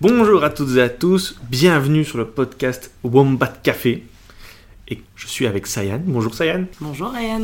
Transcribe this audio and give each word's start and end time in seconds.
Bonjour 0.00 0.44
à 0.44 0.50
toutes 0.50 0.76
et 0.76 0.82
à 0.82 0.88
tous, 0.88 1.36
bienvenue 1.50 2.04
sur 2.04 2.18
le 2.18 2.26
podcast 2.26 2.92
Wombat 3.02 3.54
Café. 3.62 4.04
Et 4.88 5.00
je 5.16 5.26
suis 5.26 5.46
avec 5.46 5.66
Sayan. 5.66 6.00
Bonjour 6.04 6.34
Sayan. 6.34 6.66
Bonjour 6.80 7.10
Ryan. 7.10 7.42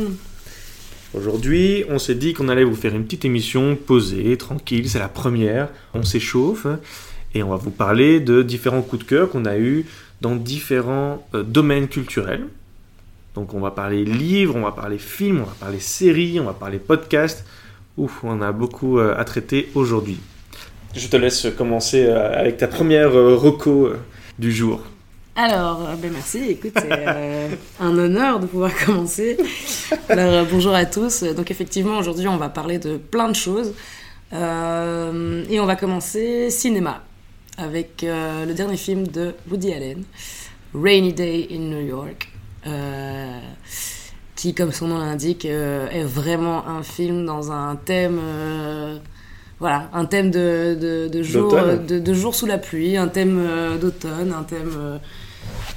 Aujourd'hui, 1.13 1.83
on 1.89 1.99
s'est 1.99 2.15
dit 2.15 2.33
qu'on 2.33 2.49
allait 2.49 2.63
vous 2.63 2.75
faire 2.75 2.95
une 2.95 3.03
petite 3.03 3.25
émission 3.25 3.75
posée, 3.75 4.37
tranquille, 4.37 4.89
c'est 4.89 4.99
la 4.99 5.09
première. 5.09 5.69
On 5.93 6.03
s'échauffe 6.03 6.67
et 7.33 7.43
on 7.43 7.49
va 7.49 7.57
vous 7.57 7.71
parler 7.71 8.19
de 8.19 8.43
différents 8.43 8.81
coups 8.81 9.03
de 9.03 9.09
cœur 9.09 9.29
qu'on 9.29 9.45
a 9.45 9.57
eus 9.57 9.85
dans 10.21 10.35
différents 10.35 11.27
euh, 11.33 11.43
domaines 11.43 11.87
culturels. 11.87 12.47
Donc 13.33 13.53
on 13.53 13.59
va 13.59 13.71
parler 13.71 14.05
livres, 14.05 14.55
on 14.55 14.63
va 14.63 14.71
parler 14.71 14.97
films, 14.97 15.41
on 15.41 15.45
va 15.45 15.55
parler 15.59 15.79
séries, 15.79 16.39
on 16.39 16.45
va 16.45 16.53
parler 16.53 16.79
podcasts. 16.79 17.45
Ouf, 17.97 18.23
on 18.23 18.41
a 18.41 18.51
beaucoup 18.51 18.99
euh, 18.99 19.15
à 19.17 19.25
traiter 19.25 19.69
aujourd'hui. 19.75 20.19
Je 20.95 21.07
te 21.07 21.17
laisse 21.17 21.47
commencer 21.57 22.05
euh, 22.05 22.39
avec 22.39 22.57
ta 22.57 22.67
première 22.67 23.15
euh, 23.15 23.35
reco 23.35 23.89
du 24.39 24.51
jour. 24.51 24.81
Alors, 25.35 25.79
ben 26.01 26.11
merci, 26.11 26.39
écoute, 26.49 26.73
c'est 26.75 26.89
euh, 26.89 27.49
un 27.79 27.97
honneur 27.97 28.39
de 28.39 28.45
pouvoir 28.45 28.71
commencer. 28.85 29.37
Alors, 30.09 30.33
euh, 30.33 30.43
bonjour 30.49 30.73
à 30.73 30.85
tous. 30.85 31.23
Donc, 31.23 31.51
effectivement, 31.51 31.97
aujourd'hui, 31.97 32.27
on 32.27 32.37
va 32.37 32.49
parler 32.49 32.79
de 32.79 32.97
plein 32.97 33.29
de 33.29 33.35
choses. 33.35 33.73
Euh, 34.33 35.43
et 35.49 35.59
on 35.59 35.65
va 35.65 35.75
commencer 35.75 36.49
cinéma, 36.49 37.03
avec 37.57 38.03
euh, 38.03 38.45
le 38.45 38.53
dernier 38.53 38.77
film 38.77 39.07
de 39.07 39.33
Woody 39.49 39.73
Allen, 39.73 40.03
Rainy 40.73 41.13
Day 41.13 41.47
in 41.51 41.59
New 41.59 41.85
York. 41.85 42.29
Euh, 44.41 44.49
qui, 44.49 44.53
comme 44.53 44.71
son 44.71 44.87
nom 44.87 44.97
l'indique, 44.97 45.45
euh, 45.45 45.87
est 45.89 46.03
vraiment 46.03 46.67
un 46.67 46.83
film 46.83 47.25
dans 47.25 47.51
un 47.51 47.75
thème, 47.75 48.19
euh, 48.21 48.97
voilà, 49.59 49.89
un 49.93 50.05
thème 50.05 50.31
de, 50.31 50.75
de, 50.79 51.07
de 51.07 51.23
jour, 51.23 51.51
D'automne. 51.51 51.85
de, 51.85 51.99
de 51.99 52.13
jour 52.13 52.33
sous 52.35 52.45
la 52.47 52.57
pluie, 52.57 52.97
un 52.97 53.07
thème 53.07 53.37
euh, 53.39 53.77
d'automne, 53.77 54.33
un 54.37 54.43
thème 54.43 54.71
euh, 54.77 54.97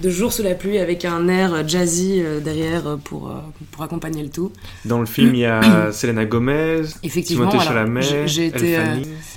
de 0.01 0.11
jour 0.11 0.33
sous 0.33 0.43
la 0.43 0.55
pluie 0.55 0.79
avec 0.79 1.05
un 1.05 1.29
air 1.29 1.67
jazzy 1.69 2.21
euh, 2.23 2.41
derrière 2.41 2.87
euh, 2.87 2.97
pour, 2.97 3.29
euh, 3.31 3.35
pour 3.71 3.83
accompagner 3.83 4.23
le 4.23 4.31
tout. 4.31 4.51
Dans 4.85 5.01
le 5.01 5.07
film, 5.07 5.35
il 5.35 5.41
y 5.41 5.47
a 5.47 5.61
Selena 5.93 6.25
Gomez, 6.25 6.83
Effectivement, 7.03 7.49
Timothée 7.49 7.69
Chalamet, 7.69 8.03
j'ai- 8.27 8.47
été, 8.47 8.79
euh. 8.79 8.97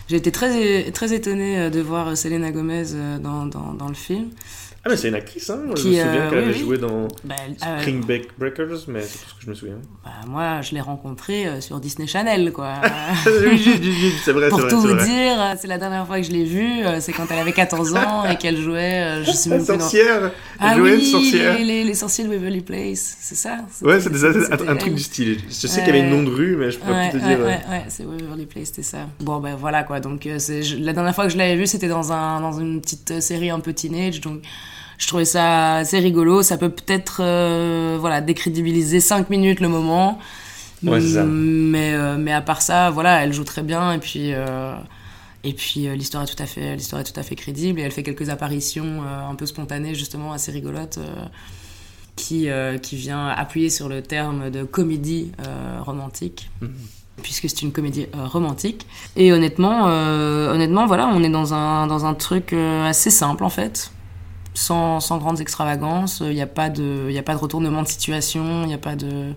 J'ai 0.10 0.16
été 0.16 0.32
très, 0.32 0.90
très 0.92 1.14
étonnée 1.14 1.60
euh, 1.60 1.70
de 1.70 1.82
voir 1.82 2.16
Selena 2.16 2.52
Gomez 2.52 2.94
euh, 2.94 3.18
dans, 3.20 3.46
dans, 3.46 3.74
dans 3.74 3.90
le 3.90 3.94
film. 3.94 4.30
Ah, 4.86 4.90
mais 4.90 4.96
c'est 4.96 5.10
une 5.10 5.16
actrice, 5.16 5.50
hein 5.50 5.60
Je 5.76 5.82
Qui, 5.82 5.88
me 5.90 5.94
souviens 5.94 6.06
euh, 6.14 6.30
qu'elle 6.30 6.40
oui, 6.40 6.44
avait 6.46 6.54
oui. 6.54 6.60
joué 6.60 6.78
dans 6.78 7.08
Bah, 7.26 7.36
euh, 7.66 7.80
Spring 7.80 8.02
Break 8.06 8.28
Breakers, 8.38 8.86
mais 8.88 9.02
c'est 9.02 9.18
tout 9.20 9.30
ce 9.32 9.36
que 9.36 9.42
je 9.42 9.50
me 9.50 9.56
souviens. 9.56 9.76
bah, 10.06 10.12
moi, 10.28 10.62
je 10.62 10.74
l'ai 10.76 10.80
rencontrée 10.82 11.46
euh, 11.48 11.60
sur 11.62 11.80
Disney 11.82 12.08
Channel, 12.08 12.54
quoi. 12.54 12.76
oui, 13.26 14.14
c'est 14.24 14.32
vrai, 14.32 14.48
Pour 14.50 14.60
vrai. 14.60 14.70
tout 14.70 14.80
vous 14.80 14.88
vrai. 14.94 15.04
dire, 15.06 15.56
c'est 15.60 15.68
la 15.68 15.78
dernière 15.78 16.08
fois 16.08 16.18
que 16.22 16.26
je 16.26 16.32
l'ai 16.32 16.46
vue, 16.46 16.84
c'est 17.02 17.12
quand 17.12 17.26
elle 17.32 17.40
avait 17.40 17.52
14 17.54 17.96
ans 17.96 18.26
et 18.30 18.38
qu'elle 18.38 18.58
jouait, 18.62 19.24
je 19.24 19.32
sais 19.32 19.50
même 19.50 19.60
plus 19.60 19.68
dans... 19.68 19.80
sorcière 19.80 20.22
Elle 20.26 20.32
Ah 20.60 20.78
jouait 20.78 20.92
oui, 20.96 21.00
une 21.00 21.12
sorcière 21.12 21.58
les, 21.58 21.64
les, 21.66 21.84
les 21.84 21.94
sorciers 21.94 22.24
de 22.24 22.30
Waverly 22.30 22.62
Place, 22.62 23.18
c'est 23.20 23.36
ça? 23.36 23.58
Ouais, 23.82 24.00
C'était- 24.00 24.16
un, 24.26 24.70
un 24.70 24.76
truc 24.76 24.88
elle. 24.88 24.96
du 24.96 25.04
style. 25.04 25.38
Je 25.50 25.68
sais 25.68 25.80
qu'il 25.84 25.88
y 25.96 25.98
avait 25.98 26.08
une 26.08 26.10
nom 26.16 26.24
de 26.24 26.30
rue, 26.30 26.56
mais 26.56 26.72
je 26.72 26.80
pourrais 26.80 26.94
Ouais, 26.94 27.10
plus 27.10 27.20
te 27.20 27.26
ouais, 27.26 27.36
dire. 27.36 27.40
ouais, 27.46 27.60
ouais, 27.70 27.84
c'est 27.90 28.06
Waverly 28.06 28.46
Place, 28.46 28.66
c'était 28.68 28.84
ça. 28.84 29.00
Bon, 29.20 29.40
ben 29.40 29.56
voilà 29.56 29.84
quoi. 29.84 30.00
Donc, 30.00 30.22
je- 30.24 30.78
la 30.78 30.94
dernière 30.94 31.14
fois 31.16 31.26
que 31.26 31.34
je 31.34 31.38
l'avais 31.38 31.56
vu, 31.56 31.68
c'était 31.68 31.88
dans, 31.90 32.12
un, 32.14 32.40
dans 32.42 32.54
une 32.58 32.80
petite 32.82 33.20
série 33.20 33.50
un 33.50 33.60
peu 33.60 33.74
teenage. 33.74 34.22
Donc, 34.22 34.42
je 34.98 35.08
trouvais 35.08 35.26
ça 35.26 35.76
assez 35.78 36.00
rigolo. 36.00 36.42
Ça 36.44 36.58
peut 36.58 36.70
peut-être, 36.70 37.18
euh, 37.22 37.98
voilà, 38.00 38.22
décrédibiliser 38.22 39.00
5 39.00 39.30
minutes 39.30 39.60
le 39.60 39.70
moment. 39.70 40.20
Ouais, 40.84 41.02
c'est 41.02 41.14
ça. 41.16 41.24
Mais, 41.24 41.94
euh, 41.94 42.18
mais 42.18 42.32
à 42.34 42.42
part 42.42 42.62
ça, 42.62 42.90
voilà, 42.92 43.24
elle 43.24 43.34
joue 43.34 43.44
très 43.44 43.64
bien. 43.64 43.94
Et 43.94 44.00
puis, 44.00 44.34
euh, 44.34 44.74
et 45.44 45.54
puis 45.54 45.88
l'histoire 45.96 46.24
est 46.24 46.28
tout 46.36 46.42
à 46.42 46.46
fait, 46.46 46.76
l'histoire 46.76 47.02
est 47.02 47.12
tout 47.12 47.20
à 47.20 47.24
fait 47.24 47.36
crédible. 47.36 47.80
Et 47.80 47.84
elle 47.84 47.92
fait 47.92 48.04
quelques 48.04 48.30
apparitions 48.30 49.02
un 49.04 49.36
peu 49.36 49.46
spontanées, 49.46 49.96
justement, 49.96 50.34
assez 50.34 50.52
rigolotes. 50.52 51.00
qui, 52.16 52.48
qui 52.82 52.96
vient 52.96 53.28
appuyer 53.28 53.70
sur 53.70 53.88
le 53.90 54.02
terme 54.02 54.50
de 54.50 54.64
comédie 54.64 55.32
romantique, 55.86 56.50
Mhm. 56.62 56.72
puisque 57.22 57.48
c'est 57.50 57.62
une 57.62 57.72
comédie 57.72 58.08
euh, 58.16 58.26
romantique. 58.26 58.88
Et 59.16 59.32
honnêtement, 59.32 59.88
euh, 59.88 60.52
honnêtement, 60.54 60.86
voilà, 60.88 61.08
on 61.08 61.22
est 61.24 61.30
dans 61.30 61.54
un, 61.54 61.86
dans 61.88 62.06
un 62.06 62.14
truc 62.16 62.54
euh, 62.54 62.88
assez 62.90 63.10
simple 63.12 63.44
en 63.44 63.50
fait, 63.50 63.92
sans, 64.58 65.18
grandes 65.18 65.40
extravagances. 65.40 66.22
Il 66.26 66.34
n'y 66.34 66.42
a, 66.42 66.48
pas 66.48 66.70
de- 66.70 67.16
a 67.16 67.24
pas 67.24 67.34
de 67.34 67.40
retournement 67.40 67.84
de 67.84 67.88
situation, 67.88 68.64
il 68.64 68.68
n'y 68.68 68.74
a 68.74 68.80
pas 68.80 68.96
de. 68.96 69.34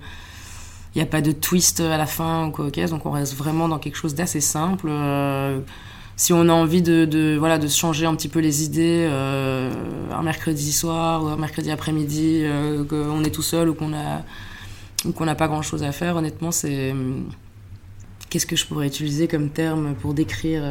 A 0.96 1.06
pas 1.06 1.20
de 1.20 1.30
twist 1.30 1.80
à 1.80 1.96
la 1.96 2.04
fin 2.06 2.48
ou 2.48 2.50
quoi 2.50 2.68
donc 2.70 3.06
on 3.06 3.12
reste 3.12 3.34
vraiment 3.34 3.68
dans 3.68 3.78
quelque 3.78 3.96
chose 3.96 4.14
d'assez 4.14 4.40
simple. 4.40 4.88
Euh, 4.90 5.60
si 6.16 6.32
on 6.32 6.48
a 6.48 6.52
envie 6.52 6.82
de, 6.82 7.36
voilà, 7.38 7.58
de 7.58 7.68
changer 7.68 8.06
un 8.06 8.14
petit 8.16 8.28
peu 8.28 8.40
les 8.40 8.64
idées 8.64 9.06
euh, 9.08 9.70
un 10.12 10.22
mercredi 10.22 10.72
soir 10.72 11.22
ou 11.22 11.28
un 11.28 11.36
mercredi 11.36 11.70
après-midi, 11.70 12.40
euh, 12.42 12.84
qu'on 12.84 13.22
est 13.22 13.30
tout 13.30 13.40
seul 13.42 13.68
ou 13.68 13.74
qu'on 13.74 13.94
a 13.94 14.22
qu'on 15.14 15.24
n'a 15.24 15.34
pas 15.34 15.48
grand-chose 15.48 15.82
à 15.82 15.92
faire, 15.92 16.16
honnêtement, 16.16 16.50
c'est... 16.50 16.94
Qu'est-ce 18.28 18.46
que 18.46 18.56
je 18.56 18.66
pourrais 18.66 18.86
utiliser 18.86 19.28
comme 19.28 19.48
terme 19.48 19.94
pour 19.94 20.12
décrire 20.12 20.62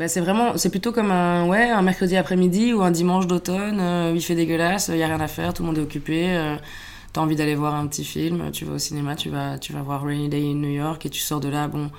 bah, 0.00 0.08
c'est 0.08 0.20
vraiment, 0.22 0.56
c'est 0.56 0.70
plutôt 0.70 0.92
comme 0.92 1.10
un, 1.10 1.46
ouais, 1.46 1.68
un 1.68 1.82
mercredi 1.82 2.16
après-midi 2.16 2.72
ou 2.72 2.80
un 2.80 2.90
dimanche 2.90 3.26
d'automne, 3.26 3.78
euh, 3.78 4.12
où 4.12 4.16
il 4.16 4.22
fait 4.22 4.34
dégueulasse, 4.34 4.88
il 4.88 4.96
y 4.96 5.02
a 5.02 5.06
rien 5.06 5.20
à 5.20 5.28
faire, 5.28 5.52
tout 5.52 5.62
le 5.62 5.66
monde 5.66 5.76
est 5.76 5.82
occupé, 5.82 6.24
euh, 6.30 6.56
t'as 7.12 7.20
envie 7.20 7.36
d'aller 7.36 7.54
voir 7.54 7.74
un 7.74 7.86
petit 7.86 8.02
film, 8.02 8.50
tu 8.50 8.64
vas 8.64 8.72
au 8.72 8.78
cinéma, 8.78 9.14
tu 9.14 9.28
vas, 9.28 9.58
tu 9.58 9.74
vas 9.74 9.82
voir 9.82 10.02
Rainy 10.02 10.30
Day 10.30 10.40
in 10.40 10.54
New 10.54 10.70
York 10.70 11.04
et 11.04 11.10
tu 11.10 11.20
sors 11.20 11.38
de 11.38 11.50
là, 11.50 11.68
bon, 11.68 11.90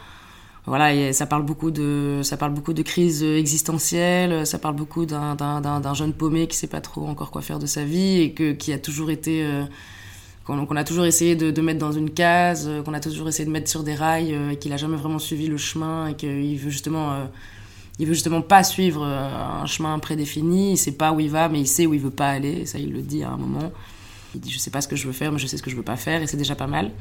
voilà, 0.66 1.14
ça 1.14 1.28
parle 1.28 1.44
beaucoup 1.44 1.70
de, 1.70 2.22
ça 2.24 2.38
parle 2.38 2.54
beaucoup 2.54 2.74
de 2.74 2.82
crise 2.82 3.22
existentielle, 3.22 4.48
ça 4.48 4.58
parle 4.58 4.76
beaucoup 4.76 5.06
d'un, 5.06 5.94
jeune 5.94 6.14
paumé 6.14 6.48
qui 6.48 6.58
sait 6.58 6.66
pas 6.66 6.82
trop 6.82 7.06
encore 7.06 7.30
quoi 7.30 7.44
faire 7.44 7.60
de 7.60 7.68
sa 7.68 7.84
vie 7.84 8.20
et 8.20 8.34
que, 8.34 8.54
qui 8.54 8.74
a 8.74 8.80
toujours 8.80 9.12
été, 9.12 9.44
euh, 9.46 9.64
qu'on, 10.46 10.76
a 10.76 10.84
toujours 10.84 11.06
essayé 11.06 11.36
de, 11.36 11.52
de 11.52 11.62
mettre 11.62 11.80
dans 11.80 11.92
une 11.92 12.10
case, 12.10 12.68
euh, 12.68 12.82
qu'on 12.82 12.94
a 12.94 13.00
toujours 13.00 13.28
essayé 13.28 13.46
de 13.46 13.52
mettre 13.52 13.70
sur 13.70 13.84
des 13.84 13.96
rails 13.96 14.34
euh, 14.34 14.52
et 14.52 14.58
qu'il 14.58 14.74
a 14.74 14.78
jamais 14.78 14.98
vraiment 14.98 15.20
suivi 15.20 15.48
le 15.48 15.58
chemin 15.58 16.08
et 16.08 16.16
qu'il 16.16 16.58
veut 16.58 16.70
justement, 16.70 17.14
euh, 17.14 17.26
il 18.00 18.08
veut 18.08 18.14
justement 18.14 18.42
pas 18.42 18.64
suivre 18.64 19.04
euh, 19.06 19.62
un 19.62 19.66
chemin 19.66 19.98
prédéfini, 20.00 20.72
il 20.72 20.78
sait 20.78 20.94
pas 20.94 21.12
où 21.12 21.20
il 21.20 21.30
va, 21.30 21.50
mais 21.50 21.60
il 21.60 21.68
sait 21.68 21.86
où 21.86 21.94
il 21.94 22.00
veut 22.00 22.10
pas 22.10 22.30
aller, 22.30 22.66
ça 22.66 22.80
il 22.80 22.92
le 22.92 23.02
dit 23.02 23.24
à 23.24 23.30
un 23.30 23.38
moment. 23.38 23.72
Il 24.34 24.42
dit 24.42 24.50
je 24.50 24.60
sais 24.60 24.72
pas 24.72 24.82
ce 24.82 24.88
que 24.88 24.96
je 24.96 25.06
veux 25.08 25.14
faire, 25.14 25.32
mais 25.32 25.40
je 25.40 25.48
sais 25.48 25.58
ce 25.58 25.64
que 25.64 25.70
je 25.70 25.76
veux 25.76 25.84
pas 25.84 25.98
faire, 25.98 26.22
et 26.22 26.28
c'est 26.28 26.38
déjà 26.38 26.56
pas 26.56 26.68
mal. 26.68 26.92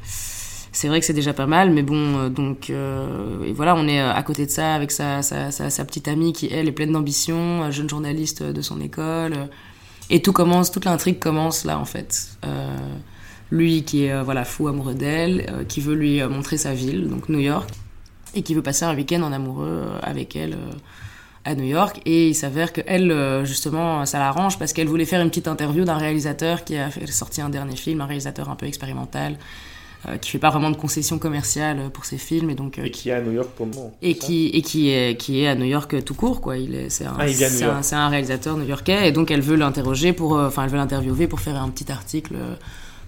C'est 0.73 0.87
vrai 0.87 0.99
que 0.99 1.05
c'est 1.05 1.13
déjà 1.13 1.33
pas 1.33 1.47
mal, 1.47 1.71
mais 1.71 1.81
bon, 1.81 2.17
euh, 2.17 2.29
donc 2.29 2.69
euh, 2.69 3.51
voilà, 3.55 3.75
on 3.75 3.87
est 3.87 3.99
à 3.99 4.21
côté 4.23 4.45
de 4.45 4.51
ça 4.51 4.73
avec 4.75 4.91
sa, 4.91 5.21
petite 5.85 6.07
amie 6.07 6.33
qui 6.33 6.47
elle 6.51 6.67
est 6.67 6.71
pleine 6.71 6.91
d'ambition, 6.91 7.69
jeune 7.71 7.89
journaliste 7.89 8.43
de 8.43 8.61
son 8.61 8.79
école, 8.79 9.49
et 10.09 10.21
tout 10.21 10.33
commence, 10.33 10.71
toute 10.71 10.85
l'intrigue 10.85 11.19
commence 11.19 11.65
là 11.65 11.79
en 11.79 11.85
fait. 11.85 12.37
Lui 13.49 13.83
qui 13.83 14.05
est 14.05 14.23
voilà 14.23 14.45
fou 14.45 14.67
amoureux 14.69 14.93
d'elle, 14.93 15.65
qui 15.67 15.81
veut 15.81 15.95
lui 15.95 16.23
montrer 16.23 16.57
sa 16.57 16.73
ville, 16.73 17.09
donc 17.09 17.27
New 17.27 17.39
York, 17.39 17.69
et 18.35 18.41
qui 18.41 18.53
veut 18.53 18.61
passer 18.61 18.85
un 18.85 18.95
week-end 18.95 19.21
en 19.21 19.31
amoureux 19.31 19.83
euh, 19.85 19.99
avec 20.01 20.35
elle 20.35 20.53
euh, 20.53 20.71
à 21.45 21.55
New 21.55 21.65
York. 21.65 22.01
Et 22.05 22.29
il 22.29 22.35
s'avère 22.35 22.73
que 22.73 22.81
elle, 22.85 23.11
euh, 23.11 23.45
justement, 23.45 24.05
ça 24.05 24.19
l'arrange 24.19 24.57
parce 24.59 24.73
qu'elle 24.73 24.87
voulait 24.87 25.05
faire 25.05 25.21
une 25.21 25.29
petite 25.29 25.47
interview 25.47 25.83
d'un 25.83 25.97
réalisateur 25.97 26.63
qui 26.63 26.77
a 26.77 26.89
sorti 27.07 27.41
un 27.41 27.49
dernier 27.49 27.75
film, 27.75 28.01
un 28.01 28.05
réalisateur 28.05 28.49
un 28.49 28.55
peu 28.55 28.65
expérimental, 28.67 29.37
euh, 30.07 30.17
qui 30.17 30.31
fait 30.31 30.39
pas 30.39 30.49
vraiment 30.49 30.71
de 30.71 30.75
concessions 30.77 31.19
commerciales 31.19 31.91
pour 31.93 32.05
ses 32.05 32.17
films, 32.17 32.49
et 32.49 32.55
donc 32.55 32.79
euh, 32.79 32.85
Et 32.85 32.89
qui 32.89 33.09
est 33.09 33.13
à 33.13 33.21
New 33.21 33.33
York 33.33 33.49
pour 33.55 33.67
le 33.67 33.73
moment. 33.73 33.95
et 34.01 34.15
qui 34.15 34.47
et 34.47 34.63
qui 34.63 34.89
est 34.89 35.15
qui 35.15 35.43
est 35.43 35.47
à 35.47 35.53
New 35.53 35.65
York 35.65 36.03
tout 36.03 36.15
court 36.15 36.41
quoi 36.41 36.57
il 36.57 36.73
est 36.73 36.89
c'est 36.89 37.05
un 37.05 37.13
Ah, 37.19 37.95
un, 37.97 38.09
réalisateur 38.09 38.57
new-yorkais 38.57 39.07
et 39.07 39.11
donc 39.11 39.29
elle 39.29 39.41
veut 39.41 39.55
l'interroger 39.55 40.11
pour 40.11 40.35
euh, 40.35 40.47
enfin 40.47 40.63
elle 40.63 40.71
veut 40.71 40.77
l'interviewer 40.77 41.27
pour 41.27 41.39
faire 41.39 41.55
un 41.61 41.69
petit 41.69 41.91
article 41.91 42.33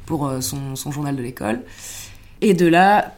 pour 0.05 0.31
son, 0.41 0.75
son 0.75 0.91
journal 0.91 1.15
de 1.15 1.23
l'école 1.23 1.61
et 2.41 2.53
de 2.53 2.67
là 2.67 3.15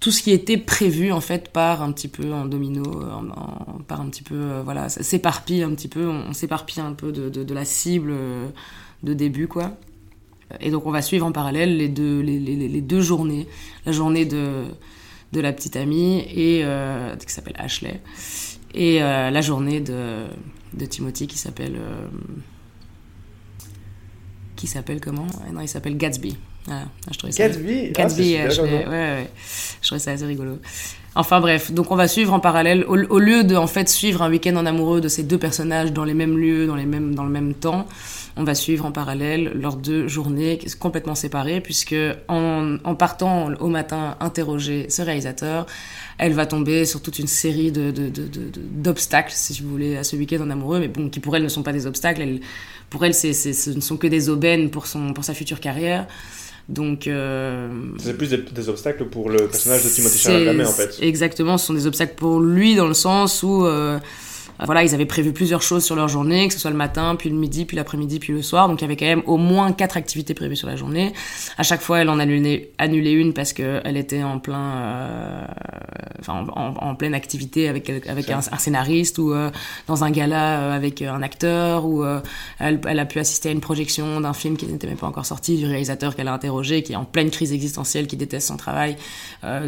tout 0.00 0.10
ce 0.10 0.22
qui 0.22 0.30
était 0.30 0.58
prévu 0.58 1.10
en 1.12 1.20
fait 1.20 1.50
part 1.50 1.82
un 1.82 1.92
petit 1.92 2.08
peu 2.08 2.32
en 2.32 2.44
domino 2.44 3.02
euh, 3.02 3.82
part 3.86 4.00
un 4.00 4.08
petit 4.08 4.22
peu 4.22 4.34
euh, 4.34 4.62
voilà 4.62 4.88
s'éparpille 4.88 5.62
un 5.62 5.74
petit 5.74 5.88
peu 5.88 6.06
on, 6.06 6.32
s'éparpille 6.32 6.80
un 6.80 6.92
peu 6.92 7.12
de, 7.12 7.28
de, 7.28 7.54
la 7.54 7.64
cible 7.64 8.10
euh, 8.12 8.48
de 9.02 9.14
début 9.14 9.48
quoi 9.48 9.76
et 10.60 10.70
donc 10.70 10.86
on 10.86 10.90
va 10.90 11.02
suivre 11.02 11.26
en 11.26 11.32
parallèle 11.32 11.76
les 11.76 11.88
deux, 11.88 12.20
les, 12.20 12.38
les, 12.38 12.80
deux 12.80 13.00
journées. 13.00 13.48
La 13.84 13.90
journée 13.90 14.24
de, 14.24 14.62
de 15.32 15.40
la 15.40 15.52
petite 15.52 15.74
amie 15.74 16.20
et, 16.20 16.60
euh, 16.62 17.16
qui 17.16 17.32
s'appelle 17.32 17.56
Ashley 17.58 18.00
et 18.72 19.00
la 19.00 19.40
journée 19.40 19.80
de, 19.80 20.26
de 20.74 20.86
Timothy 20.86 21.26
qui 21.26 21.36
s'appelle 21.36 21.80
qui 24.54 24.68
s'appelle 24.68 25.00
comment? 25.00 25.26
Non, 25.52 25.62
il 25.62 25.68
s'appelle 25.68 25.96
Gatsby. 25.96 26.36
Voilà, 26.66 26.84
je 27.10 27.18
trouvais 27.18 27.32
ça- 27.32 27.46
Gatsby 27.48 27.88
Ah, 27.88 27.92
Gatsby, 27.92 28.30
c'est 28.32 28.40
euh, 28.40 28.50
je, 28.50 28.54
j'adore. 28.56 28.70
ouais, 28.70 28.88
ouais. 28.88 29.30
je 29.80 29.86
trouvais 29.86 29.98
ça 30.00 30.10
assez 30.12 30.26
rigolo. 30.26 30.58
Enfin 31.18 31.40
bref, 31.40 31.72
donc 31.72 31.90
on 31.90 31.96
va 31.96 32.08
suivre 32.08 32.34
en 32.34 32.40
parallèle, 32.40 32.84
au, 32.88 33.18
lieu 33.18 33.42
de 33.42 33.56
en 33.56 33.66
fait 33.66 33.88
suivre 33.88 34.20
un 34.20 34.28
week-end 34.28 34.54
en 34.56 34.66
amoureux 34.66 35.00
de 35.00 35.08
ces 35.08 35.22
deux 35.22 35.38
personnages 35.38 35.90
dans 35.92 36.04
les 36.04 36.12
mêmes 36.12 36.36
lieux, 36.36 36.66
dans, 36.66 36.76
les 36.76 36.84
mêmes, 36.84 37.14
dans 37.14 37.24
le 37.24 37.30
même 37.30 37.54
temps, 37.54 37.86
on 38.36 38.44
va 38.44 38.54
suivre 38.54 38.84
en 38.84 38.92
parallèle 38.92 39.52
leurs 39.54 39.76
deux 39.76 40.08
journées 40.08 40.58
complètement 40.78 41.14
séparées, 41.14 41.62
puisque 41.62 41.94
en, 42.28 42.76
en 42.84 42.94
partant 42.94 43.50
au 43.60 43.68
matin 43.68 44.16
interroger 44.20 44.90
ce 44.90 45.00
réalisateur, 45.00 45.64
elle 46.18 46.34
va 46.34 46.44
tomber 46.44 46.84
sur 46.84 47.00
toute 47.00 47.18
une 47.18 47.28
série 47.28 47.72
de, 47.72 47.94
d'obstacles, 48.74 49.32
si 49.34 49.62
vous 49.62 49.70
voulez, 49.70 49.96
à 49.96 50.04
ce 50.04 50.16
week-end 50.16 50.42
en 50.42 50.50
amoureux, 50.50 50.80
mais 50.80 50.88
bon, 50.88 51.08
qui 51.08 51.20
pour 51.20 51.34
elle 51.34 51.44
ne 51.44 51.48
sont 51.48 51.62
pas 51.62 51.72
des 51.72 51.86
obstacles, 51.86 52.20
elle, 52.20 52.40
pour 52.90 53.02
elle, 53.06 53.14
c'est, 53.14 53.32
ce 53.32 53.70
ne 53.70 53.80
sont 53.80 53.96
que 53.96 54.06
des 54.06 54.28
aubaines 54.28 54.68
pour, 54.68 54.86
son, 54.86 55.14
pour 55.14 55.24
sa 55.24 55.32
future 55.32 55.60
carrière. 55.60 56.06
Donc, 56.68 57.06
euh, 57.06 57.68
c'est 57.98 58.16
plus 58.16 58.30
des, 58.30 58.68
obstacles 58.68 59.04
pour 59.04 59.30
le 59.30 59.46
personnage 59.46 59.84
de 59.84 59.88
Timothée 59.88 60.18
Chalamet 60.18 60.64
en 60.64 60.72
fait. 60.72 60.98
Exactement, 61.00 61.58
ce 61.58 61.66
sont 61.66 61.74
des 61.74 61.86
obstacles 61.86 62.16
pour 62.16 62.40
lui 62.40 62.74
dans 62.74 62.88
le 62.88 62.94
sens 62.94 63.44
où 63.44 63.64
euh, 63.64 64.00
voilà, 64.64 64.84
ils 64.84 64.94
avaient 64.94 65.06
prévu 65.06 65.32
plusieurs 65.32 65.62
choses 65.62 65.84
sur 65.84 65.96
leur 65.96 66.08
journée, 66.08 66.48
que 66.48 66.54
ce 66.54 66.60
soit 66.60 66.70
le 66.70 66.76
matin, 66.76 67.14
puis 67.16 67.28
le 67.28 67.36
midi, 67.36 67.64
puis 67.64 67.76
l'après-midi, 67.76 68.18
puis 68.18 68.32
le 68.32 68.42
soir. 68.42 68.68
Donc 68.68 68.80
il 68.80 68.84
y 68.84 68.86
avait 68.86 68.96
quand 68.96 69.06
même 69.06 69.22
au 69.26 69.36
moins 69.36 69.72
quatre 69.72 69.96
activités 69.96 70.34
prévues 70.34 70.56
sur 70.56 70.68
la 70.68 70.76
journée. 70.76 71.12
À 71.58 71.62
chaque 71.62 71.82
fois, 71.82 72.00
elle 72.00 72.08
en 72.08 72.18
annulait, 72.18 72.70
annulé 72.78 73.12
une 73.12 73.34
parce 73.34 73.52
qu'elle 73.52 73.96
était 73.96 74.22
en 74.22 74.38
plein, 74.38 74.76
euh, 74.76 75.44
enfin, 76.20 76.46
en, 76.54 76.74
en, 76.74 76.94
pleine 76.94 77.14
activité 77.14 77.68
avec 77.68 77.90
avec 77.90 78.30
un, 78.30 78.40
scénariste 78.40 79.18
ou 79.18 79.32
euh, 79.32 79.50
dans 79.86 80.04
un 80.04 80.10
gala 80.10 80.60
euh, 80.60 80.76
avec 80.76 81.02
un 81.02 81.22
acteur 81.22 81.84
ou 81.84 82.04
elle, 82.58 82.80
elle, 82.86 82.98
a 82.98 83.04
pu 83.04 83.18
assister 83.18 83.50
à 83.50 83.52
une 83.52 83.60
projection 83.60 84.20
d'un 84.20 84.32
film 84.32 84.56
qui 84.56 84.66
n'était 84.66 84.86
même 84.86 84.96
pas 84.96 85.06
encore 85.06 85.26
sorti 85.26 85.56
du 85.56 85.66
réalisateur 85.66 86.16
qu'elle 86.16 86.28
a 86.28 86.32
interrogé, 86.32 86.82
qui 86.82 86.92
est 86.92 86.96
en 86.96 87.04
pleine 87.04 87.30
crise 87.30 87.52
existentielle, 87.52 88.06
qui 88.06 88.16
déteste 88.16 88.48
son 88.48 88.56
travail. 88.56 88.96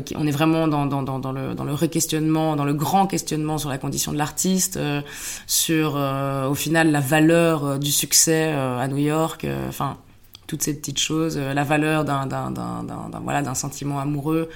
Qui, 0.04 0.16
on 0.16 0.26
est 0.26 0.32
vraiment 0.32 0.66
dans, 0.66 0.86
dans, 0.86 1.02
dans, 1.02 1.18
dans 1.18 1.32
le 1.32 1.54
dans 1.54 1.64
le 1.64 1.74
re-questionnement, 1.74 2.56
dans 2.56 2.64
le 2.64 2.74
grand 2.74 3.06
questionnement 3.06 3.58
sur 3.58 3.68
la 3.68 3.78
condition 3.78 4.12
de 4.12 4.18
l'artiste 4.18 4.77
euh, 4.78 5.02
sur 5.46 5.96
euh, 5.96 6.48
au 6.48 6.54
final 6.54 6.90
la 6.90 7.00
valeur 7.00 7.64
euh, 7.64 7.78
du 7.78 7.92
succès 7.92 8.52
à 8.52 8.86
New 8.88 8.98
York, 8.98 9.46
enfin 9.68 9.98
toutes 10.46 10.62
ces 10.62 10.74
petites 10.74 10.98
choses, 10.98 11.36
la 11.36 11.64
valeur 11.64 12.04
d'un 12.04 12.26
d'un 12.26 13.20
voilà 13.22 13.42
d'un 13.42 13.54
sentiment 13.54 14.00
amoureux 14.00 14.48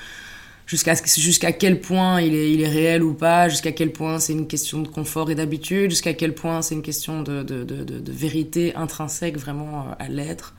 jusqu'à 0.67 0.95
jusqu'à 0.95 1.53
quel 1.53 1.81
point 1.81 2.21
il 2.21 2.35
est, 2.35 2.53
il 2.53 2.63
est 2.63 2.69
réel 2.69 3.03
ou 3.03 3.13
pas, 3.15 3.49
jusqu'à 3.49 3.73
quel 3.73 3.93
point 3.93 4.19
c'est 4.19 4.33
une 4.33 4.47
question 4.47 4.81
de 4.81 4.89
confort 4.89 5.31
et 5.31 5.35
d'habitude, 5.35 5.91
jusqu'à 5.91 6.15
quel 6.15 6.35
point 6.35 6.63
c'est 6.63 6.75
une 6.75 6.83
question 6.83 7.23
de, 7.23 7.43
de, 7.43 7.65
de, 7.65 8.13
vérité 8.13 8.75
intrinsèque 8.75 9.37
vraiment 9.37 9.87
à 9.99 10.09
l'être. 10.09 10.55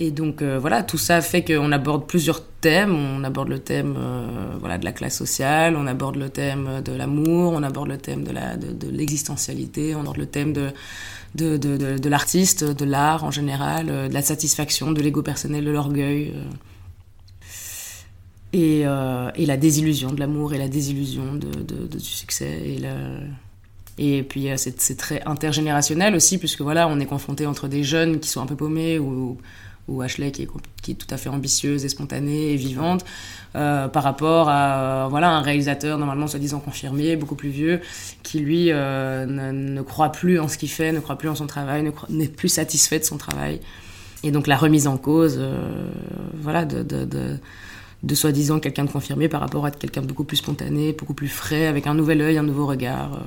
Et 0.00 0.12
donc 0.12 0.42
euh, 0.42 0.60
voilà, 0.60 0.84
tout 0.84 0.96
ça 0.96 1.20
fait 1.20 1.42
qu'on 1.44 1.72
aborde 1.72 2.06
plusieurs 2.06 2.44
thèmes. 2.44 2.94
On 2.94 3.24
aborde 3.24 3.48
le 3.48 3.58
thème 3.58 3.96
euh, 3.98 4.50
voilà, 4.60 4.78
de 4.78 4.84
la 4.84 4.92
classe 4.92 5.16
sociale, 5.16 5.74
on 5.76 5.88
aborde 5.88 6.14
le 6.14 6.30
thème 6.30 6.82
de 6.84 6.92
l'amour, 6.92 7.52
on 7.52 7.64
aborde 7.64 7.88
le 7.88 7.98
thème 7.98 8.22
de, 8.22 8.30
la, 8.30 8.56
de, 8.56 8.88
l'existentialité, 8.88 9.96
on 9.96 10.02
aborde 10.02 10.18
le 10.18 10.26
thème 10.26 10.52
de, 10.52 10.70
de, 11.34 11.56
de, 11.56 11.98
de 11.98 12.08
l'artiste, 12.08 12.62
de 12.62 12.84
l'art 12.84 13.24
en 13.24 13.32
général, 13.32 13.88
euh, 13.90 14.08
de 14.08 14.14
la 14.14 14.22
satisfaction, 14.22 14.92
de 14.92 15.02
l'ego 15.02 15.22
personnel, 15.22 15.64
de 15.64 15.70
l'orgueil. 15.70 16.32
Et, 18.54 18.80
et, 18.80 19.46
la 19.46 19.56
désillusion 19.58 20.10
de 20.10 20.18
l'amour 20.18 20.54
et 20.54 20.58
la 20.58 20.68
désillusion 20.68 21.34
de, 21.34 21.86
du 21.86 22.00
succès. 22.00 22.62
Et, 22.64 22.78
la... 22.78 22.94
et 23.98 24.22
puis 24.22 24.48
c'est 24.56 24.96
très 24.96 25.22
intergénérationnel 25.26 26.14
aussi, 26.14 26.38
puisque 26.38 26.62
voilà, 26.62 26.88
on 26.88 26.98
est 26.98 27.04
confronté 27.04 27.44
entre 27.44 27.68
des 27.68 27.84
jeunes 27.84 28.20
qui 28.20 28.30
sont 28.30 28.40
un 28.40 28.46
peu 28.46 28.56
paumés 28.56 28.98
ou 28.98 29.36
ou 29.88 30.02
Ashley 30.02 30.30
qui 30.30 30.42
est, 30.42 30.94
tout 30.94 31.06
à 31.10 31.16
fait 31.16 31.28
ambitieuse 31.28 31.84
et 31.84 31.88
spontanée 31.88 32.52
et 32.52 32.56
vivante, 32.56 33.04
euh, 33.56 33.88
par 33.88 34.02
rapport 34.02 34.48
à 34.48 35.04
euh, 35.04 35.08
voilà 35.08 35.30
un 35.30 35.40
réalisateur 35.40 35.98
normalement 35.98 36.26
soi-disant 36.26 36.60
confirmé, 36.60 37.16
beaucoup 37.16 37.34
plus 37.34 37.48
vieux, 37.48 37.80
qui 38.22 38.40
lui 38.40 38.70
euh, 38.70 39.26
ne, 39.26 39.82
croit 39.82 40.12
plus 40.12 40.38
en 40.38 40.48
ce 40.48 40.58
qu'il 40.58 40.70
fait, 40.70 40.92
ne 40.92 41.00
croit 41.00 41.16
plus 41.16 41.28
en 41.28 41.34
son 41.34 41.46
travail, 41.46 41.90
n'est 42.10 42.28
plus 42.28 42.48
satisfait 42.48 42.98
de 42.98 43.04
son 43.04 43.16
travail. 43.16 43.60
Et 44.22 44.30
donc 44.30 44.46
la 44.46 44.56
remise 44.56 44.86
en 44.86 44.96
cause, 44.96 45.40
voilà, 46.34 46.64
de 46.64 48.14
soi-disant 48.14 48.58
quelqu'un 48.58 48.84
de 48.84 48.90
confirmé 48.90 49.28
par 49.28 49.40
rapport 49.40 49.64
à 49.64 49.70
quelqu'un 49.70 50.02
de 50.02 50.06
beaucoup 50.06 50.24
plus 50.24 50.38
spontané, 50.38 50.92
beaucoup 50.92 51.14
plus 51.14 51.28
frais, 51.28 51.66
avec 51.66 51.86
un 51.86 51.94
nouvel 51.94 52.20
œil, 52.20 52.36
un 52.36 52.42
nouveau 52.42 52.66
regard. 52.66 53.20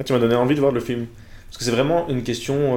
Ah, 0.00 0.04
tu 0.04 0.12
m'as 0.12 0.18
donné 0.18 0.34
envie 0.34 0.56
de 0.56 0.60
voir 0.60 0.72
le 0.72 0.80
film. 0.80 1.06
Parce 1.48 1.58
que 1.58 1.64
c'est 1.64 1.70
vraiment 1.70 2.08
une 2.08 2.24
question 2.24 2.76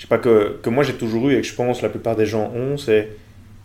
je 0.00 0.06
sais 0.06 0.08
pas, 0.08 0.16
que, 0.16 0.58
que 0.62 0.70
moi 0.70 0.82
j'ai 0.82 0.94
toujours 0.94 1.28
eu 1.28 1.36
et 1.36 1.42
que 1.42 1.46
je 1.46 1.54
pense 1.54 1.82
la 1.82 1.90
plupart 1.90 2.16
des 2.16 2.24
gens 2.24 2.50
ont, 2.54 2.78
c'est 2.78 3.10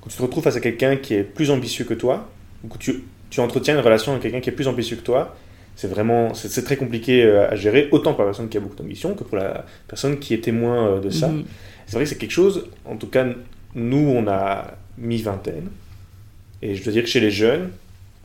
quand 0.01 0.09
tu 0.09 0.17
te 0.17 0.21
retrouves 0.21 0.43
face 0.43 0.57
à 0.57 0.59
quelqu'un 0.59 0.97
qui 0.97 1.13
est 1.13 1.23
plus 1.23 1.49
ambitieux 1.49 1.85
que 1.85 1.93
toi, 1.93 2.29
ou 2.61 2.67
que 2.67 2.77
tu, 2.77 3.05
tu 3.29 3.39
entretiens 3.39 3.75
une 3.75 3.79
relation 3.79 4.11
avec 4.11 4.23
quelqu'un 4.23 4.41
qui 4.41 4.49
est 4.49 4.53
plus 4.53 4.67
ambitieux 4.67 4.97
que 4.97 5.01
toi, 5.01 5.37
c'est 5.77 5.87
vraiment 5.87 6.33
c'est 6.33 6.63
très 6.65 6.75
compliqué 6.75 7.23
euh, 7.23 7.49
à 7.49 7.55
gérer, 7.55 7.87
autant 7.91 8.13
pour 8.13 8.23
la 8.23 8.31
personne 8.31 8.49
qui 8.49 8.57
a 8.57 8.59
beaucoup 8.59 8.75
d'ambition 8.75 9.15
que 9.15 9.23
pour 9.23 9.37
la 9.37 9.65
personne 9.87 10.19
qui 10.19 10.33
est 10.33 10.43
témoin 10.43 10.89
euh, 10.89 10.99
de 10.99 11.09
ça. 11.09 11.29
Mhm. 11.29 11.45
C'est 11.85 11.95
vrai 11.95 12.03
que 12.03 12.09
c'est 12.09 12.17
quelque 12.17 12.31
chose, 12.31 12.67
en 12.83 12.97
tout 12.97 13.07
cas, 13.07 13.25
nous, 13.73 14.09
on 14.09 14.27
a 14.27 14.73
mi-vingtaine, 14.97 15.69
et 16.61 16.75
je 16.75 16.83
dois 16.83 16.91
dire 16.91 17.03
que 17.03 17.09
chez 17.09 17.21
les 17.21 17.31
jeunes, 17.31 17.69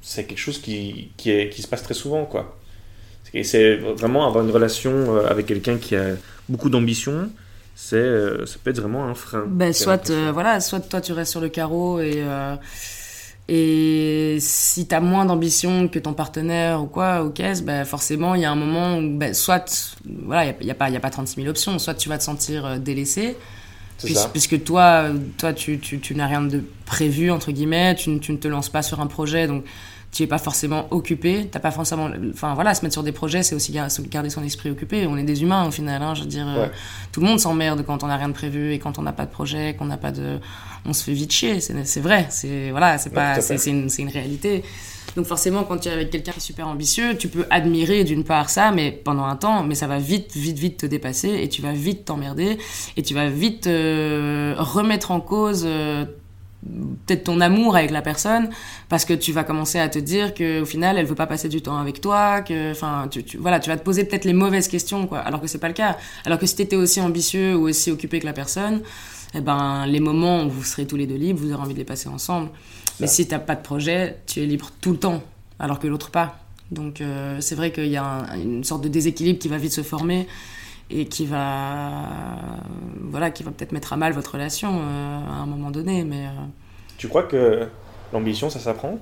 c'est 0.02 0.24
quelque 0.24 0.38
chose 0.38 0.58
qui, 0.58 1.12
qui, 1.16 1.30
est, 1.30 1.48
qui 1.48 1.62
se 1.62 1.68
passe 1.68 1.84
très 1.84 1.94
souvent, 1.94 2.24
quoi. 2.24 2.56
C'est 3.44 3.76
vraiment 3.76 4.26
avoir 4.26 4.44
une 4.44 4.50
relation 4.50 4.90
euh, 4.90 5.28
avec 5.28 5.46
quelqu'un 5.46 5.76
qui 5.76 5.94
a 5.94 6.16
beaucoup 6.48 6.70
d'ambition, 6.70 7.30
c'est 7.82 7.96
euh, 7.96 8.44
ça 8.44 8.58
peut 8.62 8.70
être 8.70 8.80
vraiment 8.80 9.06
un 9.06 9.14
frein. 9.14 9.44
Ben, 9.48 9.72
soit 9.72 10.10
euh, 10.10 10.30
voilà, 10.32 10.60
soit 10.60 10.80
toi 10.80 11.00
tu 11.00 11.12
restes 11.12 11.30
sur 11.30 11.40
le 11.40 11.48
carreau 11.48 11.98
et 11.98 12.16
euh, 12.16 12.54
et 13.48 14.36
si 14.38 14.86
tu 14.86 14.94
as 14.94 15.00
moins 15.00 15.24
d'ambition 15.24 15.88
que 15.88 15.98
ton 15.98 16.12
partenaire 16.12 16.82
ou 16.82 16.86
quoi, 16.86 17.24
ou 17.24 17.30
caisse, 17.30 17.62
ben 17.62 17.84
forcément, 17.84 18.34
il 18.34 18.42
y 18.42 18.44
a 18.44 18.52
un 18.52 18.54
moment 18.54 18.98
où, 18.98 19.18
ben, 19.18 19.34
soit, 19.34 19.96
voilà, 20.24 20.44
il 20.44 20.64
n'y 20.64 20.70
a, 20.70 20.72
a, 20.72 20.76
pas, 20.76 20.88
y 20.88 20.96
a 20.96 21.00
pas 21.00 21.10
36 21.10 21.36
000 21.36 21.48
options, 21.48 21.76
soit 21.80 21.94
tu 21.94 22.08
vas 22.08 22.18
te 22.18 22.22
sentir 22.22 22.78
délaissé, 22.78 23.36
puisque 24.32 24.62
toi, 24.62 25.06
toi 25.36 25.52
tu, 25.52 25.80
tu, 25.80 25.98
tu 25.98 26.14
n'as 26.14 26.28
rien 26.28 26.42
de 26.42 26.62
prévu, 26.86 27.32
entre 27.32 27.50
guillemets, 27.50 27.96
tu, 27.96 28.20
tu, 28.20 28.30
ne 28.30 28.36
te 28.36 28.46
lances 28.46 28.68
pas 28.68 28.82
sur 28.82 29.00
un 29.00 29.08
projet, 29.08 29.48
donc 29.48 29.64
tu 30.12 30.24
es 30.24 30.26
pas 30.26 30.38
forcément 30.38 30.88
occupé, 30.90 31.48
t'as 31.50 31.60
pas 31.60 31.70
forcément, 31.70 32.10
enfin 32.32 32.54
voilà, 32.54 32.74
se 32.74 32.82
mettre 32.82 32.94
sur 32.94 33.02
des 33.02 33.12
projets, 33.12 33.42
c'est 33.42 33.54
aussi 33.54 33.72
garder 33.72 34.30
son 34.30 34.42
esprit 34.42 34.70
occupé. 34.70 35.06
On 35.06 35.16
est 35.16 35.22
des 35.22 35.42
humains 35.42 35.66
au 35.66 35.70
final, 35.70 36.02
hein, 36.02 36.14
je 36.14 36.22
veux 36.22 36.28
dire, 36.28 36.46
euh, 36.48 36.66
tout 37.12 37.20
le 37.20 37.26
monde 37.26 37.38
s'emmerde 37.38 37.84
quand 37.86 38.02
on 38.02 38.08
n'a 38.08 38.16
rien 38.16 38.28
de 38.28 38.34
prévu 38.34 38.72
et 38.72 38.78
quand 38.78 38.98
on 38.98 39.02
n'a 39.02 39.12
pas 39.12 39.24
de 39.24 39.30
projet, 39.30 39.74
qu'on 39.78 39.84
n'a 39.84 39.96
pas 39.96 40.10
de, 40.10 40.38
on 40.84 40.92
se 40.92 41.04
fait 41.04 41.12
vite 41.12 41.32
chier. 41.32 41.60
C'est 41.60 42.00
vrai, 42.00 42.26
c'est 42.30 42.70
voilà, 42.70 42.98
c'est 42.98 43.10
pas, 43.10 43.40
c'est 43.40 43.64
une, 43.70 43.88
une 43.98 44.08
réalité. 44.08 44.64
Donc 45.16 45.26
forcément, 45.26 45.64
quand 45.64 45.78
tu 45.78 45.88
es 45.88 45.92
avec 45.92 46.10
quelqu'un 46.10 46.32
qui 46.32 46.38
est 46.38 46.42
super 46.42 46.68
ambitieux, 46.68 47.16
tu 47.16 47.28
peux 47.28 47.44
admirer 47.50 48.04
d'une 48.04 48.24
part 48.24 48.48
ça, 48.50 48.70
mais 48.70 48.92
pendant 48.92 49.24
un 49.24 49.36
temps, 49.36 49.64
mais 49.64 49.74
ça 49.74 49.86
va 49.86 49.98
vite, 49.98 50.36
vite, 50.36 50.58
vite 50.58 50.76
te 50.78 50.86
dépasser 50.86 51.40
et 51.42 51.48
tu 51.48 51.62
vas 51.62 51.72
vite 51.72 52.04
t'emmerder 52.04 52.58
et 52.96 53.02
tu 53.02 53.14
vas 53.14 53.28
vite 53.28 53.66
euh, 53.66 54.54
remettre 54.58 55.10
en 55.10 55.20
cause 55.20 55.64
euh, 55.66 56.04
peut-être 57.06 57.24
ton 57.24 57.40
amour 57.40 57.76
avec 57.76 57.90
la 57.90 58.02
personne 58.02 58.50
parce 58.88 59.04
que 59.04 59.14
tu 59.14 59.32
vas 59.32 59.44
commencer 59.44 59.78
à 59.78 59.88
te 59.88 59.98
dire 59.98 60.34
que 60.34 60.60
au 60.60 60.66
final 60.66 60.98
elle 60.98 61.06
veut 61.06 61.14
pas 61.14 61.26
passer 61.26 61.48
du 61.48 61.62
temps 61.62 61.78
avec 61.78 62.00
toi 62.00 62.42
que 62.42 62.72
enfin 62.72 63.08
tu, 63.10 63.24
voilà 63.38 63.60
tu 63.60 63.70
vas 63.70 63.78
te 63.78 63.82
poser 63.82 64.04
peut-être 64.04 64.26
les 64.26 64.34
mauvaises 64.34 64.68
questions 64.68 65.06
quoi 65.06 65.20
alors 65.20 65.40
que 65.40 65.46
c'est 65.46 65.58
pas 65.58 65.68
le 65.68 65.74
cas. 65.74 65.96
Alors 66.26 66.38
que 66.38 66.46
si 66.46 66.56
tu 66.56 66.62
étais 66.62 66.76
aussi 66.76 67.00
ambitieux 67.00 67.56
ou 67.56 67.68
aussi 67.68 67.90
occupé 67.90 68.20
que 68.20 68.26
la 68.26 68.34
personne 68.34 68.82
eh 69.34 69.40
ben 69.40 69.86
les 69.86 70.00
moments 70.00 70.44
où 70.44 70.50
vous 70.50 70.64
serez 70.64 70.86
tous 70.86 70.96
les 70.96 71.06
deux 71.06 71.16
libres 71.16 71.40
vous 71.40 71.52
aurez 71.52 71.62
envie 71.62 71.74
de 71.74 71.78
les 71.78 71.84
passer 71.84 72.08
ensemble. 72.08 72.50
Mais 73.00 73.06
si 73.06 73.26
t'as 73.26 73.38
pas 73.38 73.54
de 73.54 73.62
projet 73.62 74.18
tu 74.26 74.42
es 74.42 74.46
libre 74.46 74.70
tout 74.80 74.92
le 74.92 74.98
temps 74.98 75.22
alors 75.58 75.78
que 75.78 75.86
l'autre 75.86 76.10
pas. 76.10 76.40
Donc 76.70 77.00
euh, 77.00 77.38
c'est 77.40 77.54
vrai 77.54 77.72
qu'il 77.72 77.88
y 77.88 77.96
a 77.96 78.26
une 78.36 78.64
sorte 78.64 78.84
de 78.84 78.88
déséquilibre 78.88 79.38
qui 79.38 79.48
va 79.48 79.56
vite 79.56 79.72
se 79.72 79.82
former 79.82 80.28
et 80.90 81.06
qui 81.06 81.24
va 81.26 81.92
voilà 83.02 83.30
qui 83.30 83.42
va 83.42 83.52
peut-être 83.52 83.72
mettre 83.72 83.92
à 83.92 83.96
mal 83.96 84.12
votre 84.12 84.32
relation 84.32 84.80
euh, 84.80 85.18
à 85.26 85.34
un 85.42 85.46
moment 85.46 85.70
donné 85.70 86.04
mais 86.04 86.26
euh, 86.26 86.30
tu 86.98 87.08
crois 87.08 87.22
que 87.22 87.68
l'ambition 88.12 88.50
ça 88.50 88.58
s'apprend? 88.58 88.98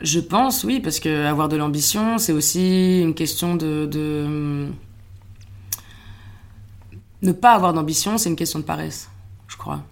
Je 0.00 0.20
pense 0.20 0.64
oui 0.64 0.80
parce 0.80 1.00
que 1.00 1.26
avoir 1.26 1.48
de 1.48 1.56
l'ambition 1.56 2.18
c'est 2.18 2.32
aussi 2.32 3.00
une 3.02 3.14
question 3.14 3.56
de, 3.56 3.86
de... 3.86 4.68
ne 7.22 7.32
pas 7.32 7.52
avoir 7.52 7.72
d'ambition 7.72 8.16
c'est 8.16 8.28
une 8.28 8.36
question 8.36 8.60
de 8.60 8.64
paresse 8.64 9.10
je 9.48 9.56
crois. 9.56 9.82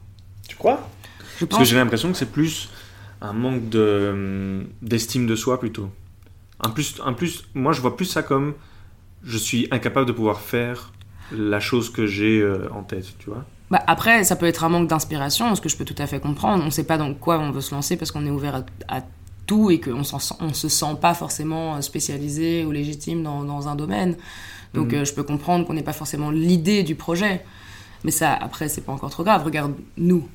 Tu 0.49 0.57
crois? 0.57 0.89
Je 1.39 1.45
parce 1.45 1.61
que 1.61 1.69
j'ai 1.69 1.77
l'impression 1.77 2.13
que 2.13 2.17
c'est 2.17 2.31
plus 2.31 2.69
un 3.21 3.33
manque 3.33 3.69
de 3.69 4.65
d'estime 4.81 5.27
de 5.27 5.35
soi 5.35 5.59
plutôt. 5.59 5.91
En 6.65 6.71
plus 6.71 7.01
en 7.05 7.15
plus 7.15 7.45
moi 7.55 7.73
je 7.73 7.81
vois 7.81 7.97
plus 7.97 8.07
ça 8.07 8.23
comme 8.23 8.55
je 9.25 9.39
suis 9.39 9.67
incapable 9.73 10.07
de 10.07 10.13
pouvoir 10.13 10.41
faire 10.41 10.93
la 11.33 11.61
chose 11.61 11.91
que 11.91 12.07
j'ai 12.07 12.41
euh, 12.41 12.69
en 12.73 12.83
tête, 12.83 13.07
tu 13.19 13.31
vois. 13.31 13.45
Bah 13.71 13.83
après, 13.87 14.23
ça 14.25 14.37
peut 14.37 14.47
être 14.47 14.65
un 14.65 14.69
manque 14.69 14.89
d'inspiration, 14.89 15.55
ce 15.55 15.61
que 15.61 15.69
je 15.69 15.77
peux 15.77 15.85
tout 15.85 15.97
à 15.99 16.07
fait 16.07 16.21
comprendre. 16.21 16.63
On 16.63 16.67
ne 16.67 16.71
sait 16.71 16.85
pas 16.85 16.99
dans 16.99 17.13
quoi 17.15 17.39
on 17.41 17.51
veut 17.51 17.61
se 17.61 17.75
lancer 17.75 17.97
parce 17.97 18.13
qu'on 18.13 18.25
est 18.25 18.31
ouvert 18.31 18.65
à, 18.89 19.03
tout 19.47 19.71
et 19.71 19.81
qu'on 19.81 19.99
ne 19.99 20.53
se 20.53 20.69
sent 20.69 20.97
pas 21.01 21.15
forcément 21.15 21.81
spécialisé 21.81 22.65
ou 22.65 22.73
légitime 22.73 23.23
dans, 23.23 23.45
dans 23.45 23.69
un 23.69 23.77
domaine. 23.77 24.17
Donc 24.75 24.93
mhm. 24.93 25.01
euh, 25.01 25.05
je 25.05 25.15
peux 25.15 25.23
comprendre 25.23 25.67
qu'on 25.67 25.75
n'ait 25.75 25.83
pas 25.83 25.93
forcément 25.93 26.31
l'idée 26.31 26.83
du 26.83 26.95
projet. 26.95 27.45
Mais 28.05 28.11
ça, 28.11 28.35
après, 28.35 28.69
c'est 28.69 28.83
pas 28.83 28.93
encore 28.93 29.11
trop 29.11 29.25
grave. 29.25 29.45
Regarde, 29.45 29.75
nous, 29.97 30.29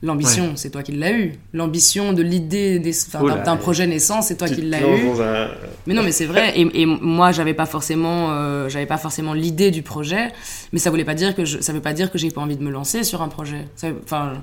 L'ambition, 0.00 0.52
c'est 0.54 0.70
toi 0.70 0.84
qui 0.84 0.92
l'as 0.92 1.10
eu. 1.12 1.32
L'ambition 1.52 2.12
de 2.12 2.22
l'idée 2.22 2.80
Oh 3.20 3.28
d'un 3.30 3.56
projet 3.56 3.84
naissant, 3.88 4.22
c'est 4.22 4.36
toi 4.36 4.48
qui 4.48 4.62
l'as 4.62 4.80
eu. 4.80 4.84
un- 5.20 5.48
Mais 5.88 5.94
non, 5.94 6.02
mais 6.04 6.12
c'est 6.12 6.26
vrai. 6.26 6.52
Et, 6.56 6.82
et 6.82 6.86
moi, 6.86 7.32
j'avais 7.32 7.54
pas 7.54 7.66
forcément, 7.66 8.30
euh, 8.30 8.68
j'avais 8.68 8.86
pas 8.86 8.96
forcément 8.98 9.32
l'idée 9.34 9.72
du 9.72 9.82
projet, 9.82 10.28
mais 10.72 10.78
ça 10.78 10.90
voulait 10.90 11.04
pas 11.04 11.14
dire 11.14 11.34
que 11.34 11.44
je, 11.44 11.60
ça 11.60 11.72
veut 11.72 11.80
pas 11.80 11.94
dire 11.94 12.12
que 12.12 12.18
j'ai 12.18 12.30
pas 12.30 12.40
envie 12.40 12.56
de 12.56 12.62
me 12.62 12.70
lancer 12.70 13.02
sur 13.02 13.22
un 13.22 13.28
projet. 13.28 13.66
Enfin, 14.04 14.34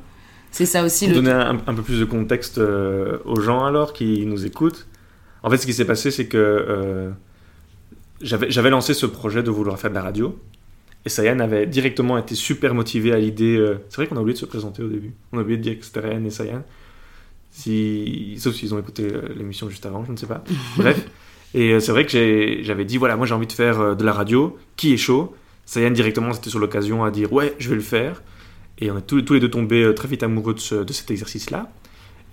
c'est 0.52 0.66
ça 0.66 0.84
aussi 0.84 1.06
Pour 1.06 1.16
le. 1.16 1.22
donner 1.22 1.32
un, 1.32 1.58
un 1.68 1.74
peu 1.74 1.82
plus 1.84 2.00
de 2.02 2.06
contexte 2.06 2.58
euh, 2.58 3.20
aux 3.24 3.40
gens 3.40 3.64
alors 3.64 3.94
qui 3.94 4.26
nous 4.26 4.46
écoutent, 4.46 4.88
en 5.42 5.50
fait 5.50 5.58
ce 5.58 5.66
qui 5.66 5.74
s'est 5.74 5.86
passé 5.86 6.12
c'est 6.12 6.28
que 6.28 6.38
euh, 6.38 7.10
j'avais 8.22 8.70
lancé 8.70 8.94
ce 8.94 9.06
projet 9.06 9.44
de 9.44 9.52
vouloir 9.52 9.78
faire 9.78 9.90
de 9.90 9.96
la 9.96 10.02
radio 10.02 10.38
et 11.06 11.10
Sayan 11.10 11.40
avait 11.40 11.66
directement 11.68 12.18
été 12.18 12.34
super 12.36 12.74
motivé 12.74 13.12
à 13.14 13.18
l'idée. 13.20 13.56
euh, 13.58 13.76
c'est 13.90 13.98
vrai 13.98 14.08
qu'on 14.08 14.18
a 14.18 14.22
oublié 14.22 14.34
de 14.34 14.40
se 14.40 14.46
présenter 14.46 14.82
au 14.84 14.88
début. 14.88 15.14
On 15.32 15.38
a 15.38 15.42
oublié 15.42 15.58
de 15.58 15.64
dire 15.64 15.78
que 15.80 15.86
c'était 15.86 16.00
Ryan 16.00 16.24
et 16.26 16.30
Sayan. 16.32 16.64
Si, 17.52 18.36
sauf 18.40 18.54
s'ils 18.56 18.74
ont 18.74 18.80
écouté 18.80 19.04
euh, 19.14 19.22
l'émission 19.38 19.70
juste 19.70 19.86
avant, 19.86 20.04
je 20.06 20.12
ne 20.12 20.18
sais 20.18 20.26
pas. 20.28 20.44
Bref. 20.78 21.06
Et 21.54 21.72
euh, 21.72 21.80
c'est 21.80 21.92
vrai 21.92 22.06
que 22.06 22.58
j'avais 22.64 22.86
dit 22.86 22.98
voilà, 22.98 23.16
moi 23.16 23.26
j'ai 23.26 23.34
envie 23.34 23.48
de 23.48 23.52
faire 23.54 23.96
de 23.96 24.04
la 24.04 24.12
radio. 24.14 24.58
Qui 24.76 24.94
est 24.94 24.98
chaud? 24.98 25.34
Sayan 25.66 25.92
directement 25.92 26.34
c'était 26.34 26.50
sur 26.50 26.60
l'occasion 26.60 27.04
à 27.04 27.12
dire 27.12 27.32
ouais, 27.32 27.54
je 27.60 27.70
vais 27.70 27.76
le 27.76 27.82
faire. 27.82 28.24
Et 28.80 28.92
on 28.92 28.98
est 28.98 29.02
tous, 29.08 29.22
tous 29.22 29.34
les 29.36 29.40
deux 29.40 29.50
tombés 29.50 29.94
très 29.96 30.08
vite 30.10 30.22
amoureux 30.24 30.54
de, 30.54 30.60
ce- 30.60 30.84
de 30.84 30.92
cet 30.92 31.10
exercice-là. 31.12 31.72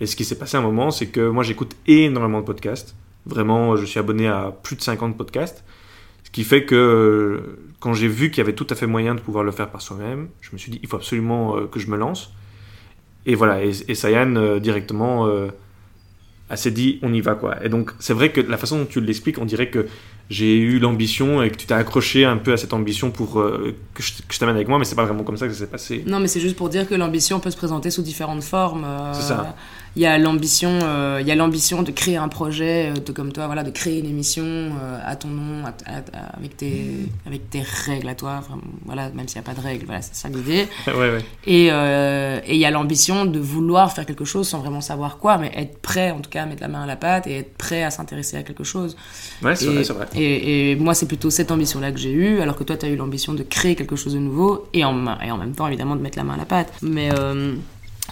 Et 0.01 0.07
ce 0.07 0.15
qui 0.17 0.25
s'est 0.25 0.37
passé 0.37 0.57
à 0.57 0.59
un 0.59 0.63
moment, 0.63 0.91
c'est 0.91 1.07
que 1.07 1.29
moi 1.29 1.43
j'écoute 1.43 1.73
énormément 1.87 2.41
de 2.41 2.45
podcasts. 2.45 2.95
Vraiment, 3.25 3.77
je 3.77 3.85
suis 3.85 3.99
abonné 3.99 4.27
à 4.27 4.51
plus 4.63 4.75
de 4.75 4.81
50 4.81 5.15
podcasts. 5.17 5.63
Qui 6.33 6.43
fait 6.43 6.65
que 6.65 6.75
euh, 6.75 7.57
quand 7.79 7.93
j'ai 7.93 8.07
vu 8.09 8.29
qu'il 8.31 8.39
y 8.39 8.41
avait 8.41 8.53
tout 8.55 8.67
à 8.69 8.75
fait 8.75 8.87
moyen 8.87 9.15
de 9.15 9.21
pouvoir 9.21 9.43
le 9.45 9.51
faire 9.51 9.69
par 9.69 9.81
soi-même, 9.81 10.27
je 10.41 10.49
me 10.51 10.57
suis 10.57 10.71
dit 10.71 10.79
il 10.83 10.89
faut 10.89 10.97
absolument 10.97 11.55
euh, 11.57 11.67
que 11.67 11.79
je 11.79 11.87
me 11.89 11.95
lance. 11.97 12.31
Et 13.25 13.35
voilà, 13.35 13.63
et, 13.63 13.71
et 13.87 13.95
Sayan 13.95 14.35
euh, 14.35 14.59
directement 14.59 15.27
euh, 15.27 15.47
a 16.49 16.57
s'est 16.57 16.71
dit 16.71 16.99
on 17.03 17.13
y 17.13 17.21
va 17.21 17.35
quoi. 17.35 17.63
Et 17.63 17.69
donc 17.69 17.91
c'est 17.99 18.13
vrai 18.13 18.31
que 18.31 18.41
la 18.41 18.57
façon 18.57 18.79
dont 18.79 18.85
tu 18.85 18.99
l'expliques, 18.99 19.37
on 19.37 19.45
dirait 19.45 19.69
que 19.69 19.85
j'ai 20.29 20.57
eu 20.57 20.79
l'ambition 20.79 21.43
et 21.43 21.51
que 21.51 21.55
tu 21.57 21.67
t'es 21.67 21.73
accroché 21.75 22.25
un 22.25 22.37
peu 22.37 22.53
à 22.53 22.57
cette 22.57 22.73
ambition 22.73 23.11
pour 23.11 23.39
euh, 23.39 23.75
que 23.93 24.01
je, 24.01 24.13
je 24.29 24.39
t'amène 24.39 24.55
avec 24.55 24.67
moi, 24.67 24.79
mais 24.79 24.85
c'est 24.85 24.95
pas 24.95 25.05
vraiment 25.05 25.23
comme 25.23 25.37
ça 25.37 25.47
que 25.47 25.53
ça 25.53 25.59
s'est 25.59 25.67
passé. 25.71 26.03
Non, 26.07 26.19
mais 26.19 26.27
c'est 26.27 26.39
juste 26.39 26.55
pour 26.55 26.69
dire 26.69 26.87
que 26.87 26.95
l'ambition 26.95 27.39
peut 27.39 27.51
se 27.51 27.57
présenter 27.57 27.91
sous 27.91 28.01
différentes 28.01 28.43
formes. 28.43 28.85
euh, 28.85 29.13
C'est 29.13 29.21
ça. 29.21 29.55
Il 29.95 30.01
y 30.01 30.07
a 30.07 30.17
l'ambition, 30.17 30.71
euh, 30.81 31.19
il 31.21 31.27
y 31.27 31.31
a 31.31 31.35
l'ambition 31.35 31.83
de 31.83 31.91
créer 31.91 32.17
un 32.17 32.27
projet, 32.27 32.89
euh, 32.89 32.93
de, 32.99 33.11
comme 33.11 33.31
toi, 33.31 33.45
voilà, 33.45 33.61
de 33.63 33.69
créer 33.69 33.99
une 33.99 34.07
émission 34.07 34.43
euh, 34.43 34.99
à 35.05 35.15
ton 35.15 35.27
nom, 35.27 35.65
à- 35.65 35.69
à- 35.85 35.97
à- 36.17 36.35
avec 36.37 36.57
tes, 36.57 36.83
avec 37.27 37.47
tes 37.51 37.61
règles 37.61 38.07
à 38.09 38.15
toi, 38.15 38.39
vraiment, 38.47 38.63
voilà, 38.85 39.09
même 39.11 39.27
s'il 39.27 39.39
n'y 39.39 39.45
a 39.47 39.53
pas 39.53 39.59
de 39.59 39.63
règles, 39.63 39.85
voilà, 39.85 40.01
c'est 40.01 40.15
ça 40.15 40.29
l'idée. 40.29 40.67
ouais, 40.87 40.93
ouais. 40.93 41.25
Et 41.45 41.67
euh, 41.71 42.39
et 42.45 42.55
il 42.55 42.59
y 42.59 42.65
a 42.65 42.71
l'ambition 42.71 43.25
de 43.25 43.39
vouloir 43.39 43.91
faire 43.93 44.05
quelque 44.07 44.25
chose 44.25 44.47
sans 44.47 44.59
vraiment 44.59 44.81
savoir 44.81 45.17
quoi, 45.19 45.37
mais 45.37 45.51
être 45.55 45.77
prêt, 45.77 46.09
en 46.09 46.21
tout 46.21 46.29
cas, 46.31 46.41
à 46.43 46.45
mettre 46.47 46.63
la 46.63 46.69
main 46.69 46.83
à 46.83 46.87
la 46.87 46.95
pâte 46.95 47.27
et 47.27 47.37
être 47.37 47.53
prêt 47.55 47.83
à 47.83 47.91
s'intéresser 47.91 48.37
à 48.37 48.41
quelque 48.43 48.63
chose. 48.63 48.97
Ouais, 49.43 49.55
c'est 49.55 49.67
vrai, 49.67 49.83
c'est 49.83 49.93
vrai. 49.93 50.07
Et, 50.15 50.71
et 50.71 50.75
moi, 50.75 50.95
c'est 50.95 51.05
plutôt 51.07 51.29
cette 51.29 51.51
ambition-là 51.51 51.91
que 51.91 51.99
j'ai 51.99 52.11
eue, 52.11 52.39
alors 52.39 52.55
que 52.55 52.63
toi, 52.63 52.77
tu 52.77 52.87
as 52.87 52.89
eu 52.89 52.95
l'ambition 52.95 53.33
de 53.33 53.43
créer 53.43 53.75
quelque 53.75 53.95
chose 53.95 54.13
de 54.15 54.19
nouveau 54.19 54.65
et 54.73 54.83
en, 54.83 55.05
et 55.21 55.29
en 55.29 55.37
même 55.37 55.53
temps, 55.53 55.67
évidemment, 55.67 55.95
de 55.95 56.01
mettre 56.01 56.17
la 56.17 56.23
main 56.23 56.33
à 56.33 56.37
la 56.37 56.45
pâte. 56.45 56.73
Mais 56.81 57.09
euh, 57.13 57.53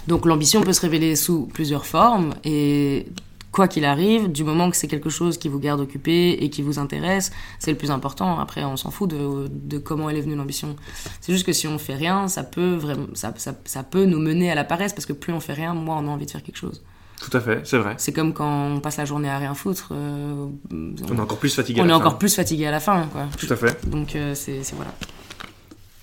donc, 0.08 0.26
l'ambition 0.26 0.60
peut 0.62 0.72
se 0.72 0.80
révéler 0.80 1.16
sous 1.16 1.46
plusieurs 1.46 1.86
formes 1.86 2.34
et. 2.44 3.06
Quoi 3.54 3.68
qu'il 3.68 3.84
arrive, 3.84 4.32
du 4.32 4.44
moment 4.44 4.70
que 4.70 4.76
c'est 4.78 4.88
quelque 4.88 5.10
chose 5.10 5.36
qui 5.36 5.50
vous 5.50 5.58
garde 5.58 5.78
occupé 5.78 6.30
et 6.42 6.48
qui 6.48 6.62
vous 6.62 6.78
intéresse, 6.78 7.32
c'est 7.58 7.70
le 7.70 7.76
plus 7.76 7.90
important. 7.90 8.40
Après, 8.40 8.64
on 8.64 8.78
s'en 8.78 8.90
fout 8.90 9.10
de, 9.10 9.46
de 9.50 9.76
comment 9.76 10.08
elle 10.08 10.16
est 10.16 10.22
venue 10.22 10.36
l'ambition. 10.36 10.74
C'est 11.20 11.34
juste 11.34 11.44
que 11.44 11.52
si 11.52 11.68
on 11.68 11.76
fait 11.76 11.94
rien, 11.94 12.28
ça 12.28 12.44
peut 12.44 12.72
vraiment, 12.76 13.08
ça, 13.12 13.34
ça, 13.36 13.52
ça 13.66 13.82
peut 13.82 14.06
nous 14.06 14.18
mener 14.18 14.50
à 14.50 14.54
la 14.54 14.64
paresse 14.64 14.94
parce 14.94 15.04
que 15.04 15.12
plus 15.12 15.34
on 15.34 15.40
fait 15.40 15.52
rien, 15.52 15.74
moins 15.74 15.98
on 15.98 16.08
a 16.08 16.10
envie 16.10 16.24
de 16.24 16.30
faire 16.30 16.42
quelque 16.42 16.56
chose. 16.56 16.82
Tout 17.20 17.36
à 17.36 17.42
fait, 17.42 17.60
c'est 17.64 17.76
vrai. 17.76 17.94
C'est 17.98 18.14
comme 18.14 18.32
quand 18.32 18.68
on 18.70 18.80
passe 18.80 18.96
la 18.96 19.04
journée 19.04 19.28
à 19.28 19.36
rien 19.36 19.52
foutre, 19.52 19.90
euh, 19.92 20.46
On 20.72 20.96
est 21.18 21.20
encore 21.20 21.36
plus 21.38 21.54
fatigué. 21.54 21.80
à 21.80 21.82
on 21.82 21.86
est 21.86 21.90
la 21.90 21.98
encore 21.98 22.12
fin. 22.12 22.18
plus 22.20 22.34
fatigué 22.34 22.64
à 22.68 22.70
la 22.70 22.80
fin, 22.80 23.06
quoi. 23.12 23.26
Tout 23.38 23.48
à 23.52 23.56
fait. 23.56 23.86
Donc 23.86 24.16
euh, 24.16 24.34
c'est- 24.34 24.62
voilà. 24.74 24.94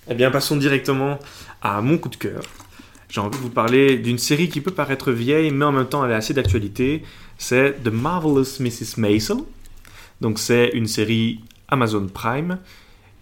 Eh 0.08 0.14
bien, 0.14 0.30
passons 0.30 0.56
directement 0.56 1.18
à 1.62 1.80
mon 1.80 1.98
coup 1.98 2.08
de 2.10 2.14
cœur. 2.16 2.42
J'ai 3.10 3.20
envie 3.20 3.36
de 3.36 3.42
vous 3.42 3.50
parler 3.50 3.98
d'une 3.98 4.18
série 4.18 4.48
qui 4.48 4.60
peut 4.60 4.70
paraître 4.70 5.10
vieille, 5.10 5.50
mais 5.50 5.64
en 5.64 5.72
même 5.72 5.88
temps 5.88 6.04
elle 6.04 6.12
est 6.12 6.14
assez 6.14 6.32
d'actualité. 6.32 7.02
C'est 7.38 7.82
The 7.82 7.88
Marvelous 7.88 8.60
Mrs. 8.60 8.98
Maisel. 8.98 9.38
Donc 10.20 10.38
c'est 10.38 10.68
une 10.74 10.86
série 10.86 11.40
Amazon 11.68 12.06
Prime 12.06 12.58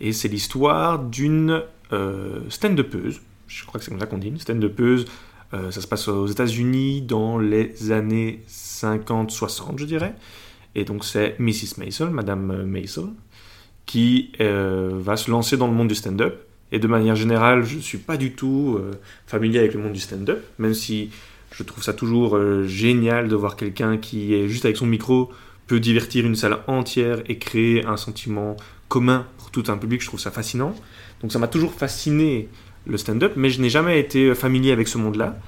et 0.00 0.12
c'est 0.12 0.28
l'histoire 0.28 0.98
d'une 0.98 1.62
euh, 1.94 2.40
stand-upeuse. 2.50 3.22
Je 3.46 3.64
crois 3.64 3.78
que 3.78 3.84
c'est 3.84 3.90
comme 3.90 4.00
ça 4.00 4.06
qu'on 4.06 4.18
dit, 4.18 4.28
une 4.28 4.38
stand-upeuse. 4.38 5.06
Euh, 5.54 5.70
ça 5.70 5.80
se 5.80 5.86
passe 5.86 6.06
aux 6.08 6.26
États-Unis 6.26 7.00
dans 7.00 7.38
les 7.38 7.90
années 7.90 8.42
50-60, 8.46 9.78
je 9.78 9.86
dirais. 9.86 10.14
Et 10.74 10.84
donc 10.84 11.02
c'est 11.02 11.34
Mrs. 11.38 11.78
Maisel, 11.78 12.10
Madame 12.10 12.64
Maisel, 12.64 13.06
qui 13.86 14.32
euh, 14.40 14.90
va 14.92 15.16
se 15.16 15.30
lancer 15.30 15.56
dans 15.56 15.66
le 15.66 15.72
monde 15.72 15.88
du 15.88 15.94
stand-up. 15.94 16.47
Et 16.72 16.78
de 16.78 16.86
manière 16.86 17.16
générale, 17.16 17.64
je 17.64 17.76
ne 17.76 17.80
suis 17.80 17.98
pas 17.98 18.16
du 18.16 18.32
tout 18.32 18.76
euh, 18.78 18.92
familier 19.26 19.58
avec 19.58 19.74
le 19.74 19.80
monde 19.80 19.92
du 19.92 20.00
stand-up, 20.00 20.44
même 20.58 20.74
si 20.74 21.10
je 21.52 21.62
trouve 21.62 21.82
ça 21.82 21.94
toujours 21.94 22.36
euh, 22.36 22.66
génial 22.66 23.28
de 23.28 23.34
voir 23.34 23.56
quelqu'un 23.56 23.96
qui 23.96 24.34
est 24.34 24.48
juste 24.48 24.64
avec 24.64 24.76
son 24.76 24.86
micro 24.86 25.30
peut 25.66 25.80
divertir 25.80 26.26
une 26.26 26.36
salle 26.36 26.58
entière 26.66 27.22
et 27.26 27.38
créer 27.38 27.84
un 27.84 27.96
sentiment 27.96 28.56
commun 28.88 29.26
pour 29.38 29.50
tout 29.50 29.64
un 29.68 29.76
public. 29.76 30.02
Je 30.02 30.06
trouve 30.06 30.20
ça 30.20 30.30
fascinant. 30.30 30.74
Donc 31.22 31.32
ça 31.32 31.38
m'a 31.38 31.48
toujours 31.48 31.72
fasciné 31.72 32.48
le 32.86 32.96
stand-up, 32.96 33.32
mais 33.36 33.50
je 33.50 33.60
n'ai 33.60 33.70
jamais 33.70 33.98
été 34.00 34.34
familier 34.34 34.72
avec 34.72 34.88
ce 34.88 34.98
monde-là. 34.98 35.38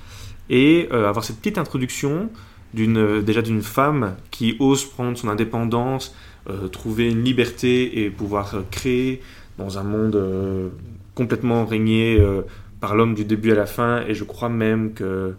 Et 0.49 0.89
euh, 0.93 1.09
avoir 1.09 1.25
cette 1.25 1.39
petite 1.39 1.59
introduction 1.59 2.31
euh, 2.79 3.23
déjà 3.23 3.43
d'une 3.43 3.62
femme 3.62 4.17
qui 4.31 4.57
ose 4.59 4.85
prendre 4.85 5.17
son 5.17 5.29
indépendance, 5.29 6.15
euh, 6.49 6.69
trouver 6.69 7.11
une 7.11 7.23
liberté 7.25 8.05
et 8.05 8.11
pouvoir 8.11 8.55
euh, 8.55 8.62
créer 8.71 9.21
dans 9.59 9.79
un 9.79 9.83
monde 9.83 10.17
euh, 10.17 10.71
complètement 11.14 11.64
régné 11.64 12.19
euh, 12.19 12.43
par 12.81 12.95
l'homme 12.95 13.14
du 13.14 13.25
début 13.25 13.52
à 13.52 13.55
la 13.55 13.67
fin. 13.67 14.02
Et 14.07 14.14
je 14.14 14.25
crois 14.25 14.49
même 14.49 14.93
que, 14.93 15.35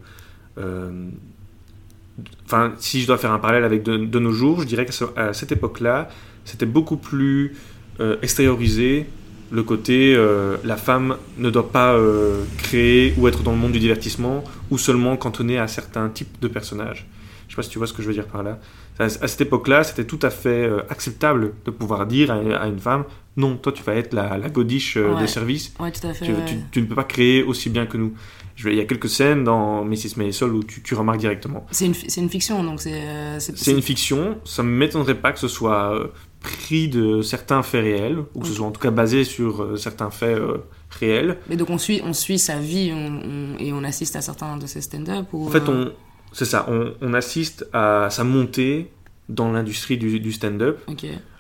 euh, 0.57 1.09
enfin, 2.45 2.73
si 2.77 3.01
je 3.01 3.07
dois 3.07 3.17
faire 3.17 3.31
un 3.31 3.39
parallèle 3.39 3.63
avec 3.63 3.83
de, 3.83 4.19
nos 4.19 4.31
jours, 4.31 4.61
je 4.61 4.67
dirais 4.67 4.85
qu'à 4.85 5.33
cette 5.33 5.51
époque-là, 5.51 6.09
c'était 6.45 6.65
beaucoup 6.65 6.97
plus 6.97 7.55
euh, 7.99 8.17
extériorisé 8.21 9.07
le 9.51 9.63
côté 9.63 10.17
la 10.63 10.77
femme 10.77 11.17
ne 11.37 11.49
doit 11.49 11.73
pas 11.73 11.99
créer 12.59 13.13
ou 13.17 13.27
être 13.27 13.43
dans 13.43 13.51
le 13.51 13.57
monde 13.57 13.73
du 13.73 13.79
divertissement 13.79 14.45
ou 14.69 14.77
seulement 14.77 15.17
cantonnée 15.17 15.59
à 15.59 15.67
certains 15.67 16.07
types 16.07 16.39
de 16.39 16.47
personnages. 16.47 17.05
Je 17.49 17.51
sais 17.51 17.55
pas 17.57 17.63
si 17.63 17.69
tu 17.69 17.77
vois 17.77 17.85
ce 17.85 17.91
que 17.91 18.01
je 18.01 18.07
veux 18.07 18.13
dire 18.13 18.27
par 18.27 18.43
là. 18.43 18.59
À, 18.99 19.05
à 19.05 19.09
cette 19.27 19.41
époque-là, 19.41 19.83
c'était 19.83 20.05
tout 20.05 20.19
à 20.21 20.29
fait 20.29 20.65
euh, 20.67 20.81
acceptable 20.89 21.53
de 21.65 21.71
pouvoir 21.71 22.05
dire 22.05 22.31
à, 22.31 22.35
à 22.35 22.67
une 22.67 22.79
femme 22.79 23.05
non, 23.37 23.55
toi 23.55 23.71
tu 23.71 23.81
vas 23.83 23.95
être 23.95 24.13
la, 24.13 24.37
la 24.37 24.49
godiche 24.49 24.97
euh, 24.97 25.13
Ouais. 25.15 25.21
de 25.21 25.25
service, 25.25 25.73
Ouais, 25.79 25.89
tout 25.91 26.05
à 26.05 26.13
fait. 26.13 26.25
tu, 26.25 26.31
ouais. 26.33 26.45
tu- 26.45 26.57
tu 26.69 26.81
ne 26.81 26.85
peux 26.87 26.95
pas 26.95 27.05
créer 27.05 27.43
aussi 27.43 27.69
bien 27.69 27.85
que 27.85 27.95
nous. 27.97 28.13
Je 28.57 28.67
Il 28.69 28.75
y 28.75 28.81
a 28.81 28.85
quelques 28.85 29.07
scènes 29.09 29.45
dans 29.45 29.85
Mrs. 29.85 30.17
Maisel 30.17 30.49
où 30.49 30.63
tu, 30.65 30.83
tu 30.83 30.93
remarques 30.95 31.19
directement. 31.19 31.65
C'est 31.71 31.85
une, 31.85 31.93
fi- 31.93 32.09
c'est 32.09 32.19
une 32.21 32.29
fiction, 32.29 32.61
donc 32.63 32.81
c'est. 32.81 32.91
euh, 32.93 33.39
C'est 33.39 33.71
une 33.71 33.81
fiction, 33.81 34.37
ça 34.43 34.61
ne 34.63 34.67
m'étonnerait 34.67 35.15
pas 35.15 35.31
que 35.31 35.39
ce 35.39 35.47
soit 35.47 35.95
euh, 35.95 36.07
pris 36.41 36.89
de 36.89 37.21
certains 37.21 37.63
faits 37.63 37.83
réels, 37.83 38.17
ou 38.35 38.41
que 38.41 38.47
ce 38.47 38.53
soit 38.53 38.67
en 38.67 38.71
tout 38.71 38.81
cas 38.81 38.91
basé 38.91 39.23
sur 39.23 39.79
certains 39.79 40.09
faits 40.11 40.37
réels. 40.99 41.37
Mais 41.49 41.55
donc 41.55 41.69
on 41.69 41.77
suit, 41.77 42.01
on 42.03 42.11
suit 42.13 42.37
sa 42.37 42.59
vie 42.59 42.91
on- 42.93 43.21
on- 43.55 43.57
et 43.59 43.71
on 43.71 43.83
assiste 43.85 44.15
à 44.17 44.21
certains 44.21 44.57
de 44.57 44.65
ses 44.67 44.81
stand-up 44.81 45.27
ou, 45.31 45.47
En 45.47 45.49
fait, 45.49 45.67
on, 45.69 45.91
c'est 46.31 46.45
ça, 46.45 46.65
on, 46.69 46.93
on 47.01 47.13
assiste 47.13 47.67
à 47.73 48.07
sa 48.09 48.23
montée 48.23 48.91
dans 49.29 49.51
l'industrie 49.51 49.97
du, 49.97 50.19
du 50.19 50.31
stand-up. 50.31 50.79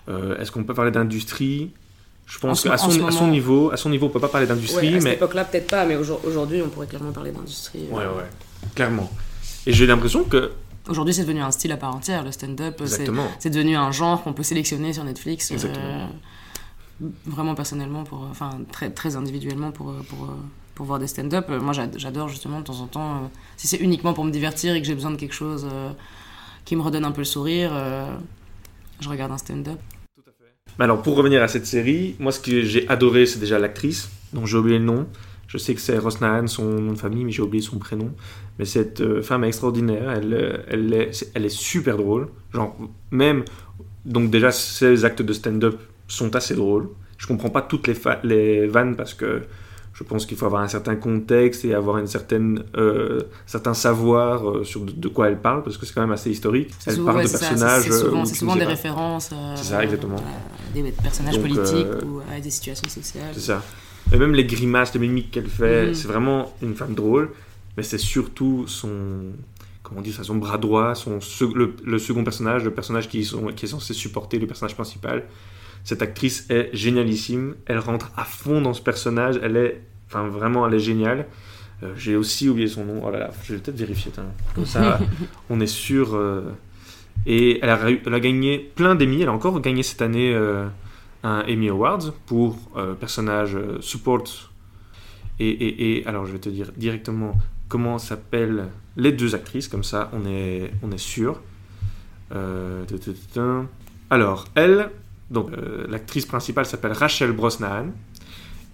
Euh, 0.09 0.37
Est-ce 0.37 0.51
qu'on 0.51 0.63
peut 0.63 0.73
parler 0.73 0.91
d'industrie? 0.91 1.71
Je 2.25 2.39
pense 2.39 2.61
qu'à 2.63 2.77
son, 2.77 3.05
à 3.05 3.11
son 3.11 3.27
niveau, 3.27 3.71
à 3.71 3.77
son 3.77 3.89
niveau, 3.89 4.05
on 4.05 4.09
peut 4.09 4.19
pas 4.19 4.29
parler 4.29 4.47
d'industrie, 4.47 4.87
Ouais, 4.89 4.95
à 4.95 4.99
cette 4.99 5.03
mais 5.03 5.13
époque-là, 5.15 5.43
peut-être 5.45 5.67
pas, 5.69 5.85
mais 5.85 5.97
aujourd- 5.97 6.21
aujourd'hui, 6.25 6.61
on 6.61 6.69
pourrait 6.69 6.87
clairement 6.87 7.11
parler 7.11 7.31
d'industrie. 7.31 7.87
euh. 7.91 7.95
ouais, 7.95 8.05
ouais, 8.05 8.29
clairement. 8.73 9.11
Et 9.65 9.73
j'ai 9.73 9.85
l'impression 9.85 10.23
que 10.23 10.51
Aujourd'hui, 10.89 11.13
c'est 11.13 11.21
devenu 11.23 11.41
un 11.41 11.51
style 11.51 11.71
à 11.73 11.77
part 11.77 11.93
entière, 11.95 12.23
le 12.23 12.31
stand-up. 12.31 12.75
c'est- 12.79 12.83
exactement. 12.83 13.27
C'est 13.37 13.49
devenu 13.51 13.75
un 13.75 13.91
genre 13.91 14.23
qu'on 14.23 14.33
peut 14.33 14.43
sélectionner 14.43 14.93
sur 14.93 15.03
Netflix. 15.03 15.51
euh, 15.51 16.07
vraiment 17.25 17.55
personnellement, 17.55 18.03
pour, 18.03 18.27
enfin 18.31 18.59
très, 18.71 18.89
très 18.91 19.15
individuellement 19.15 19.71
pour, 19.71 19.93
pour, 20.09 20.29
voir 20.85 20.99
des 20.99 21.07
stand-up. 21.07 21.45
Euh, 21.49 21.59
Moi, 21.59 21.73
j'ad- 21.73 21.95
j'adore 21.97 22.29
justement 22.29 22.59
de 22.59 22.65
temps 22.65 22.79
en 22.79 22.87
temps, 22.87 23.15
euh, 23.15 23.27
si 23.57 23.67
c'est 23.67 23.77
uniquement 23.77 24.13
pour 24.13 24.23
me 24.23 24.31
divertir 24.31 24.75
et 24.75 24.81
que 24.81 24.87
j'ai 24.87 24.95
besoin 24.95 25.11
de 25.11 25.17
quelque 25.17 25.33
chose 25.33 25.67
euh, 25.71 25.89
qui 26.65 26.75
me 26.75 26.81
redonne 26.81 27.05
un 27.05 27.11
peu 27.11 27.21
le 27.21 27.25
sourire, 27.25 27.71
je 28.99 29.09
regarde 29.09 29.31
un 29.31 29.37
stand-up. 29.37 29.79
Alors, 30.79 31.01
pour 31.01 31.15
revenir 31.15 31.41
à 31.41 31.47
cette 31.47 31.65
série, 31.65 32.15
moi, 32.19 32.31
ce 32.31 32.39
que 32.39 32.61
j'ai 32.61 32.87
adoré, 32.87 33.25
c'est 33.25 33.39
déjà 33.39 33.59
l'actrice, 33.59 34.09
dont 34.33 34.45
j'ai 34.45 34.57
oublié 34.57 34.77
le 34.77 34.85
nom. 34.85 35.07
Je 35.47 35.57
sais 35.57 35.73
que 35.75 35.81
c'est 35.81 35.97
Rosnahan, 35.97 36.47
son 36.47 36.63
nom 36.65 36.93
de 36.93 36.97
famille, 36.97 37.25
mais 37.25 37.31
j'ai 37.31 37.41
oublié 37.41 37.63
son 37.63 37.77
prénom. 37.77 38.11
Mais 38.57 38.65
cette 38.65 39.21
femme 39.21 39.43
est 39.43 39.47
extraordinaire. 39.47 40.09
Elle, 40.11 40.63
elle, 40.67 40.93
est, 40.93 41.49
super 41.49 41.97
drôle. 41.97 42.29
Genre, 42.53 42.77
même. 43.09 43.43
Donc, 44.05 44.29
déjà, 44.29 44.51
ses 44.51 45.03
actes 45.03 45.21
de 45.21 45.33
stand-up 45.33 45.79
sont 46.07 46.35
assez 46.35 46.55
drôles. 46.55 46.89
Je 47.17 47.27
comprends 47.27 47.49
pas 47.49 47.61
toutes 47.61 47.87
les, 47.87 47.95
les 48.23 48.67
vannes 48.67 48.95
parce 48.95 49.13
que 49.13 49.41
Je 50.01 50.07
pense 50.07 50.25
qu'il 50.25 50.35
faut 50.35 50.47
avoir 50.47 50.63
un 50.63 50.67
certain 50.67 50.95
contexte 50.95 51.63
et 51.63 51.75
avoir 51.75 51.99
une 51.99 52.07
certaine, 52.07 52.63
euh, 52.75 53.21
certain 53.45 53.75
savoir 53.75 54.49
euh, 54.49 54.63
sur 54.63 54.81
de, 54.81 54.91
de 54.91 55.07
quoi 55.07 55.27
elle 55.27 55.37
parle, 55.39 55.61
parce 55.63 55.77
que 55.77 55.85
c'est 55.85 55.93
quand 55.93 56.01
même 56.01 56.11
assez 56.11 56.31
historique. 56.31 56.71
Elle 56.87 56.93
souvent- 56.95 57.05
parle 57.05 57.17
ouais, 57.19 57.25
de 57.25 57.29
personnages. 57.29 57.83
C'est 57.83 57.91
souvent, 57.91 58.21
euh, 58.23 58.25
souvent 58.25 58.55
des 58.55 58.63
références 58.65 59.29
C'est 59.57 59.63
ça, 59.63 59.83
exactement. 59.83 60.17
à 60.17 60.73
des 60.73 60.91
personnages 60.91 61.35
Donc, 61.37 61.47
politiques 61.47 61.87
ou 62.05 62.19
à 62.35 62.39
des 62.39 62.49
situations 62.49 62.89
sociales. 62.89 63.29
C'est 63.33 63.41
ça. 63.41 63.61
Et 64.11 64.17
même 64.17 64.33
les 64.33 64.45
grimaces, 64.45 64.91
les 64.95 64.99
mimiques 64.99 65.29
qu'elle 65.31 65.47
fait, 65.47 65.87
Mhm. 65.89 65.93
c'est 65.93 66.07
vraiment 66.07 66.51
une 66.63 66.73
femme 66.75 66.95
drôle, 66.95 67.29
mais 67.77 67.83
c'est 67.83 67.99
surtout 67.99 68.65
son. 68.67 68.89
Comment 69.83 70.01
dit 70.01 70.13
ça 70.13 70.23
Son 70.23 70.35
bras 70.35 70.57
droit, 70.57 70.95
son, 70.95 71.19
le, 71.53 71.75
le 71.85 71.99
second 71.99 72.23
personnage, 72.23 72.63
le 72.63 72.71
personnage 72.71 73.07
qui, 73.07 73.23
sont- 73.23 73.47
qui 73.55 73.65
est 73.65 73.69
censé 73.69 73.93
supporter 73.93 74.39
le 74.39 74.47
personnage 74.47 74.73
principal. 74.73 75.23
Cette 75.83 76.01
actrice 76.01 76.45
est 76.49 76.69
génialissime. 76.73 77.55
Elle 77.65 77.79
rentre 77.79 78.11
à 78.15 78.23
fond 78.23 78.61
dans 78.61 78.73
ce 78.73 78.81
personnage. 78.81 79.39
Elle 79.43 79.57
est. 79.57 79.81
Enfin, 80.11 80.27
vraiment, 80.27 80.67
elle 80.67 80.73
est 80.73 80.79
géniale. 80.79 81.25
Euh, 81.83 81.93
J'ai 81.97 82.15
aussi 82.17 82.49
oublié 82.49 82.67
son 82.67 82.83
nom. 82.85 83.01
Oh 83.05 83.09
là 83.11 83.19
là, 83.19 83.31
je 83.43 83.53
vais 83.53 83.59
peut-être 83.61 83.77
vérifier. 83.77 84.11
Comme 84.55 84.65
ça, 84.65 84.99
on 85.49 85.59
est 85.61 85.67
sûr. 85.67 86.15
euh, 86.15 86.51
Et 87.25 87.59
elle 87.63 87.69
a, 87.69 87.77
réu- 87.77 88.01
elle 88.05 88.13
a 88.13 88.19
gagné 88.19 88.59
plein 88.75 88.95
d'Emmy. 88.95 89.21
Elle 89.21 89.29
a 89.29 89.33
encore 89.33 89.59
gagné 89.61 89.83
cette 89.83 90.01
année 90.01 90.33
euh, 90.33 90.67
un 91.23 91.43
Emmy 91.47 91.69
Awards 91.69 92.11
pour 92.25 92.57
personnage 92.99 93.57
support. 93.79 94.23
Et, 95.39 95.49
et, 95.49 95.97
et 95.99 96.07
alors, 96.07 96.25
je 96.25 96.33
vais 96.33 96.39
te 96.39 96.49
dire 96.49 96.71
directement 96.77 97.33
comment 97.69 97.97
s'appellent 97.99 98.65
les 98.97 99.11
deux 99.11 99.33
actrices. 99.33 99.67
Comme 99.67 99.83
ça, 99.83 100.09
on 100.13 100.25
est, 100.25 100.71
on 100.83 100.91
est 100.91 100.97
sûr. 100.99 101.41
Alors, 104.09 104.45
elle, 104.55 104.89
donc 105.29 105.49
l'actrice 105.89 106.25
principale 106.25 106.65
s'appelle 106.65 106.91
Rachel 106.93 107.31
Brosnahan. 107.31 107.87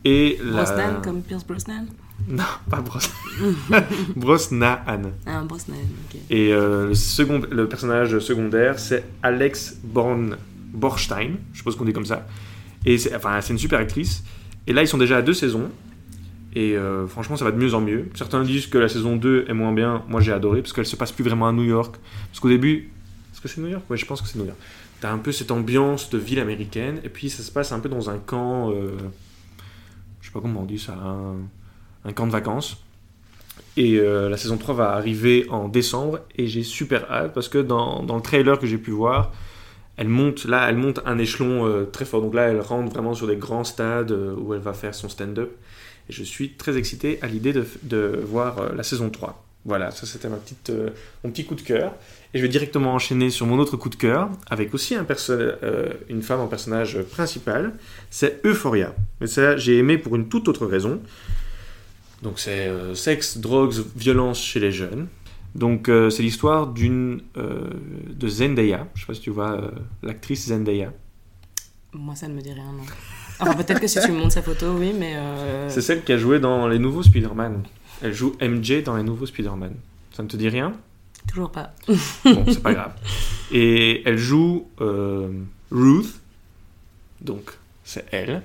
Et 0.09 0.39
la... 0.41 0.63
Brosnan 0.63 1.01
comme 1.03 1.21
Pierce 1.21 1.45
Brosnan? 1.45 1.85
Non, 2.29 2.43
pas 2.69 2.79
Brosnahan. 2.79 3.83
Brosnahan. 4.15 5.01
Ah, 5.25 5.43
Brosnan, 5.43 5.75
ok. 5.75 6.19
Et 6.29 6.53
euh, 6.53 6.87
le, 6.87 6.95
second, 6.95 7.41
le 7.51 7.67
personnage 7.67 8.17
secondaire, 8.19 8.79
c'est 8.79 9.03
Alex 9.21 9.77
Born, 9.83 10.37
Borstein, 10.73 11.31
je 11.51 11.57
suppose 11.57 11.75
qu'on 11.75 11.83
dit 11.83 11.91
comme 11.91 12.05
ça. 12.05 12.25
Et 12.85 12.97
c'est 12.97 13.13
enfin, 13.13 13.41
c'est 13.41 13.51
une 13.51 13.59
super 13.59 13.79
actrice. 13.79 14.23
Et 14.65 14.71
là, 14.71 14.81
ils 14.81 14.87
sont 14.87 14.97
déjà 14.97 15.17
à 15.17 15.21
deux 15.21 15.33
saisons. 15.33 15.69
Et 16.53 16.77
euh, 16.77 17.05
franchement, 17.07 17.35
ça 17.35 17.43
va 17.43 17.51
de 17.51 17.57
mieux 17.57 17.73
en 17.73 17.81
mieux. 17.81 18.07
Certains 18.15 18.41
disent 18.43 18.67
que 18.67 18.77
la 18.77 18.87
saison 18.87 19.17
2 19.17 19.47
est 19.49 19.53
moins 19.53 19.73
bien. 19.73 20.03
Moi, 20.07 20.21
j'ai 20.21 20.31
adoré 20.31 20.61
parce 20.61 20.71
qu'elle 20.71 20.85
se 20.85 20.95
passe 20.95 21.11
plus 21.11 21.25
vraiment 21.25 21.49
à 21.49 21.51
New 21.51 21.65
York. 21.65 21.95
Parce 22.29 22.39
qu'au 22.39 22.49
début. 22.49 22.91
Est-ce 23.33 23.41
que 23.41 23.49
c'est 23.49 23.59
New 23.59 23.67
York? 23.67 23.83
Oui, 23.89 23.97
je 23.97 24.05
pense 24.05 24.21
que 24.21 24.27
c'est 24.29 24.39
New 24.39 24.45
York. 24.45 24.57
T'as 25.01 25.11
un 25.11 25.17
peu 25.17 25.33
cette 25.33 25.51
ambiance 25.51 26.09
de 26.09 26.17
ville 26.17 26.39
américaine. 26.39 27.01
Et 27.03 27.09
puis, 27.09 27.29
ça 27.29 27.43
se 27.43 27.51
passe 27.51 27.73
un 27.73 27.81
peu 27.81 27.89
dans 27.89 28.09
un 28.09 28.19
camp. 28.19 28.71
euh, 28.71 28.91
pas 30.37 30.41
comment 30.41 30.61
on 30.61 30.65
dit 30.65 30.79
ça. 30.79 30.93
Un, 30.93 32.13
camp 32.13 32.27
de 32.27 32.31
vacances. 32.31 32.77
Et 33.75 33.99
euh, 33.99 34.29
la 34.29 34.37
saison 34.37 34.57
3 34.57 34.75
va 34.75 34.91
arriver 34.91 35.45
en 35.49 35.67
décembre 35.67 36.19
et 36.35 36.47
j'ai 36.47 36.63
super 36.63 37.11
hâte 37.11 37.33
parce 37.33 37.49
que 37.49 37.57
dans, 37.57 38.01
dans 38.01 38.15
le 38.15 38.21
trailer 38.21 38.57
que 38.59 38.65
j'ai 38.65 38.77
pu 38.77 38.91
voir, 38.91 39.33
elle 39.97 40.07
monte 40.07 40.45
là, 40.45 40.67
elle 40.69 40.77
monte 40.77 41.01
un 41.05 41.17
échelon 41.17 41.67
euh, 41.67 41.83
très 41.83 42.05
fort. 42.05 42.21
Donc 42.21 42.33
là, 42.33 42.43
elle 42.43 42.61
rentre 42.61 42.91
vraiment 42.93 43.13
sur 43.13 43.27
des 43.27 43.35
grands 43.35 43.63
stades 43.63 44.11
euh, 44.11 44.35
où 44.35 44.53
elle 44.53 44.61
va 44.61 44.73
faire 44.73 44.95
son 44.95 45.09
stand-up. 45.09 45.51
Et 46.09 46.13
je 46.13 46.23
suis 46.23 46.53
très 46.53 46.77
excité 46.77 47.19
à 47.21 47.27
l'idée 47.27 47.51
de, 47.51 47.65
de 47.83 48.21
voir 48.23 48.73
la 48.73 48.83
saison 48.83 49.09
3. 49.09 49.43
Voilà, 49.65 49.91
ça 49.91 50.05
c'était 50.05 50.29
ma 50.29 50.37
petite, 50.37 50.71
mon 51.23 51.31
petit 51.31 51.43
coup 51.45 51.55
de 51.55 51.61
cœur. 51.61 51.93
Et 52.33 52.39
je 52.39 52.43
vais 52.43 52.49
directement 52.49 52.93
enchaîner 52.93 53.29
sur 53.29 53.45
mon 53.45 53.57
autre 53.57 53.77
coup 53.77 53.89
de 53.89 53.95
cœur 53.95 54.29
avec 54.49 54.73
aussi 54.73 54.95
un 54.95 55.05
euh, 55.29 55.93
une 56.09 56.21
femme 56.21 56.41
en 56.41 56.47
personnage 56.47 57.01
principal. 57.03 57.73
C'est 58.09 58.45
Euphoria. 58.45 58.93
Mais 59.21 59.27
ça, 59.27 59.55
j'ai 59.57 59.77
aimé 59.77 59.97
pour 59.97 60.15
une 60.15 60.27
toute 60.27 60.47
autre 60.47 60.65
raison. 60.65 61.01
Donc 62.21 62.39
c'est 62.39 62.67
euh, 62.67 62.95
sexe, 62.95 63.37
drogues, 63.37 63.73
violence 63.95 64.41
chez 64.41 64.59
les 64.59 64.71
jeunes. 64.71 65.07
Donc 65.55 65.89
euh, 65.89 66.09
c'est 66.09 66.23
l'histoire 66.23 66.67
d'une 66.67 67.21
euh, 67.37 67.69
de 68.09 68.27
Zendaya. 68.27 68.87
Je 68.95 69.01
sais 69.01 69.07
pas 69.07 69.13
si 69.13 69.21
tu 69.21 69.29
vois 69.29 69.71
l'actrice 70.03 70.47
Zendaya. 70.47 70.91
Moi, 71.93 72.15
ça 72.15 72.27
ne 72.27 72.33
me 72.33 72.41
dit 72.41 72.51
rien, 72.51 72.73
non. 72.73 72.83
Enfin, 73.39 73.53
peut-être 73.53 73.79
que 73.79 73.87
si 73.87 73.99
tu 74.01 74.11
me 74.11 74.17
montres 74.17 74.33
sa 74.33 74.41
photo, 74.41 74.73
oui, 74.77 74.93
mais. 74.97 75.15
C'est 75.69 75.81
celle 75.81 76.03
qui 76.03 76.11
a 76.11 76.17
joué 76.17 76.39
dans 76.39 76.67
les 76.67 76.79
nouveaux 76.79 77.03
Spider-Man. 77.03 77.63
Elle 78.01 78.13
joue 78.13 78.35
MJ 78.41 78.83
dans 78.83 78.97
les 78.97 79.03
nouveaux 79.03 79.25
Spider-Man. 79.25 79.73
Ça 80.11 80.21
ne 80.21 80.27
te 80.27 80.37
dit 80.37 80.49
rien? 80.49 80.73
Toujours 81.27 81.51
pas. 81.51 81.73
Bon, 81.87 82.45
c'est 82.47 82.61
pas 82.63 82.73
grave. 82.73 82.93
Et 83.51 84.01
elle 84.07 84.17
joue 84.17 84.67
euh, 84.81 85.29
Ruth. 85.71 86.19
Donc 87.21 87.51
c'est 87.83 88.05
elle. 88.11 88.41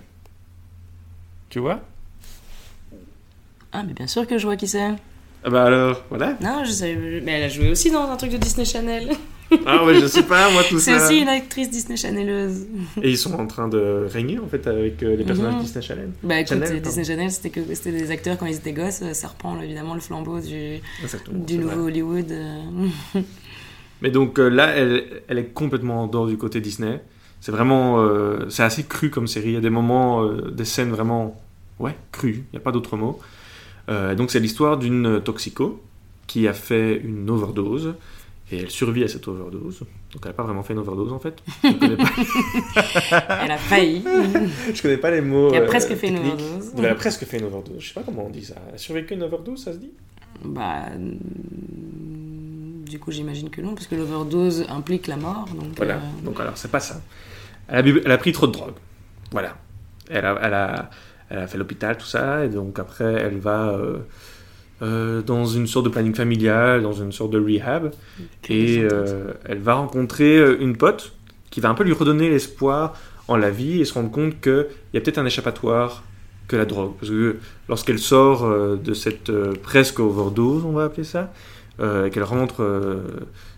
Tu 1.49 1.59
vois? 1.59 1.81
Ah, 3.73 3.83
mais 3.83 3.93
bien 3.95 4.07
sûr 4.07 4.27
que 4.27 4.37
je 4.39 4.45
vois 4.47 4.57
qui 4.57 4.69
c'est. 4.69 4.95
Ah 5.45 5.51
Bah 5.51 5.65
alors, 5.65 6.03
voilà. 6.09 6.37
Non, 6.41 6.65
je 6.65 6.71
sais. 6.71 6.95
Mais 7.25 7.33
elle 7.33 7.45
a 7.45 7.49
joué 7.49 7.71
aussi 7.71 7.91
dans 7.91 8.09
un 8.11 8.17
truc 8.17 8.31
de 8.31 8.37
Disney 8.37 8.65
Channel. 8.65 9.11
Ah 9.67 9.85
ouais, 9.85 10.01
je 10.01 10.07
sais 10.07 10.23
pas, 10.23 10.51
moi 10.51 10.63
tout 10.69 10.79
C'est 10.79 10.99
ça. 10.99 11.07
aussi 11.07 11.21
une 11.21 11.29
actrice 11.29 11.71
Disney 11.71 11.97
Channeleuse. 11.97 12.67
Et 13.03 13.11
ils 13.11 13.19
sont 13.19 13.35
en 13.35 13.47
train 13.47 13.69
de 13.69 14.07
régner 14.11 14.39
en 14.39 14.47
fait 14.49 14.67
avec 14.67 15.03
euh, 15.03 15.17
les 15.17 15.25
personnages 15.25 15.55
Mhm. 15.55 15.61
Disney 15.63 15.83
Channel. 15.83 16.11
Bah 16.23 16.39
écoute, 16.41 16.49
Channel, 16.49 16.73
euh. 16.77 16.81
Disney 16.81 17.05
Channel, 17.05 17.31
c'était 17.31 17.51
que 17.51 17.61
c'était 17.75 17.93
des 17.93 18.11
acteurs 18.11 18.39
quand 18.39 18.47
ils 18.47 18.57
étaient 18.57 18.73
gosses. 18.73 19.03
Ça 19.13 19.29
reprend 19.29 19.61
évidemment 19.61 19.95
le 19.95 20.01
flambeau 20.01 20.41
du, 20.41 20.81
Exactement. 21.03 21.39
du 21.45 21.55
c'est 21.55 21.61
vrai. 21.61 21.75
nouveau 21.77 21.87
Hollywood. 21.89 22.31
euh. 22.33 23.21
Mais 24.01 24.11
donc 24.11 24.39
euh, 24.39 24.49
là, 24.49 24.69
elle, 24.75 25.05
elle 25.29 25.39
est 25.39 25.53
complètement 25.53 26.03
en 26.03 26.07
dehors 26.09 26.27
du 26.27 26.37
côté 26.37 26.61
Disney. 26.61 27.01
C'est 27.41 27.53
vraiment, 27.53 28.01
euh, 28.01 28.49
c'est 28.49 28.63
assez 28.63 28.85
cru 28.85 29.11
comme 29.11 29.27
série. 29.27 29.49
Il 29.49 29.55
y 29.55 29.57
a 29.57 29.61
des 29.61 29.71
moments, 29.71 30.25
euh, 30.25 30.51
des 30.51 30.65
scènes 30.65 30.91
vraiment, 30.91 31.41
ouais, 31.79 31.97
crues. 32.13 32.45
Il 32.53 32.57
n'y 32.57 32.59
a 32.59 32.61
pas 32.61 32.73
d'autre 32.73 32.97
mot. 32.97 33.19
Euh, 33.89 34.15
donc 34.15 34.31
c'est 34.31 34.39
l'histoire 34.41 34.77
d'une 34.79 35.21
toxico 35.21 35.83
qui 36.29 36.47
a 36.47 36.53
fait 36.53 37.01
une 37.03 37.29
overdose 37.31 37.95
et 38.53 38.59
elle 38.61 38.71
survit 38.71 39.03
à 39.05 39.09
cette 39.09 39.27
overdose. 39.29 39.81
Donc 40.13 40.23
elle 40.23 40.29
n'a 40.29 40.33
pas 40.35 40.43
vraiment 40.43 40.63
fait 40.63 40.75
une 40.75 40.79
overdose 40.81 41.13
en 41.13 41.19
fait. 41.19 41.43
Je 41.65 41.69
ne 41.69 41.75
connais 41.75 41.97
pas, 41.97 42.11
Elle 43.45 43.51
a 43.51 43.59
failli. 43.59 44.05
je 44.73 44.83
connais 44.83 44.99
pas 44.99 45.11
les 45.11 45.21
mots. 45.23 45.49
Elle 45.51 45.63
a 45.63 45.65
euh, 45.65 45.67
presque 45.67 45.95
fait 45.95 46.09
une 46.09 46.19
overdose. 46.19 46.73
Elle 46.79 46.87
a 46.87 46.95
presque 46.95 47.25
fait 47.25 47.39
une 47.39 47.45
overdose. 47.47 47.81
Je 47.81 47.89
sais 47.89 47.95
pas 47.95 48.03
comment 48.05 48.27
on 48.27 48.31
dit 48.31 48.45
ça. 48.45 48.55
Elle 48.69 48.75
a 48.75 48.79
survécu 48.79 49.15
à 49.15 49.17
une 49.17 49.23
overdose, 49.23 49.65
ça 49.65 49.73
se 49.73 49.79
dit? 49.79 49.91
Bah. 50.45 50.83
Du 52.91 52.99
coup, 52.99 53.11
j'imagine 53.11 53.49
que 53.49 53.61
non, 53.63 53.75
parce 53.75 53.87
que 53.87 53.95
l'overdose 53.95 54.67
implique 54.69 55.07
la 55.07 55.17
mort. 55.17 55.49
Donc, 55.55 55.77
Voilà, 55.77 55.95
euh, 55.95 56.25
donc 56.25 56.39
alors 56.41 56.57
c'est 56.59 56.71
pas 56.71 56.81
ça. 56.81 57.01
Elle 57.69 57.79
a, 57.79 57.83
bu- 57.83 58.03
elle 58.05 58.13
a 58.13 58.19
pris 58.19 58.33
trop 58.33 58.47
de 58.47 58.53
drogue. 58.53 58.75
Voilà. 59.31 59.57
Elle 60.11 60.27
a, 60.27 60.39
elle 60.43 60.53
a, 60.55 60.91
elle 61.31 61.39
a 61.39 61.47
fait 61.47 61.57
l'hôpital, 61.57 61.97
tout 61.97 62.05
ça, 62.07 62.45
et 62.45 62.49
donc 62.49 62.79
après 62.79 63.13
elle 63.15 63.39
va 63.39 63.71
euh, 63.71 63.99
euh, 64.83 65.23
dans 65.23 65.45
une 65.45 65.67
sorte 65.67 65.85
de 65.85 65.91
planning 65.91 66.15
familial, 66.15 66.83
dans 66.83 66.93
une 66.93 67.13
sorte 67.13 67.31
de 67.31 67.39
rehab, 67.39 67.93
et 68.49 68.81
euh, 68.81 69.33
elle 69.45 69.59
va 69.59 69.75
rencontrer 69.75 70.37
euh, 70.37 70.57
une 70.61 70.77
pote 70.77 71.13
qui 71.51 71.61
va 71.61 71.69
un 71.69 71.75
peu 71.75 71.85
lui 71.85 71.93
redonner 71.93 72.29
l'espoir 72.29 72.95
en 73.29 73.37
la 73.37 73.51
vie 73.51 73.81
et 73.81 73.85
se 73.85 73.95
rendre 73.95 74.11
compte 74.11 74.41
qu'il 74.41 74.67
y 74.95 74.97
a 74.97 75.01
peut-être 75.01 75.19
un 75.19 75.27
échappatoire 75.27 76.03
que 76.49 76.57
la 76.57 76.65
drogue. 76.65 76.93
Parce 76.99 77.11
que 77.11 77.37
lorsqu'elle 77.69 77.99
sort 77.99 78.49
de 78.77 78.95
cette 78.95 79.31
presque 79.63 80.01
overdose, 80.01 80.65
on 80.65 80.73
va 80.73 80.85
appeler 80.85 81.05
ça, 81.05 81.33
et 81.79 82.11
qu'elle 82.11 82.25
rentre 82.25 83.03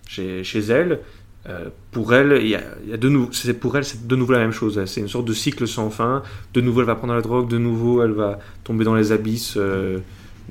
chez, 0.06 0.44
chez 0.44 0.60
elle, 0.60 1.00
euh, 1.46 1.68
pour 1.90 2.14
elle, 2.14 2.38
il 2.40 2.48
y 2.48 2.54
a, 2.54 2.62
il 2.84 2.90
y 2.90 2.94
a 2.94 2.96
de 2.96 3.08
nouveau, 3.08 3.28
c'est 3.32 3.52
pour 3.52 3.76
elle, 3.76 3.84
c'est 3.84 4.06
de 4.06 4.16
nouveau 4.16 4.32
la 4.32 4.38
même 4.38 4.52
chose. 4.52 4.82
C'est 4.86 5.00
une 5.00 5.08
sorte 5.08 5.26
de 5.26 5.34
cycle 5.34 5.66
sans 5.68 5.90
fin. 5.90 6.22
De 6.54 6.60
nouveau, 6.60 6.80
elle 6.80 6.86
va 6.86 6.94
prendre 6.94 7.14
la 7.14 7.20
drogue. 7.20 7.48
De 7.48 7.58
nouveau, 7.58 8.02
elle 8.02 8.12
va 8.12 8.38
tomber 8.64 8.84
dans 8.84 8.94
les 8.94 9.12
abysses 9.12 9.54
euh, 9.56 9.98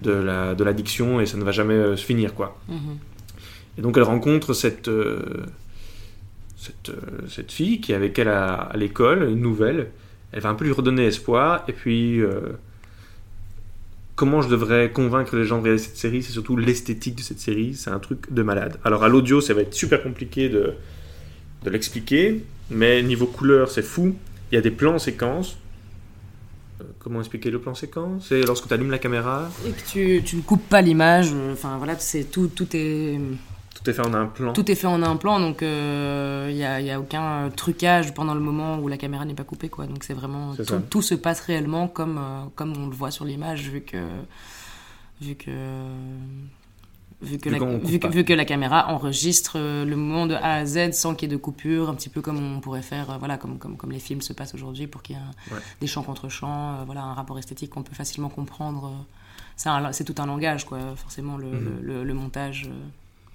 de 0.02 0.12
la 0.12 0.56
de 0.56 0.64
l'addiction 0.64 1.20
et 1.22 1.26
ça 1.26 1.38
ne 1.38 1.44
va 1.44 1.52
jamais 1.52 1.74
euh, 1.76 1.96
se 1.96 2.06
finir, 2.06 2.34
quoi. 2.34 2.60
mhm. 2.68 2.98
Et 3.78 3.82
donc, 3.82 3.98
elle 3.98 4.04
rencontre 4.04 4.54
cette 4.54 4.88
euh, 4.88 5.46
cette, 6.58 6.90
euh, 6.90 7.28
cette 7.28 7.52
fille 7.52 7.82
qui 7.82 7.92
est 7.92 7.96
avec 7.96 8.18
elle 8.20 8.28
à, 8.30 8.54
à 8.54 8.78
l'école, 8.78 9.24
une 9.30 9.42
nouvelle. 9.42 9.90
Elle 10.32 10.42
va 10.42 10.50
un 10.50 10.56
peu 10.56 10.66
lui 10.66 10.72
redonner 10.72 11.06
espoir. 11.06 11.64
Et 11.68 11.74
puis, 11.74 12.22
euh, 12.22 12.40
comment 14.16 14.42
je 14.42 14.50
devrais 14.50 14.92
convaincre 14.92 15.36
les 15.36 15.44
gens 15.44 15.58
de 15.58 15.64
regarder 15.64 15.82
cette 15.82 15.98
série? 15.98 16.24
C'est 16.24 16.32
surtout 16.32 16.56
l'esthétique 16.56 17.16
de 17.16 17.22
cette 17.22 17.40
série. 17.40 17.74
C'est 17.76 17.90
un 17.90 18.00
truc 18.00 18.32
de 18.32 18.44
malade. 18.44 18.80
Alors, 18.84 19.04
à 19.04 19.10
l'audio, 19.10 19.42
ça 19.42 19.54
va 19.54 19.62
être 19.62 19.74
super 19.74 20.02
compliqué 20.02 20.50
de, 20.50 20.74
de 21.64 21.70
l'expliquer. 21.70 22.44
Mais 22.70 23.02
niveau 23.04 23.26
couleur, 23.26 23.70
c'est 23.70 23.82
fou. 23.84 24.16
Il 24.52 24.56
y 24.56 24.58
a 24.58 24.62
des 24.62 24.72
plans 24.72 25.00
séquences. 25.00 25.58
Euh, 25.58 25.63
Comment 27.04 27.20
expliquer 27.20 27.52
le 27.52 27.60
plan 27.60 27.76
séquence? 27.76 28.28
C'est 28.30 28.44
lorsque 28.44 28.68
tu 28.68 28.74
allumes 28.74 28.92
la 28.92 28.98
caméra, 29.00 29.50
Et 29.68 29.72
que 29.72 29.82
tu, 29.92 30.24
tu 30.24 30.36
ne 30.38 30.42
coupes 30.42 30.68
pas 30.70 30.82
l'image. 30.82 31.32
euh, 31.34 31.52
Enfin, 31.54 31.78
voilà, 31.78 31.98
c'est 32.00 32.24
tout, 32.24 32.48
tout 32.48 32.68
est. 32.76 33.20
tout 33.76 33.90
est 33.90 33.94
fait 33.94 34.06
en 34.06 34.14
un 34.14 34.28
plan. 34.28 34.54
Tout 34.54 34.72
est 34.72 34.76
fait 34.76 34.88
en 34.88 35.04
un 35.04 35.18
plan, 35.18 35.40
donc 35.42 35.62
il 35.62 35.68
n'y 35.68 36.64
a, 36.64 36.80
y 36.80 36.92
a 36.92 37.00
aucun 37.02 37.24
euh, 37.24 37.50
trucage 37.50 38.14
pendant 38.14 38.34
le 38.34 38.40
moment 38.40 38.80
où 38.80 38.88
la 38.88 38.96
caméra 38.98 39.26
n'est 39.26 39.34
pas 39.34 39.44
coupée. 39.44 39.68
Quoi. 39.68 39.86
Donc 39.86 40.06
c'est 40.06 40.14
vraiment 40.14 40.56
tout 40.90 41.02
se 41.02 41.16
passe 41.16 41.42
réellement 41.42 41.90
comme, 41.90 42.18
euh, 42.18 42.44
comme 42.56 42.74
on 42.78 42.88
le 42.88 42.96
voit 42.96 43.12
sur 43.12 43.26
l'image, 43.26 43.70
vu 43.70 43.82
que, 43.82 43.98
vu 45.22 45.36
que 45.36 45.52
vu 47.24 47.38
que, 47.40 47.50
Vu 47.50 47.58
la, 47.60 47.66
vu 47.78 48.00
que, 48.00 48.08
vu 48.08 48.24
que 48.24 48.34
la 48.34 48.46
caméra 48.46 48.90
enregistre 48.90 49.54
euh, 49.58 49.86
le 49.86 49.96
moment 49.96 50.28
de 50.28 50.36
A 50.36 50.56
à 50.56 50.66
Z 50.66 50.92
sans 50.94 51.16
qu'il 51.16 51.30
y 51.30 51.32
ait 51.32 51.36
de 51.36 51.42
coupure, 51.42 51.90
un 51.90 51.96
petit 51.96 52.10
peu 52.10 52.22
comme 52.22 52.38
on 52.38 52.60
pourrait 52.60 52.82
faire, 52.82 53.10
euh, 53.12 53.18
voilà, 53.18 53.38
comme, 53.38 53.58
comme, 53.58 53.78
comme 53.78 53.92
les 53.92 54.00
films 54.00 54.22
se 54.22 54.34
passent 54.34 54.54
aujourd'hui 54.54 54.88
pour 54.88 55.02
qu'il 55.02 55.16
y 55.16 55.20
ait 55.20 55.22
un- 55.22 55.56
Ouais. 55.56 55.62
des 55.82 55.88
champs 55.88 56.04
contre 56.04 56.30
champs, 56.30 56.76
euh, 56.80 56.84
voilà, 56.86 57.02
un 57.04 57.14
rapport 57.14 57.40
esthétique 57.40 57.70
qu'on 57.72 57.84
peut 57.84 57.96
facilement 57.96 58.30
comprendre. 58.30 58.92
C'est 59.56 60.04
tout 60.04 60.16
un 60.22 60.26
langage, 60.26 60.66
quoi, 60.66 60.80
forcément, 60.96 61.38
le, 61.38 61.48
Mhm. 61.48 61.78
le, 61.82 61.94
le- 61.94 62.04
le 62.04 62.14
montage 62.14 62.70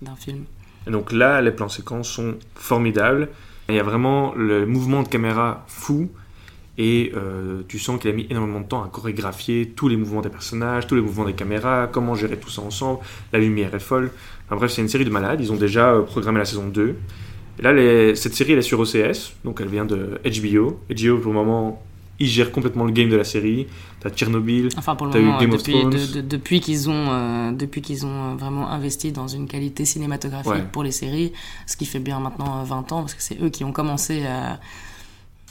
d'un 0.03 0.16
film. 0.16 0.44
Et 0.87 0.90
donc 0.90 1.12
là, 1.12 1.40
les 1.40 1.51
plans 1.53 1.68
séquences 1.68 2.09
sont 2.09 2.37
formidables. 2.55 3.29
Il 3.68 3.74
y 3.74 3.81
a 3.81 3.83
vraiment 3.83 4.35
le 4.35 4.66
mouvement 4.66 5.03
de 5.03 5.09
caméra 5.09 5.64
fou. 5.68 6.09
Et 6.80 7.10
euh, 7.16 7.62
tu 7.66 7.78
sens 7.80 8.00
qu'il 8.00 8.08
a 8.10 8.12
mis 8.12 8.26
énormément 8.30 8.60
de 8.60 8.66
temps 8.66 8.84
à 8.84 8.88
chorégraphier 8.88 9.72
tous 9.74 9.88
les 9.88 9.96
mouvements 9.96 10.20
des 10.20 10.28
personnages, 10.28 10.86
tous 10.86 10.94
les 10.94 11.00
mouvements 11.00 11.24
des 11.24 11.32
caméras, 11.32 11.88
comment 11.90 12.14
gérer 12.14 12.36
tout 12.38 12.50
ça 12.50 12.62
ensemble. 12.62 13.00
La 13.32 13.40
lumière 13.40 13.74
est 13.74 13.80
folle. 13.80 14.12
Enfin 14.46 14.56
bref, 14.56 14.70
c'est 14.70 14.82
une 14.82 14.88
série 14.88 15.04
de 15.04 15.10
malades. 15.10 15.40
Ils 15.40 15.50
ont 15.52 15.56
déjà 15.56 15.90
euh, 15.92 16.02
programmé 16.02 16.38
la 16.38 16.44
saison 16.44 16.68
2. 16.68 16.94
Et 17.58 17.62
là, 17.62 17.72
les- 17.72 18.14
cette 18.14 18.34
série, 18.34 18.52
elle 18.52 18.60
est 18.60 18.62
sur 18.62 18.78
OCS. 18.78 19.34
Donc 19.44 19.60
elle 19.60 19.66
vient 19.68 19.84
de 19.84 20.20
HBO. 20.24 20.78
HBO, 20.88 21.18
pour 21.18 21.32
le 21.32 21.38
moment, 21.38 21.82
ils 22.20 22.28
gèrent 22.28 22.52
complètement 22.52 22.84
le 22.84 22.92
game 22.92 23.08
de 23.08 23.16
la 23.16 23.24
série. 23.24 23.66
T'as 23.98 24.10
Tchernobyl. 24.10 24.68
Enfin, 24.76 24.94
pour 24.94 25.06
le 25.08 25.12
T'as 25.12 25.18
eu 25.18 25.24
moment, 25.24 25.38
Game 25.40 25.52
of 25.54 25.58
depuis, 25.58 25.72
Thrones. 25.80 25.90
de- 25.90 26.20
de- 26.20 26.28
depuis 26.28 26.60
qu'ils 26.60 26.88
ont, 26.88 27.06
euh, 27.10 27.50
depuis 27.50 27.82
qu'ils 27.82 28.06
ont 28.06 28.36
vraiment 28.36 28.70
investi 28.70 29.10
dans 29.10 29.26
une 29.26 29.48
qualité 29.48 29.84
cinématographique 29.84 30.52
Ouais. 30.52 30.64
pour 30.70 30.84
les 30.84 30.92
séries, 30.92 31.32
ce 31.66 31.76
qui 31.76 31.86
fait 31.86 31.98
bien 31.98 32.20
maintenant 32.20 32.60
euh, 32.60 32.64
20 32.64 32.92
ans, 32.92 33.00
parce 33.00 33.14
que 33.14 33.22
c'est 33.22 33.40
eux 33.42 33.50
qui 33.50 33.64
ont 33.64 33.72
commencé 33.72 34.24
à. 34.24 34.60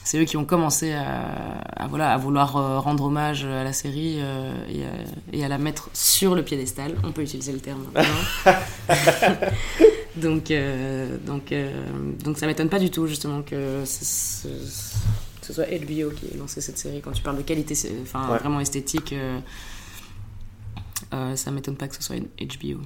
C'est 0.07 0.17
eux 0.19 0.23
qui 0.23 0.37
ont 0.37 0.45
commencé 0.45 0.93
à, 0.93 1.57
à, 1.75 1.87
voilà, 1.87 2.13
à 2.13 2.17
vouloir 2.17 2.55
euh, 2.55 2.79
rendre 2.79 3.03
hommage 3.03 3.43
à 3.43 3.65
la 3.65 3.73
série 3.73 4.19
euh, 4.21 4.53
et, 4.69 4.85
à, 4.85 4.89
et 5.33 5.43
à 5.43 5.49
la 5.49 5.57
mettre 5.57 5.89
sur 5.91 6.33
le 6.33 6.43
piédestal. 6.43 6.95
On 7.03 7.11
peut 7.11 7.23
utiliser 7.23 7.51
le 7.51 7.59
terme 7.59 7.85
maintenant. 7.93 8.53
donc, 10.15 10.49
euh, 10.49 11.17
donc, 11.25 11.51
euh, 11.51 11.71
donc 12.23 12.37
ça 12.37 12.47
m'étonne 12.47 12.69
pas 12.69 12.79
du 12.79 12.89
tout 12.89 13.05
justement 13.07 13.41
que 13.41 13.83
ce, 13.83 14.05
ce- 14.05 14.47
que 15.41 15.45
ce 15.45 15.51
soit 15.53 15.65
HBO 15.65 16.11
qui 16.11 16.27
ait 16.33 16.37
lancé 16.37 16.61
cette 16.61 16.77
série. 16.77 17.01
Quand 17.01 17.11
tu 17.11 17.21
parles 17.21 17.37
de 17.37 17.41
qualité, 17.41 17.73
enfin 18.01 18.31
Ouais. 18.31 18.37
vraiment 18.39 18.61
esthétique, 18.61 19.11
euh, 19.11 19.39
euh, 21.13 21.35
ça 21.35 21.51
m'étonne 21.51 21.75
pas 21.75 21.89
que 21.89 21.95
ce 21.95 22.01
soit 22.03 22.15
une 22.15 22.27
HBO. 22.39 22.79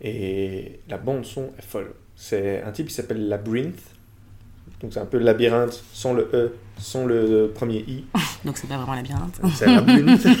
Et 0.00 0.78
la 0.88 0.98
bande 0.98 1.24
son 1.24 1.50
est 1.58 1.62
folle. 1.66 1.94
C'est 2.14 2.62
un 2.62 2.70
type 2.70 2.86
qui 2.86 2.94
s'appelle 2.94 3.26
Labyrinth. 3.28 3.80
Donc 4.84 4.92
c'est 4.92 5.00
un 5.00 5.06
peu 5.06 5.16
le 5.16 5.24
labyrinthe 5.24 5.82
sans 5.94 6.12
le 6.12 6.28
E, 6.34 6.52
sans 6.76 7.06
le 7.06 7.50
premier 7.54 7.86
I. 7.88 8.04
Donc 8.44 8.58
c'est 8.58 8.68
pas 8.68 8.76
vraiment 8.76 8.92
labyrinthe. 8.92 9.40
C'est 9.54 9.66
Labyrinth. 9.66 10.26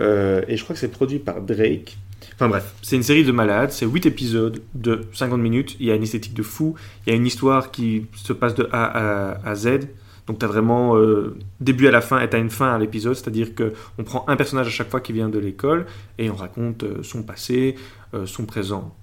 Euh, 0.00 0.42
et 0.48 0.56
je 0.56 0.64
crois 0.64 0.74
que 0.74 0.80
c'est 0.80 0.88
produit 0.88 1.20
par 1.20 1.40
Drake. 1.40 1.96
Enfin 2.34 2.48
bref, 2.48 2.74
c'est 2.82 2.96
une 2.96 3.04
série 3.04 3.22
de 3.22 3.30
malades, 3.30 3.70
c'est 3.70 3.86
8 3.86 4.06
épisodes 4.06 4.60
de 4.74 5.06
50 5.12 5.40
minutes, 5.40 5.76
il 5.78 5.86
y 5.86 5.92
a 5.92 5.94
une 5.94 6.02
esthétique 6.02 6.34
de 6.34 6.42
fou, 6.42 6.74
il 7.06 7.10
y 7.10 7.12
a 7.12 7.16
une 7.16 7.26
histoire 7.26 7.70
qui 7.70 8.06
se 8.16 8.32
passe 8.32 8.56
de 8.56 8.68
A 8.72 8.86
à, 8.86 9.48
à 9.48 9.54
Z, 9.54 9.86
donc 10.28 10.38
tu 10.38 10.44
as 10.44 10.48
vraiment 10.48 10.96
euh, 10.96 11.36
début 11.58 11.86
à 11.88 11.90
la 11.90 12.02
fin 12.02 12.20
et 12.20 12.28
tu 12.28 12.36
as 12.36 12.38
une 12.38 12.50
fin 12.50 12.74
à 12.74 12.78
l'épisode, 12.78 13.14
c'est-à-dire 13.14 13.54
que 13.54 13.72
on 13.98 14.04
prend 14.04 14.24
un 14.28 14.36
personnage 14.36 14.66
à 14.66 14.70
chaque 14.70 14.90
fois 14.90 15.00
qui 15.00 15.12
vient 15.12 15.30
de 15.30 15.38
l'école 15.38 15.86
et 16.18 16.28
on 16.28 16.34
raconte 16.34 16.82
euh, 16.82 17.02
son 17.02 17.22
passé, 17.22 17.76
euh, 18.12 18.26
son 18.26 18.44
présent. 18.44 18.94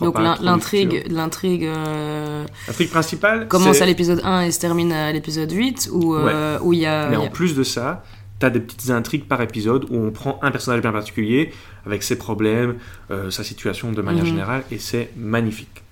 Donc 0.00 0.18
l'intrigue, 0.18 1.04
euh, 1.64 2.44
L'intrigue 2.68 2.90
principale, 2.90 3.48
commence 3.48 3.80
à 3.80 3.86
l'épisode 3.86 4.20
1 4.24 4.42
et 4.42 4.52
se 4.52 4.60
termine 4.60 4.92
à 4.92 5.12
l'épisode 5.12 5.50
8 5.50 5.90
où 5.92 6.14
euh, 6.14 6.58
où 6.62 6.72
il 6.72 6.80
y 6.80 6.86
a, 6.86 7.08
Mais 7.08 7.16
en 7.16 7.28
plus 7.28 7.54
de 7.54 7.62
ça, 7.62 8.04
t'as 8.38 8.50
des 8.50 8.60
petites 8.60 8.90
intrigues 8.90 9.24
par 9.24 9.40
épisode 9.40 9.84
où 9.90 9.96
on 9.96 10.10
prend 10.10 10.38
un 10.42 10.50
personnage 10.50 10.82
bien 10.82 10.92
particulier 10.92 11.52
avec 11.86 12.02
ses 12.02 12.16
problèmes, 12.16 12.76
euh, 13.10 13.30
sa 13.30 13.44
situation 13.44 13.92
de 13.92 14.02
manière 14.02 14.24
Mhm. 14.24 14.30
générale, 14.30 14.62
et 14.70 14.78
c'est 14.78 15.10
magnifique. 15.16 15.82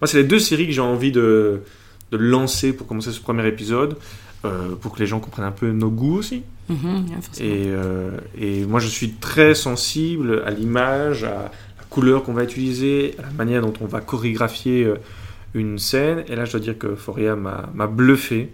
Moi, 0.00 0.08
c'est 0.08 0.18
les 0.18 0.24
deux 0.24 0.38
séries 0.40 0.66
que 0.66 0.72
j'ai 0.72 0.80
envie 0.82 1.12
de, 1.12 1.62
de 2.10 2.16
lancer 2.18 2.72
pour 2.72 2.86
commencer 2.86 3.12
ce 3.12 3.20
premier 3.20 3.46
épisode, 3.46 3.96
euh, 4.44 4.74
pour 4.76 4.92
que 4.94 4.98
les 5.00 5.06
gens 5.06 5.20
comprennent 5.20 5.46
un 5.46 5.52
peu 5.52 5.70
nos 5.70 5.88
goûts 5.90 6.18
aussi. 6.18 6.42
Mhm, 6.68 7.06
et 8.38 8.64
moi, 8.66 8.80
je 8.80 8.88
suis 8.88 9.12
très 9.12 9.54
sensible 9.54 10.42
à 10.46 10.50
l'image, 10.50 11.24
à 11.24 11.50
la 11.94 12.00
couleur 12.00 12.22
qu'on 12.24 12.32
va 12.32 12.42
utiliser, 12.44 13.14
à 13.18 13.22
la 13.22 13.30
manière 13.30 13.62
dont 13.62 13.72
on 13.80 13.86
va 13.86 14.00
chorégraphier 14.00 14.84
euh, 14.84 14.96
une 15.54 15.78
scène. 15.78 16.24
Et 16.28 16.34
là, 16.34 16.44
je 16.44 16.50
dois 16.52 16.60
dire 16.60 16.76
que 16.76 16.94
Foria 16.96 17.36
m'a 17.36 17.86
bluffé. 17.86 18.50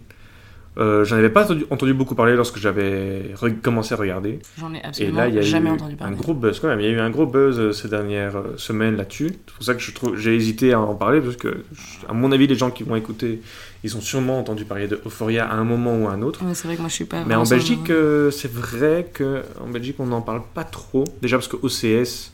Euh, 0.79 1.05
J'en 1.05 1.17
avais 1.17 1.31
pas 1.31 1.45
entendu, 1.45 1.67
entendu 1.71 1.93
beaucoup 1.95 2.15
parler 2.15 2.37
lorsque 2.37 2.59
j'avais 2.59 3.35
commencé 3.63 3.93
à 3.93 3.97
regarder. 3.97 4.39
J'en 4.59 4.73
ai 4.73 4.79
Et 4.79 4.85
absolument 4.85 5.19
là, 5.19 5.29
il 5.29 5.35
y 5.35 5.39
a 5.39 5.43
jamais 5.43 5.69
eu 5.69 5.73
entendu 5.73 5.95
un 5.95 5.97
parler. 5.97 6.17
gros 6.17 6.33
buzz 6.33 6.61
quand 6.61 6.69
même. 6.69 6.79
Il 6.81 6.87
y 6.87 6.89
a 6.89 6.93
eu 6.93 7.01
un 7.01 7.11
gros 7.11 7.27
buzz 7.27 7.59
euh, 7.59 7.73
ces 7.73 7.89
dernières 7.89 8.37
euh, 8.37 8.55
semaines 8.57 8.97
là-dessus. 8.97 9.31
C'est 9.47 9.55
pour 9.55 9.65
ça 9.65 9.75
que 9.75 10.17
j'ai 10.17 10.35
hésité 10.37 10.73
à 10.73 10.81
en 10.81 10.95
parler 10.95 11.21
parce 11.21 11.37
que, 11.37 11.65
à 12.09 12.13
mon 12.13 12.31
avis, 12.31 12.47
les 12.47 12.55
gens 12.55 12.71
qui 12.71 12.85
vont 12.85 12.95
écouter, 12.95 13.41
ils 13.83 13.97
ont 13.97 14.01
sûrement 14.01 14.39
entendu 14.39 14.65
parler 14.65 14.87
de 14.87 15.01
Euphoria 15.05 15.45
à 15.47 15.55
un 15.57 15.65
moment 15.65 15.97
ou 15.99 16.07
à 16.09 16.13
un 16.13 16.23
autre. 16.23 16.45
Ouais, 16.45 16.55
c'est 16.55 16.69
vrai 16.69 16.77
que 16.77 16.83
moi 16.83 16.89
je 16.89 16.95
suis 16.95 17.05
pas. 17.05 17.25
Mais 17.27 17.35
en 17.35 17.43
Belgique, 17.45 17.91
euh, 17.91 18.31
c'est 18.31 18.51
vrai 18.53 19.11
que 19.13 19.43
en 19.61 19.69
Belgique, 19.69 19.97
on 19.99 20.07
n'en 20.07 20.23
parle 20.23 20.43
pas 20.55 20.65
trop. 20.65 21.05
Déjà 21.21 21.37
parce 21.37 21.49
que 21.49 21.57
OCS 21.57 22.31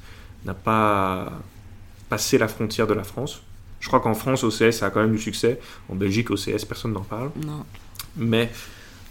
n'a 0.47 0.55
pas 0.55 1.33
passé 2.09 2.39
la 2.39 2.49
frontière 2.49 2.87
de 2.87 2.95
la 2.95 3.05
France. 3.05 3.43
Je 3.81 3.89
crois 3.89 4.01
qu'en 4.01 4.15
France, 4.15 4.43
OCS 4.43 4.83
a 4.83 4.91
quand 4.91 5.01
même 5.01 5.13
du 5.13 5.19
succès. 5.19 5.61
En 5.91 5.95
Belgique, 5.95 6.31
OCS, 6.31 6.65
personne 6.67 6.93
n'en 6.93 7.03
parle. 7.03 7.31
Non. 7.45 7.65
Mais 8.17 8.51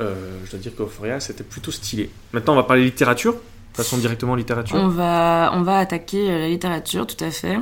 euh, 0.01 0.39
je 0.45 0.51
dois 0.51 0.59
dire 0.59 0.75
qu'Euphoria, 0.75 1.19
c'était 1.19 1.43
plutôt 1.43 1.71
stylé. 1.71 2.09
Maintenant, 2.33 2.53
on 2.53 2.57
va 2.57 2.63
parler 2.63 2.83
littérature. 2.83 3.35
Passons 3.75 3.97
directement 3.97 4.35
littérature. 4.35 4.77
On 4.77 4.87
va, 4.87 5.51
on 5.53 5.61
va 5.61 5.79
attaquer 5.79 6.29
euh, 6.29 6.39
la 6.39 6.47
littérature, 6.47 7.05
tout 7.05 7.21
à 7.23 7.29
fait. 7.29 7.57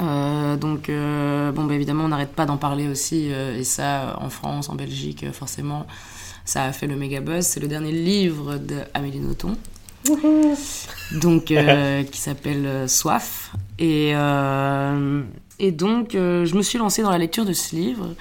Euh, 0.00 0.56
donc, 0.56 0.88
euh, 0.88 1.52
bon, 1.52 1.64
bah, 1.64 1.74
évidemment, 1.74 2.04
on 2.04 2.08
n'arrête 2.08 2.32
pas 2.32 2.46
d'en 2.46 2.56
parler 2.56 2.88
aussi, 2.88 3.26
et 3.26 3.64
ça, 3.64 4.16
en 4.20 4.30
France, 4.30 4.68
en 4.70 4.74
Belgique, 4.74 5.30
forcément, 5.32 5.86
ça 6.44 6.64
a 6.64 6.72
fait 6.72 6.86
le 6.86 6.96
méga 6.96 7.20
buzz. 7.20 7.44
C'est 7.44 7.60
le 7.60 7.68
dernier 7.68 7.92
livre 7.92 8.56
d'Amélie 8.56 9.20
Nothomb, 9.20 9.56
donc, 11.20 11.50
euh, 11.50 12.02
qui 12.04 12.18
s'appelle 12.18 12.66
euh, 12.66 12.88
Soif. 12.88 13.52
Et, 13.78 14.12
euh, 14.14 15.22
et 15.58 15.72
donc, 15.72 16.10
je 16.12 16.54
me 16.54 16.62
suis 16.62 16.78
lancée 16.78 17.02
dans 17.02 17.10
la 17.10 17.18
lecture 17.18 17.44
de 17.44 17.52
ce 17.52 17.74
livre 17.74 18.14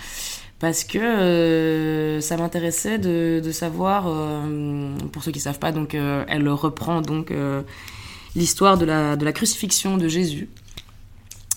parce 0.60 0.84
que 0.84 0.98
euh, 0.98 2.22
ça 2.22 2.38
m'intéressait 2.38 2.98
de, 2.98 3.42
de 3.44 3.52
savoir, 3.52 4.06
euh, 4.08 4.98
pour 5.12 5.24
ceux 5.24 5.32
qui 5.32 5.40
savent 5.40 5.60
pas, 5.60 5.72
donc 5.72 5.94
euh, 5.94 6.26
elle 6.28 6.50
reprend 6.50 7.02
donc 7.02 7.32
l'histoire 8.36 8.78
de 8.78 8.86
la, 8.86 9.16
de 9.16 9.26
la 9.26 9.34
crucifixion 9.34 9.98
de 9.98 10.08
Jésus. 10.08 10.50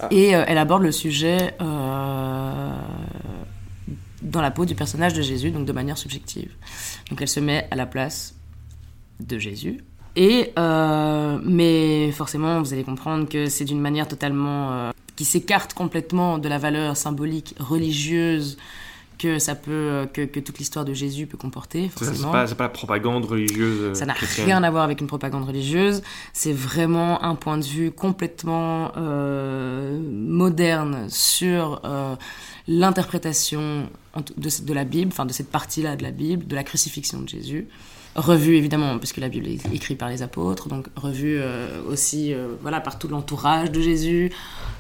Ah. 0.00 0.08
Et 0.10 0.28
elle 0.28 0.58
aborde 0.58 0.82
le 0.82 0.92
sujet 0.92 1.54
dans 1.58 2.74
la 4.42 4.50
peau 4.50 4.66
du 4.66 4.74
personnage 4.74 5.14
de 5.14 5.22
Jésus, 5.22 5.50
donc 5.50 5.66
de 5.66 5.72
manière 5.72 5.98
subjective. 5.98 6.52
Donc 7.08 7.22
elle 7.22 7.28
se 7.28 7.40
met 7.40 7.66
à 7.70 7.76
la 7.76 7.86
place 7.86 8.34
de 9.18 9.38
Jésus. 9.38 9.78
Et 10.16 10.52
euh, 10.58 11.38
mais 11.44 12.10
forcément, 12.12 12.60
vous 12.60 12.72
allez 12.72 12.84
comprendre 12.84 13.28
que 13.28 13.46
c'est 13.46 13.64
d'une 13.64 13.80
manière 13.80 14.08
totalement 14.08 14.72
euh, 14.72 14.90
qui 15.16 15.24
s'écarte 15.24 15.72
complètement 15.74 16.38
de 16.38 16.48
la 16.48 16.58
valeur 16.58 16.96
symbolique 16.96 17.54
religieuse 17.60 18.56
que 19.18 19.38
ça 19.38 19.54
peut 19.54 20.08
que, 20.14 20.22
que 20.22 20.40
toute 20.40 20.58
l'histoire 20.58 20.84
de 20.86 20.94
Jésus 20.94 21.26
peut 21.26 21.36
comporter. 21.36 21.90
C'est 21.96 22.04
ça, 22.06 22.12
Forcément. 22.12 22.32
C'est 22.46 22.54
pas, 22.54 22.54
pas 22.56 22.64
la 22.64 22.68
propagande 22.70 23.24
religieuse. 23.26 23.80
euh, 23.82 23.94
Ça 23.94 24.06
n'a 24.06 24.14
rien 24.14 24.62
à 24.62 24.70
voir 24.70 24.82
avec 24.82 25.00
une 25.00 25.06
propagande 25.06 25.44
religieuse. 25.46 26.02
C'est 26.32 26.54
vraiment 26.54 27.22
un 27.22 27.34
point 27.34 27.58
de 27.58 27.64
vue 27.64 27.90
complètement 27.92 28.92
euh, 28.96 30.00
moderne 30.02 31.06
sur 31.10 31.82
l'interprétation 32.66 33.88
de, 34.36 34.64
de 34.64 34.72
la 34.72 34.84
Bible, 34.84 35.10
enfin 35.12 35.26
de 35.26 35.32
cette 35.32 35.50
partie-là 35.50 35.96
de 35.96 36.02
la 36.02 36.10
Bible, 36.10 36.46
de 36.46 36.54
la 36.54 36.64
crucifixion 36.64 37.20
de 37.20 37.28
Jésus. 37.28 37.68
Revue 38.16 38.56
évidemment, 38.56 38.98
puisque 38.98 39.18
la 39.18 39.28
Bible 39.28 39.46
est 39.46 39.72
écrite 39.72 39.96
par 39.96 40.08
les 40.08 40.22
apôtres, 40.22 40.68
donc 40.68 40.86
revue 40.96 41.38
euh, 41.38 41.80
aussi 41.88 42.34
euh, 42.34 42.48
voilà, 42.60 42.80
par 42.80 42.98
tout 42.98 43.06
l'entourage 43.06 43.70
de 43.70 43.80
Jésus. 43.80 44.32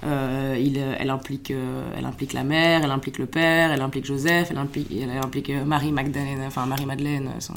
Euh, 0.04 0.56
il, 0.60 0.78
elle, 0.98 1.10
implique, 1.10 1.52
elle 1.96 2.04
implique 2.04 2.32
la 2.32 2.42
mère, 2.42 2.80
elle 2.82 2.90
implique 2.90 3.18
le 3.18 3.26
père, 3.26 3.70
elle 3.70 3.82
implique 3.82 4.04
Joseph, 4.04 4.48
elle 4.50 4.58
implique, 4.58 4.88
elle 4.90 5.10
implique 5.10 5.50
Marie 5.64 5.92
Magdalene, 5.92 6.40
enfin 6.46 6.66
Marie-Madeleine, 6.66 7.28
euh, 7.28 7.38
son- 7.40 7.54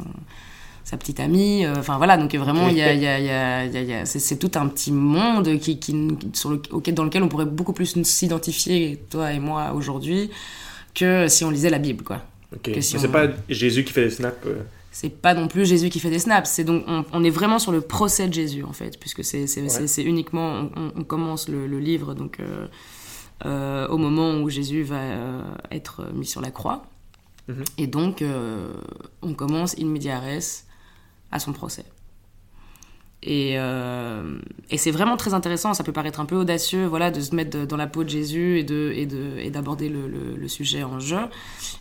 sa 0.84 0.98
petite 0.98 1.20
amie. 1.20 1.66
Enfin 1.66 1.98
voilà, 1.98 2.18
donc 2.18 2.36
vraiment, 2.36 2.68
il 2.70 2.78
y 2.78 2.82
a, 2.84 2.94
y 2.94 3.08
a- 3.08 3.20
y 3.20 3.30
a- 3.32 3.82
y 3.82 3.94
a- 3.94 4.06
c'est 4.06 4.38
tout 4.38 4.52
un 4.56 4.68
petit 4.68 4.92
monde 4.92 5.58
qui, 5.58 5.80
qui, 5.80 5.96
sur 6.34 6.52
le- 6.52 6.62
auquel, 6.72 6.94
dans 6.94 7.06
lequel 7.06 7.24
on 7.24 7.30
pourrait 7.30 7.46
beaucoup 7.46 7.74
plus 7.74 8.00
s'identifier, 8.04 9.02
toi 9.10 9.32
et 9.34 9.40
moi, 9.40 9.72
aujourd'hui, 9.74 10.30
que 10.94 11.28
si 11.30 11.44
on 11.46 11.50
lisait 11.50 11.72
la 11.72 11.80
Bible, 11.80 12.04
quoi. 12.04 12.22
Ok. 12.54 12.74
que 12.74 12.82
si 12.82 12.94
Mais 12.96 13.02
C'est 13.02 13.08
pas 13.08 13.28
Jésus 13.50 13.84
qui 13.84 13.92
fait 13.94 14.04
des 14.04 14.12
snaps. 14.12 14.38
C'est 14.96 15.10
pas 15.10 15.34
non 15.34 15.48
plus 15.48 15.66
Jésus 15.66 15.90
qui 15.90 16.00
fait 16.00 16.12
des 16.12 16.20
snaps, 16.20 16.48
c'est 16.50 16.64
donc 16.64 16.84
on, 16.88 17.04
on 17.12 17.24
est 17.24 17.32
vraiment 17.32 17.58
sur 17.58 17.72
le 17.72 17.82
procès 17.82 18.28
de 18.28 18.34
Jésus 18.34 18.64
en 18.64 18.74
fait, 18.74 19.00
puisque 19.00 19.24
c'est 19.24 19.46
Ouais. 19.60 20.04
uniquement 20.04 20.70
on, 20.96 21.04
commence 21.04 21.50
le, 21.50 21.66
le 21.66 21.80
livre 21.80 22.14
donc 22.14 22.40
euh, 22.40 22.68
euh, 23.46 23.88
au 23.88 23.98
moment 23.98 24.40
où 24.40 24.50
Jésus 24.50 24.84
va 24.84 25.00
euh, 25.02 25.42
être 25.72 26.06
mis 26.14 26.28
sur 26.28 26.42
la 26.42 26.52
croix, 26.52 26.86
Mhm. 27.48 27.64
et 27.80 27.88
donc 27.88 28.24
on 29.22 29.34
commence 29.34 29.76
in 29.80 29.94
à 31.32 31.40
son 31.40 31.52
procès. 31.54 31.84
Et, 33.26 33.54
et 34.70 34.78
c'est 34.78 34.92
vraiment 34.92 35.18
très 35.18 35.34
intéressant. 35.34 35.74
Ça 35.74 35.84
peut 35.84 35.92
paraître 35.94 36.20
un 36.20 36.26
peu 36.26 36.36
audacieux, 36.36 36.86
voilà, 36.86 37.10
de 37.10 37.22
se 37.22 37.34
mettre 37.34 37.66
dans 37.66 37.78
la 37.78 37.88
peau 37.88 38.04
de 38.04 38.10
Jésus 38.10 38.60
et 38.60 38.64
de 38.64 38.92
et 38.96 39.06
de 39.06 39.38
et 39.38 39.50
d'aborder 39.50 39.88
le, 39.90 40.08
le, 40.08 40.48
sujet 40.48 40.84
en 40.84 41.00
jeu. 41.00 41.20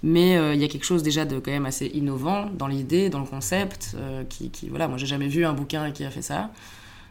Mais 0.03 0.35
il 0.55 0.61
y 0.61 0.65
a 0.65 0.69
quelque 0.69 0.85
chose 0.85 1.03
déjà 1.03 1.25
de 1.25 1.39
quand 1.41 1.51
même 1.51 1.67
assez 1.67 1.87
innovant 1.87 2.49
dans 2.57 2.69
l'idée, 2.69 3.09
dans 3.11 3.21
le 3.21 3.27
concept, 3.27 3.97
qui, 4.29 4.51
qui, 4.51 4.69
voilà, 4.69 4.87
moi 4.87 4.99
j'ai 4.99 5.07
jamais 5.07 5.29
vu 5.29 5.45
un 5.45 5.53
bouquin 5.53 5.91
qui 5.91 6.05
a 6.05 6.11
fait 6.11 6.23
ça. 6.23 6.51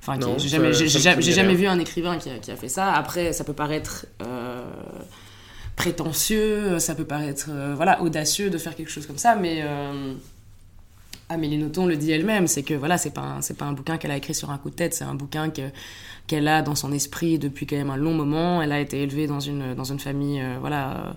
Enfin, 0.01 0.17
j'ai 0.37 0.49
jamais, 0.49 0.73
jamais, 0.73 1.53
vu 1.53 1.67
un 1.67 1.77
écrivain 1.77 2.17
qui 2.17 2.29
a, 2.31 2.39
qui 2.39 2.49
a, 2.49 2.55
fait 2.55 2.69
ça. 2.69 2.91
Après, 2.91 3.33
ça 3.33 3.43
peut 3.43 3.53
paraître 3.53 4.07
euh, 4.23 4.63
prétentieux, 5.75 6.79
ça 6.79 6.95
peut 6.95 7.05
paraître 7.05 7.47
euh, 7.49 7.73
voilà 7.75 8.01
audacieux 8.01 8.49
de 8.49 8.57
faire 8.57 8.75
quelque 8.75 8.89
chose 8.89 9.05
comme 9.05 9.19
ça, 9.19 9.35
mais 9.35 9.61
euh, 9.63 10.15
Amélie 11.31 11.57
Nothomb 11.57 11.87
le 11.87 11.97
dit 11.97 12.11
elle-même, 12.11 12.47
c'est 12.47 12.63
que 12.63 12.73
voilà, 12.73 12.97
c'est 12.97 13.13
pas 13.13 13.37
c'est 13.41 13.57
pas 13.57 13.65
un 13.65 13.73
bouquin 13.73 13.97
qu'elle 13.97 14.11
a 14.11 14.17
écrit 14.17 14.33
sur 14.33 14.49
un 14.49 14.57
coup 14.57 14.69
de 14.69 14.75
tête, 14.75 14.93
c'est 14.93 15.03
un 15.03 15.15
bouquin 15.15 15.49
que 15.49 15.69
qu'elle 16.27 16.47
a 16.47 16.61
dans 16.61 16.75
son 16.75 16.91
esprit 16.91 17.39
depuis 17.39 17.65
quand 17.65 17.75
même 17.75 17.89
un 17.89 17.97
long 17.97 18.13
moment. 18.13 18.61
Elle 18.61 18.71
a 18.71 18.79
été 18.79 19.01
élevée 19.01 19.27
dans 19.27 19.39
une 19.39 19.73
dans 19.73 19.83
une 19.83 19.99
famille 19.99 20.43
voilà 20.59 21.15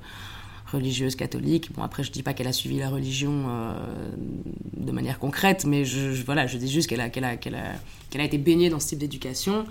religieuse 0.75 1.17
catholique. 1.17 1.73
Bon, 1.73 1.83
après, 1.83 2.03
je 2.03 2.11
dis 2.11 2.23
pas 2.23 2.35
qu'elle 2.35 2.47
a 2.47 2.53
suivi 2.53 2.79
la 2.79 2.89
religion 2.89 3.45
euh, 3.49 3.75
de 4.77 4.93
manière 4.93 5.19
concrète, 5.19 5.65
mais 5.65 5.85
je, 5.85 6.23
voilà, 6.25 6.47
je 6.47 6.59
dis 6.59 6.71
juste 6.71 6.89
qu'elle 6.89 7.01
a, 7.01 7.05
a, 7.05 8.19
a, 8.19 8.25
été 8.25 8.39
baignée 8.39 8.69
dans 8.69 8.81
ce 8.81 8.89
type 8.89 8.99
d'éducation. 8.99 9.67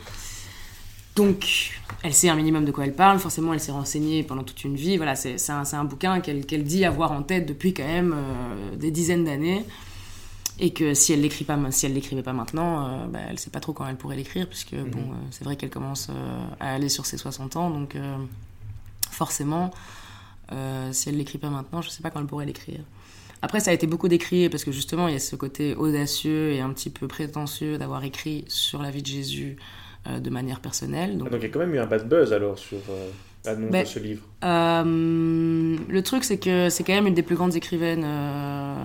Donc, 1.15 1.71
elle 2.01 2.13
sait 2.13 2.29
un 2.29 2.35
minimum 2.35 2.65
de 2.65 2.71
quoi 2.71 2.85
elle 2.85 2.95
parle. 2.95 3.19
Forcément, 3.19 3.53
elle 3.53 3.59
s'est 3.59 3.71
renseignée 3.71 4.23
pendant 4.23 4.43
toute 4.43 4.63
une 4.63 4.75
vie. 4.75 4.97
Voilà, 4.97 5.15
c'est, 5.15 5.37
un, 5.49 5.63
un, 5.71 5.83
bouquin 5.83 6.21
qu'elle, 6.21 6.63
dit 6.63 6.85
avoir 6.85 7.11
en 7.11 7.21
tête 7.21 7.45
depuis 7.45 7.73
quand 7.73 7.85
même 7.85 8.15
euh, 8.15 8.75
des 8.75 8.89
dizaines 8.89 9.25
d'années. 9.25 9.63
Et 10.59 10.71
que 10.71 10.93
si 10.93 11.13
elle 11.13 11.21
l'écrit 11.21 11.45
pas, 11.45 11.57
si 11.71 11.85
elle 11.85 11.93
l'écrivait 11.93 12.21
pas 12.21 12.33
maintenant, 12.33 12.87
euh, 12.87 13.07
bah, 13.07 13.19
elle 13.27 13.39
sait 13.39 13.49
pas 13.49 13.59
trop 13.59 13.73
quand 13.73 13.87
elle 13.87 13.95
pourrait 13.95 14.15
l'écrire, 14.15 14.47
puisque 14.47 14.73
mhm. 14.73 14.89
bon, 14.89 15.03
c'est 15.31 15.43
vrai 15.43 15.55
qu'elle 15.55 15.71
commence 15.71 16.09
à 16.59 16.73
aller 16.73 16.89
sur 16.89 17.05
ses 17.05 17.17
60 17.17 17.55
ans, 17.55 17.69
donc 17.69 17.95
forcément, 19.13 19.71
euh, 20.51 20.91
si 20.91 21.09
elle 21.09 21.17
l'écrit 21.17 21.37
pas 21.37 21.49
maintenant, 21.49 21.81
je 21.81 21.89
sais 21.89 22.01
pas 22.01 22.09
quand 22.09 22.19
elle 22.19 22.25
pourrait 22.25 22.45
l'écrire. 22.45 22.81
Après, 23.41 23.59
ça 23.59 23.71
a 23.71 23.73
été 23.73 23.87
beaucoup 23.87 24.07
décrié 24.07 24.49
parce 24.49 24.63
que 24.63 24.71
justement, 24.71 25.07
il 25.07 25.13
y 25.13 25.17
a 25.17 25.19
ce 25.19 25.35
côté 25.35 25.75
audacieux 25.75 26.51
et 26.51 26.61
un 26.61 26.71
petit 26.71 26.89
peu 26.89 27.07
prétentieux 27.07 27.77
d'avoir 27.77 28.03
écrit 28.03 28.45
sur 28.47 28.81
la 28.81 28.89
vie 28.89 29.01
de 29.01 29.07
Jésus 29.07 29.57
euh, 30.07 30.19
de 30.19 30.29
manière 30.29 30.59
personnelle. 30.59 31.17
Donc... 31.17 31.29
il 31.31 31.41
y 31.41 31.45
a 31.45 31.49
quand 31.49 31.59
même 31.59 31.75
eu 31.75 31.79
un 31.79 31.85
bad 31.85 32.07
buzz 32.07 32.31
alors 32.33 32.57
sur 32.57 32.79
euh, 33.47 33.55
ben, 33.69 33.85
ce 33.85 33.99
livre. 33.99 34.23
le 34.41 36.01
truc, 36.01 36.23
c'est 36.23 36.37
que 36.37 36.69
c'est 36.69 36.83
quand 36.83 36.93
même 36.93 37.07
une 37.07 37.13
des 37.13 37.23
plus 37.23 37.35
grandes 37.35 37.55
écrivaines 37.55 38.05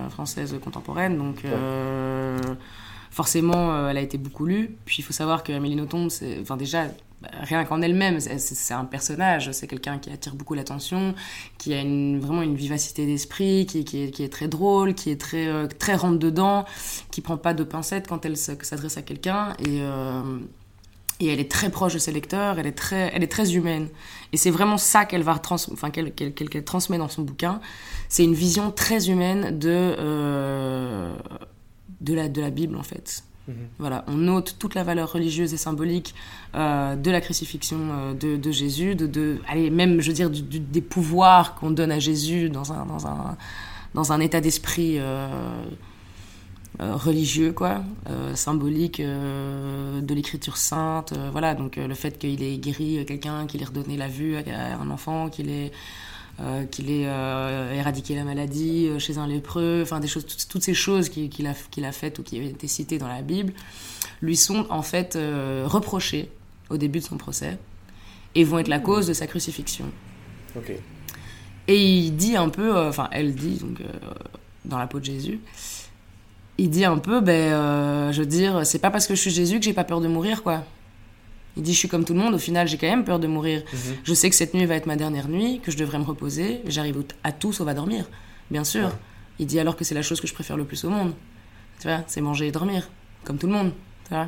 françaises 0.09 0.55
contemporaines, 0.63 1.17
donc 1.17 1.43
forcément, 3.11 3.89
elle 3.89 3.97
a 3.97 4.01
été 4.01 4.17
beaucoup 4.17 4.45
lue. 4.45 4.77
Puis 4.85 4.97
il 4.99 5.03
faut 5.03 5.13
savoir 5.13 5.43
que 5.43 5.51
Amélie 5.51 5.75
Nothomb, 5.75 6.07
enfin 6.41 6.57
déjà, 6.57 6.87
rien 7.41 7.65
qu'en 7.65 7.81
elle-même, 7.81 8.19
c'est 8.19 8.73
un 8.73 8.85
personnage, 8.85 9.51
c'est 9.51 9.67
quelqu'un 9.67 9.97
qui 9.97 10.09
attire 10.09 10.35
beaucoup 10.35 10.53
l'attention, 10.53 11.13
qui 11.57 11.73
a 11.73 11.81
une, 11.81 12.19
vraiment 12.19 12.41
une 12.41 12.55
vivacité 12.55 13.05
d'esprit, 13.05 13.65
qui, 13.65 13.83
qui, 13.83 14.03
est, 14.03 14.11
qui, 14.11 14.23
est, 14.23 14.29
très 14.29 14.47
drôle, 14.47 14.93
qui 14.93 15.09
est 15.09 15.19
très, 15.19 15.47
euh, 15.47 15.67
très 15.67 15.95
rentre-dedans, 15.95 16.65
qui 17.11 17.21
prend 17.21 17.37
pas 17.37 17.53
de 17.53 17.63
pincettes 17.63 18.07
quand 18.07 18.25
elle 18.25 18.37
s'adresse 18.37 18.97
à 18.97 19.01
quelqu'un. 19.01 19.53
Et, 19.59 19.81
euh, 19.81 20.21
et 21.19 21.27
elle 21.27 21.39
est 21.39 21.51
très 21.51 21.69
proche 21.69 21.93
de 21.93 21.99
ses 21.99 22.11
lecteurs, 22.11 22.59
elle 22.59 22.67
est 22.67 22.71
très, 22.71 23.11
elle 23.13 23.23
est 23.23 23.31
très 23.31 23.55
humaine. 23.55 23.89
Et 24.31 24.37
c'est 24.37 24.51
vraiment 24.51 24.77
ça 24.77 25.05
qu'elle 25.05 25.23
va 25.23 25.37
trans, 25.37 25.57
enfin, 25.71 25.89
qu'elle 25.89 26.13
qu'elle 26.13 26.63
transmet 26.63 26.97
dans 26.97 27.09
son 27.09 27.23
bouquin. 27.23 27.59
C'est 28.07 28.23
une 28.23 28.33
vision 28.33 28.71
très 28.71 29.09
humaine 29.09 29.59
de, 29.59 29.69
euh, 29.69 31.13
de, 31.99 32.13
la, 32.13 32.29
de 32.29 32.41
la 32.41 32.49
Bible, 32.49 32.77
en 32.77 32.83
fait. 32.83 33.23
Mhm. 33.47 33.55
Voilà, 33.79 34.05
on 34.07 34.15
note 34.15 34.55
toute 34.59 34.75
la 34.75 34.83
valeur 34.83 35.11
religieuse 35.11 35.53
et 35.53 35.57
symbolique 35.57 36.15
euh, 36.55 36.95
de 36.95 37.11
la 37.11 37.19
crucifixion 37.19 37.79
euh, 37.91 38.13
de, 38.13 38.51
Jésus, 38.51 38.95
de, 38.95 39.05
de, 39.05 39.41
allez, 39.49 39.69
même, 39.69 39.99
je 39.99 40.07
veux 40.07 40.15
dire, 40.15 40.29
des 40.29 40.81
pouvoirs 40.81 41.55
qu'on 41.55 41.71
donne 41.71 41.91
à 41.91 41.99
Jésus 41.99 42.49
dans 42.49 42.71
un, 42.71 42.85
dans 42.85 43.07
un, 43.07 43.37
dans 43.93 44.13
un 44.13 44.19
état 44.21 44.39
d'esprit 44.39 44.99
religieux, 46.79 47.51
quoi, 47.51 47.83
symbolique 48.35 49.01
de 49.01 50.13
l'écriture 50.13 50.57
sainte. 50.57 51.13
voilà, 51.31 51.53
donc 51.53 51.75
le 51.75 51.93
fait 51.93 52.17
qu'il 52.17 52.41
ait 52.41 52.57
guéri 52.57 53.05
quelqu'un, 53.05 53.47
qu'il 53.47 53.61
ait 53.61 53.65
redonné 53.65 53.97
la 53.97 54.07
vue 54.07 54.37
à 54.37 54.77
un 54.79 54.89
enfant, 54.89 55.29
qu'il 55.29 55.49
ait 55.49 55.71
euh, 56.41 56.63
qu'il 56.65 56.89
ait 56.89 57.03
euh, 57.05 57.73
éradiqué 57.73 58.15
la 58.15 58.23
maladie 58.23 58.87
euh, 58.87 58.97
chez 58.97 59.17
un 59.17 59.27
lépreux, 59.27 59.81
enfin 59.83 59.99
des 59.99 60.07
choses, 60.07 60.25
toutes, 60.47 60.63
ces 60.63 60.73
choses 60.73 61.09
qu'il 61.09 61.47
a, 61.47 61.53
qu'il 61.69 61.83
a 61.83 61.91
faites 61.91 62.17
ou 62.17 62.23
qui 62.23 62.39
ont 62.39 62.43
été 62.43 62.65
citées 62.65 62.97
dans 62.97 63.09
la 63.09 63.21
Bible, 63.21 63.51
lui 64.21 64.37
sont 64.37 64.65
en 64.69 64.81
fait 64.81 65.17
reprochées 65.65 66.29
au 66.69 66.77
début 66.77 66.99
de 66.99 67.03
son 67.03 67.17
procès 67.17 67.57
et 68.35 68.45
vont 68.45 68.59
être 68.59 68.69
la 68.69 68.79
cause 68.79 69.07
de 69.07 69.13
sa 69.13 69.27
crucifixion. 69.27 69.85
Et 71.67 71.77
il 71.77 72.11
dit 72.11 72.37
un 72.37 72.47
peu, 72.47 72.87
enfin 72.87 73.09
elle 73.11 73.35
dit 73.35 73.57
donc 73.57 73.81
dans 74.63 74.77
la 74.77 74.87
peau 74.87 74.99
de 74.99 75.05
Jésus, 75.05 75.41
il 76.59 76.69
dit 76.69 76.85
un 76.85 76.97
peu, 76.97 77.21
ben, 77.21 78.11
je 78.11 78.19
veux 78.19 78.27
dire, 78.27 78.65
c'est 78.65 78.79
pas 78.79 78.91
parce 78.91 79.07
que 79.07 79.15
je 79.15 79.21
suis 79.21 79.31
Jésus 79.31 79.59
que 79.59 79.65
j'ai 79.65 79.73
pas 79.73 79.83
peur 79.83 80.01
de 80.01 80.07
mourir, 80.07 80.43
quoi. 80.43 80.63
Il 81.57 81.63
dit, 81.63 81.73
je 81.73 81.79
suis 81.79 81.87
comme 81.87 82.05
tout 82.05 82.13
le 82.13 82.19
monde, 82.19 82.35
au 82.35 82.39
final, 82.39 82.67
j'ai 82.67 82.77
quand 82.77 82.87
même 82.87 83.03
peur 83.03 83.19
de 83.19 83.27
mourir. 83.27 83.63
Mhm. 83.73 83.79
Je 84.03 84.13
sais 84.13 84.29
que 84.29 84.35
cette 84.35 84.53
nuit 84.53 84.65
va 84.65 84.75
être 84.75 84.85
ma 84.85 84.95
dernière 84.95 85.27
nuit, 85.27 85.59
que 85.61 85.71
je 85.71 85.77
devrais 85.77 85.99
me 85.99 86.03
reposer. 86.03 86.61
J'arrive 86.67 87.03
à 87.23 87.31
tout 87.31 87.51
sauf 87.51 87.67
à 87.67 87.73
dormir, 87.73 88.05
bien 88.51 88.63
sûr. 88.63 88.91
Il 89.39 89.45
dit 89.45 89.59
alors 89.59 89.75
que 89.75 89.83
c'est 89.83 89.95
la 89.95 90.01
chose 90.01 90.21
que 90.21 90.27
je 90.27 90.33
préfère 90.33 90.57
le 90.57 90.63
plus 90.63 90.83
au 90.85 90.89
monde. 90.89 91.13
Tu 91.79 91.87
vois, 91.87 92.03
c'est 92.07 92.21
manger 92.21 92.47
et 92.47 92.51
dormir, 92.51 92.89
comme 93.23 93.37
tout 93.37 93.47
le 93.47 93.53
monde. 93.53 93.71
Tu 94.07 94.13
vois 94.13 94.27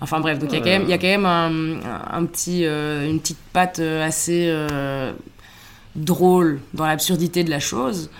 Enfin 0.00 0.20
bref, 0.20 0.38
donc 0.38 0.50
il 0.52 0.58
y 0.58 0.60
a 0.60 0.64
quand 0.64 0.70
même, 0.70 0.82
il 0.82 0.90
y 0.90 0.92
a 0.92 0.98
quand 0.98 1.06
même 1.06 1.24
un, 1.24 2.24
petit, 2.26 2.66
euh, 2.66 3.08
une 3.08 3.20
petite 3.20 3.38
patte 3.52 3.78
euh, 3.78 4.06
assez 4.06 4.46
euh, 4.48 5.12
drôle 5.94 6.60
dans 6.74 6.84
l'absurdité 6.84 7.44
de 7.44 7.50
la 7.50 7.60
chose 7.60 8.10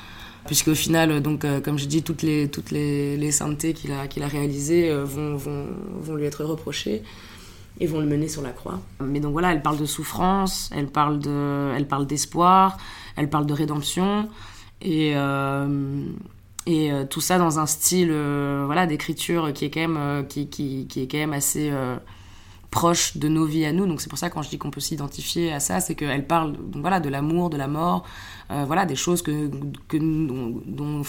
puisque 0.46 0.68
au 0.68 0.74
final, 0.74 1.20
donc, 1.22 1.46
comme 1.62 1.78
je 1.78 1.86
dis, 1.86 2.02
toutes 2.02 2.22
les, 2.22 2.48
toutes 2.48 2.70
les, 2.70 3.16
les 3.16 3.32
saintetés 3.32 3.74
qu'il 3.74 3.92
a, 3.92 4.06
qu'il 4.06 4.22
a 4.22 4.28
réalisées 4.28 4.94
vont, 5.04 5.36
vont, 5.36 5.66
vont, 6.00 6.14
lui 6.14 6.24
être 6.24 6.44
reprochées 6.44 7.02
et 7.80 7.86
vont 7.86 8.00
le 8.00 8.06
mener 8.06 8.28
sur 8.28 8.42
la 8.42 8.50
croix. 8.50 8.80
Mais 9.02 9.20
donc 9.20 9.32
voilà, 9.32 9.52
elle 9.52 9.62
parle 9.62 9.78
de 9.78 9.86
souffrance, 9.86 10.70
elle 10.74 10.86
parle 10.86 11.18
de, 11.18 11.72
elle 11.76 11.88
parle 11.88 12.06
d'espoir, 12.06 12.78
elle 13.16 13.28
parle 13.28 13.46
de 13.46 13.52
rédemption 13.52 14.28
et 14.82 15.12
euh, 15.16 16.06
et 16.66 16.92
euh, 16.92 17.04
tout 17.04 17.20
ça 17.20 17.38
dans 17.38 17.58
un 17.58 17.66
style 17.66 18.10
euh, 18.10 18.62
voilà 18.66 18.86
d'écriture 18.86 19.52
qui 19.52 19.66
est 19.66 19.70
quand 19.70 19.86
même 19.86 20.26
qui, 20.28 20.48
qui, 20.48 20.86
qui, 20.86 21.02
est 21.02 21.08
quand 21.08 21.18
même 21.18 21.32
assez 21.32 21.72
proche 22.74 23.16
de 23.16 23.28
nos 23.28 23.46
vies 23.46 23.64
à 23.66 23.72
nous. 23.72 23.86
Donc 23.86 24.00
c'est 24.00 24.10
pour 24.10 24.18
ça 24.18 24.28
quand 24.30 24.42
je 24.42 24.50
dis 24.50 24.58
qu'on 24.58 24.72
peut 24.72 24.80
s'identifier 24.80 25.52
à 25.52 25.60
ça, 25.60 25.80
c'est 25.80 25.94
qu'elle 25.94 26.26
parle 26.26 26.52
donc 26.52 26.82
voilà 26.82 26.98
de 26.98 27.08
l'amour, 27.08 27.48
de 27.48 27.56
la 27.56 27.68
mort, 27.68 28.04
voilà 28.50 28.84
des 28.84 28.96
choses 28.96 29.22
que 29.22 29.48
que 29.88 29.96
dont, 29.96 30.60
dont 30.66 31.02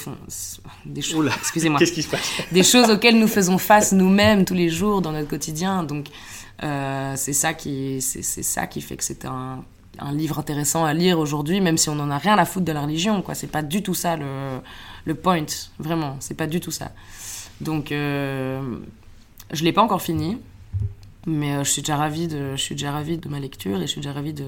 des 0.85 1.01
choses 1.01 1.29
excusez-moi 1.37 1.79
qu'est-ce 1.79 1.91
qui 1.91 2.03
se 2.03 2.09
passe? 2.09 2.29
Des 2.51 2.63
choses 2.63 2.89
auxquelles 2.91 3.19
nous 3.19 3.27
faisons 3.27 3.57
face 3.57 3.91
nous-mêmes 3.93 4.45
tous 4.45 4.53
les 4.53 4.69
jours 4.69 5.01
dans 5.01 5.11
notre 5.11 5.27
quotidien. 5.27 5.83
Donc 5.83 6.09
euh, 6.63 7.13
c'est 7.17 7.33
ça 7.33 7.53
qui 7.53 7.99
c'est 8.01 8.21
ça 8.43 8.67
qui 8.67 8.81
fait 8.81 8.95
que 8.95 9.03
c'est 9.03 9.25
un, 9.25 9.63
un, 9.99 10.13
livre 10.13 10.39
intéressant 10.39 10.85
à 10.85 10.93
lire 10.93 11.19
aujourd'hui, 11.19 11.59
même 11.61 11.77
si 11.77 11.89
on 11.89 11.95
n'en 11.95 12.09
a 12.11 12.17
rien 12.17 12.37
à 12.37 12.45
foutre 12.45 12.65
de 12.65 12.71
la 12.71 12.81
religion. 12.81 13.21
Quoi, 13.21 13.35
c'est 13.35 13.51
pas 13.51 13.63
du 13.63 13.83
tout 13.83 13.93
ça 13.93 14.15
le, 14.15 14.59
le 15.05 15.15
point, 15.15 15.45
vraiment, 15.79 16.15
c'est 16.19 16.37
pas 16.37 16.47
du 16.47 16.59
tout 16.61 16.71
ça. 16.71 16.91
Donc, 17.59 17.91
euh, 17.91 18.61
je 19.51 19.63
l'ai 19.63 19.73
pas 19.73 19.81
encore 19.81 20.01
fini, 20.01 20.37
mais 21.25 21.55
euh, 21.55 21.63
je 21.63 21.69
suis 21.71 21.81
déjà 21.81 21.97
ravie 21.97 22.27
de, 22.27 22.55
je 22.55 22.61
suis 22.61 22.75
déjà 22.75 22.91
ravie 22.91 23.17
de 23.17 23.29
ma 23.29 23.39
lecture 23.39 23.77
et 23.77 23.81
je 23.81 23.91
suis 23.91 24.01
déjà 24.01 24.13
ravie 24.13 24.33
de 24.33 24.45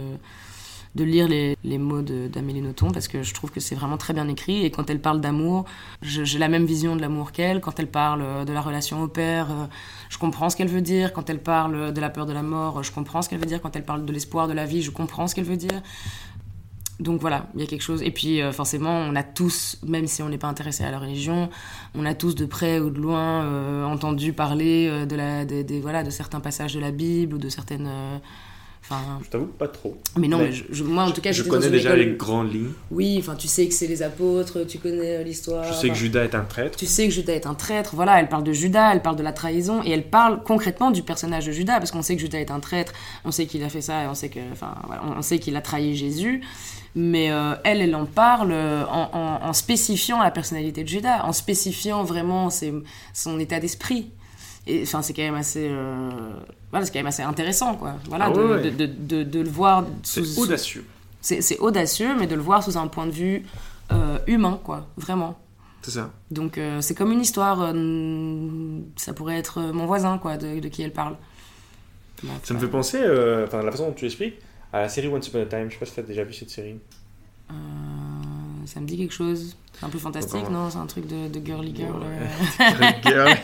de 0.98 1.04
lire 1.04 1.28
les, 1.28 1.56
les 1.64 1.78
mots 1.78 2.02
d'Amélie 2.02 2.62
Nothomb 2.62 2.92
parce 2.92 3.08
que 3.08 3.24
je 3.24 3.34
trouve 3.34 3.52
que 3.52 3.60
c'est 3.60 3.76
vraiment 3.76 3.98
très 3.98 4.14
bien 4.14 4.28
écrit 4.28 4.66
et 4.66 4.72
quand 4.72 4.90
elle 4.90 5.00
parle 5.00 5.22
d'amour, 5.22 5.66
j'ai 6.02 6.40
la 6.40 6.50
même 6.50 6.66
vision 6.66 6.96
de 6.96 7.02
l'amour 7.02 7.32
qu'elle. 7.32 7.62
Quand 7.62 7.80
elle 7.80 7.88
parle 7.88 8.22
euh, 8.24 8.46
de 8.46 8.52
la 8.52 8.62
relation 8.62 9.02
au 9.04 9.08
père, 9.08 9.52
euh, 9.52 9.66
je 10.10 10.18
comprends 10.18 10.50
ce 10.50 10.58
qu'elle 10.58 10.68
veut 10.68 10.82
dire. 10.82 11.14
Quand 11.14 11.30
elle 11.30 11.40
parle 11.40 11.94
de 11.94 12.02
la 12.02 12.10
peur 12.10 12.26
de 12.26 12.34
la 12.34 12.44
mort, 12.44 12.84
je 12.84 12.92
comprends 12.92 13.22
ce 13.22 13.30
qu'elle 13.30 13.40
veut 13.40 13.46
dire. 13.46 13.62
Quand 13.62 13.76
elle 13.76 13.86
parle 13.86 14.06
de 14.06 14.12
l'espoir 14.12 14.48
de 14.48 14.54
la 14.54 14.66
vie, 14.66 14.82
je 14.82 14.92
comprends 14.92 15.28
ce 15.28 15.36
qu'elle 15.36 15.46
veut 15.46 15.58
dire. 15.58 15.82
Donc 17.00 17.22
voilà, 17.22 17.48
il 17.56 17.62
y 17.62 17.64
a 17.64 17.68
quelque 17.68 17.82
chose. 17.82 18.02
Et 18.02 18.12
puis 18.12 18.42
euh, 18.42 18.52
forcément, 18.52 18.92
on 18.92 19.16
a 19.16 19.24
tous, 19.24 19.78
même 19.86 20.08
si 20.08 20.22
on 20.24 20.30
n'est 20.30 20.38
pas 20.38 20.48
intéressé 20.48 20.84
à 20.84 20.92
la 20.92 21.00
religion, 21.00 21.50
on 21.96 22.06
a 22.06 22.14
tous 22.14 22.36
de 22.36 22.46
près 22.46 22.80
ou 22.80 22.90
de 22.90 23.00
loin 23.00 23.86
entendu 23.86 24.34
parler 24.34 25.06
de, 25.06 25.16
la, 25.16 25.46
des, 25.46 25.80
voilà, 25.80 26.04
de 26.04 26.10
certains 26.10 26.40
passages 26.40 26.74
de 26.74 26.80
la 26.80 26.92
Bible 26.92 27.36
ou 27.36 27.38
de 27.38 27.50
certaines 27.50 27.90
je 29.24 29.30
t'avoue, 29.30 29.48
pas 29.48 29.68
trop. 29.68 29.98
Mais 30.18 30.28
non, 30.28 30.48
moi 30.86 31.04
en 31.04 31.12
tout 31.12 31.22
cas, 31.22 31.32
je 31.32 31.44
connais 31.44 31.70
déjà 31.70 31.96
les 31.96 32.16
grandes 32.16 32.54
lignes. 32.54 32.72
Oui, 32.90 33.18
enfin, 33.20 33.36
tu 33.36 33.48
sais 33.48 33.68
que 33.68 33.74
c'est 33.74 33.88
les 33.88 34.02
apôtres, 34.02 34.66
tu 34.66 34.78
connais 34.78 35.24
l'histoire. 35.24 35.66
Je 35.66 35.74
sais 35.74 35.90
que 35.90 35.96
Judas 35.96 36.24
est 36.24 36.36
un 36.36 36.44
traître. 36.44 36.78
Tu 36.78 36.86
sais 36.86 37.08
que 37.08 37.14
Judas 37.14 37.34
est 37.34 37.48
un 37.48 37.54
traître. 37.54 37.96
Voilà, 37.96 38.20
elle 38.20 38.30
parle 38.30 38.44
de 38.44 38.54
Judas, 38.54 38.94
elle 38.94 39.02
parle 39.02 39.18
de 39.18 39.24
la 39.24 39.34
trahison, 39.34 39.84
et 39.84 39.92
elle 39.92 40.08
parle 40.10 40.42
concrètement 40.44 40.92
du 40.92 41.04
personnage 41.04 41.46
de 41.46 41.52
Judas, 41.52 41.80
parce 41.80 41.92
qu'on 41.92 42.02
sait 42.02 42.16
que 42.16 42.22
Judas 42.22 42.40
est 42.40 42.52
un 42.52 42.60
traître, 42.60 42.94
on 43.26 43.32
sait 43.32 43.46
qu'il 43.46 43.64
a 43.64 43.70
fait 43.70 43.82
ça, 43.82 44.04
et 44.04 44.08
on 44.08 44.16
sait 44.16 44.30
que, 44.30 44.40
enfin, 44.52 44.76
on 45.18 45.22
sait 45.22 45.40
qu'il 45.40 45.56
a 45.56 45.62
trahi 45.62 45.96
Jésus. 45.96 46.42
Mais 47.00 47.30
euh, 47.32 47.54
elle, 47.64 47.82
elle 47.82 47.96
en 47.96 48.06
parle 48.08 48.52
euh, 48.52 48.84
en, 48.88 49.40
en, 49.44 49.54
spécifiant 49.54 50.20
la 50.22 50.32
personnalité 50.32 50.84
de 50.84 50.88
Judas, 50.90 51.24
en 51.26 51.32
spécifiant 51.32 52.04
vraiment 52.04 52.50
son 53.14 53.40
état 53.40 53.60
d'esprit 53.60 54.10
et 54.66 54.82
enfin 54.84 55.02
c'est 55.04 55.14
quand 55.14 55.22
même 55.22 55.36
assez 55.36 55.68
euh, 55.70 56.10
voilà 56.72 56.86
c'est 56.86 56.92
quand 56.92 57.00
même 57.00 57.06
assez 57.08 57.22
intéressant 57.24 57.76
quoi 57.76 57.94
voilà 58.10 58.26
Ah 58.26 58.32
de, 58.32 58.40
ouais, 58.42 58.50
ouais. 58.56 58.64
de, 58.64 58.70
de, 58.72 58.86
de- 58.88 59.24
de 59.24 59.40
le 59.40 59.48
voir 59.50 59.86
C'est 60.04 60.38
audacieux. 60.40 60.84
c'est 61.22 61.58
audacieux 61.60 62.16
mais 62.20 62.26
de 62.28 62.36
le 62.36 62.42
voir 62.42 62.64
sous 62.64 62.78
un 62.78 62.88
point 62.88 63.06
de 63.06 63.12
vue 63.12 63.46
euh, 63.94 64.18
humain 64.28 64.60
quoi 64.64 64.88
vraiment 64.98 65.38
C'est 65.84 65.92
ça. 65.92 66.10
donc 66.32 66.60
c'est 66.82 66.96
comme 66.96 67.12
une 67.14 67.22
histoire 67.22 67.74
ça 68.98 69.14
pourrait 69.14 69.38
être 69.38 69.62
mon 69.62 69.86
voisin 69.86 70.18
quoi 70.18 70.36
de, 70.36 70.60
qui 70.68 70.82
elle 70.82 70.92
parle 70.94 71.16
Bah, 72.24 72.32
Ça 72.44 72.54
me 72.56 72.60
fait 72.60 72.68
penser, 72.68 72.98
enfin, 73.46 73.62
la 73.62 73.72
façon 73.72 73.88
dont 73.88 73.94
tu 73.94 74.06
expliques, 74.06 74.36
à 74.74 74.82
la 74.82 74.90
série 74.90 75.08
Once 75.08 75.28
Upon 75.28 75.42
a 75.42 75.46
Time. 75.46 75.68
Je 75.70 75.74
sais 75.74 75.80
pas 75.80 75.86
si 75.86 75.94
tu 75.94 76.00
as 76.00 76.04
déjà 76.04 76.24
vu 76.24 76.34
cette 76.34 76.50
série. 76.50 76.78
euh, 77.52 77.54
ça 78.66 78.80
me 78.82 78.86
dit 78.86 78.98
quelque 78.98 79.14
chose 79.14 79.56
c'est 79.80 79.86
un 79.86 79.90
peu 79.90 80.00
fantastique 80.00 80.50
non? 80.50 80.72
C'est 80.72 80.80
un 80.80 80.88
truc 80.88 81.06
de, 81.08 81.28
de 81.30 81.46
girly 81.46 81.72
girl 81.76 81.92
Ouais. 82.00 82.66
euh. 82.66 83.00
Regarde. 83.06 83.38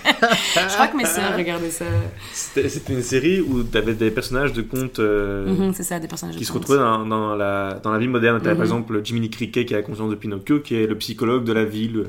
je 0.55 0.73
crois 0.73 0.87
que 0.87 0.97
mes 0.97 1.05
sœurs 1.05 1.37
regardaient 1.37 1.69
ça 1.69 1.85
C'était 2.33 2.67
une 2.89 3.03
série 3.03 3.39
où 3.39 3.63
tu 3.63 3.77
avais 3.77 3.93
des 3.93 4.09
personnages 4.09 4.51
de 4.51 4.63
contes 4.63 4.97
euh, 4.99 5.45
Mhm, 5.47 5.73
c'est 5.73 5.83
ça 5.83 5.99
des 5.99 6.07
personnages 6.07 6.35
qui 6.35 6.41
de 6.41 6.45
se 6.45 6.51
contes. 6.51 6.63
retrouvaient 6.63 6.79
dans, 6.79 7.05
dans 7.05 7.35
la, 7.35 7.79
dans 7.83 7.91
la 7.91 7.99
vie 7.99 8.07
moderne. 8.07 8.41
Tu 8.41 8.47
Mhm. 8.49 8.55
par 8.55 8.63
exemple 8.63 9.01
Jiminy 9.03 9.29
Cricket 9.29 9.65
qui 9.67 9.75
a 9.75 9.77
la 9.77 9.83
conscience 9.83 10.09
de 10.09 10.15
Pinocchio, 10.15 10.59
qui 10.61 10.73
est 10.75 10.87
le 10.87 10.97
psychologue 10.97 11.43
de 11.45 11.53
la 11.53 11.65
ville, 11.65 12.05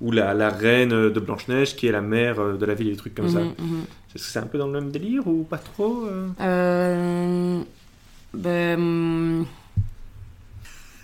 ou 0.00 0.10
la, 0.10 0.32
la 0.34 0.48
reine 0.48 1.10
de 1.10 1.20
Blanche-Neige 1.20 1.76
qui 1.76 1.86
est 1.86 1.92
la 1.92 2.00
mère 2.02 2.56
de 2.56 2.64
la 2.66 2.72
ville, 2.74 2.90
des 2.90 2.96
trucs 2.96 3.14
comme 3.14 3.28
ça. 3.28 3.40
Mhm, 3.40 3.52
mhm. 3.58 3.82
Est-ce 4.14 4.24
que 4.24 4.30
c'est 4.32 4.38
un 4.38 4.46
peu 4.46 4.56
dans 4.58 4.66
le 4.68 4.72
même 4.80 4.90
délire 4.90 5.26
ou 5.28 5.42
pas 5.44 5.58
trop 5.58 6.06
euh? 6.06 6.28
Euh, 6.40 7.60
ben, 8.36 9.44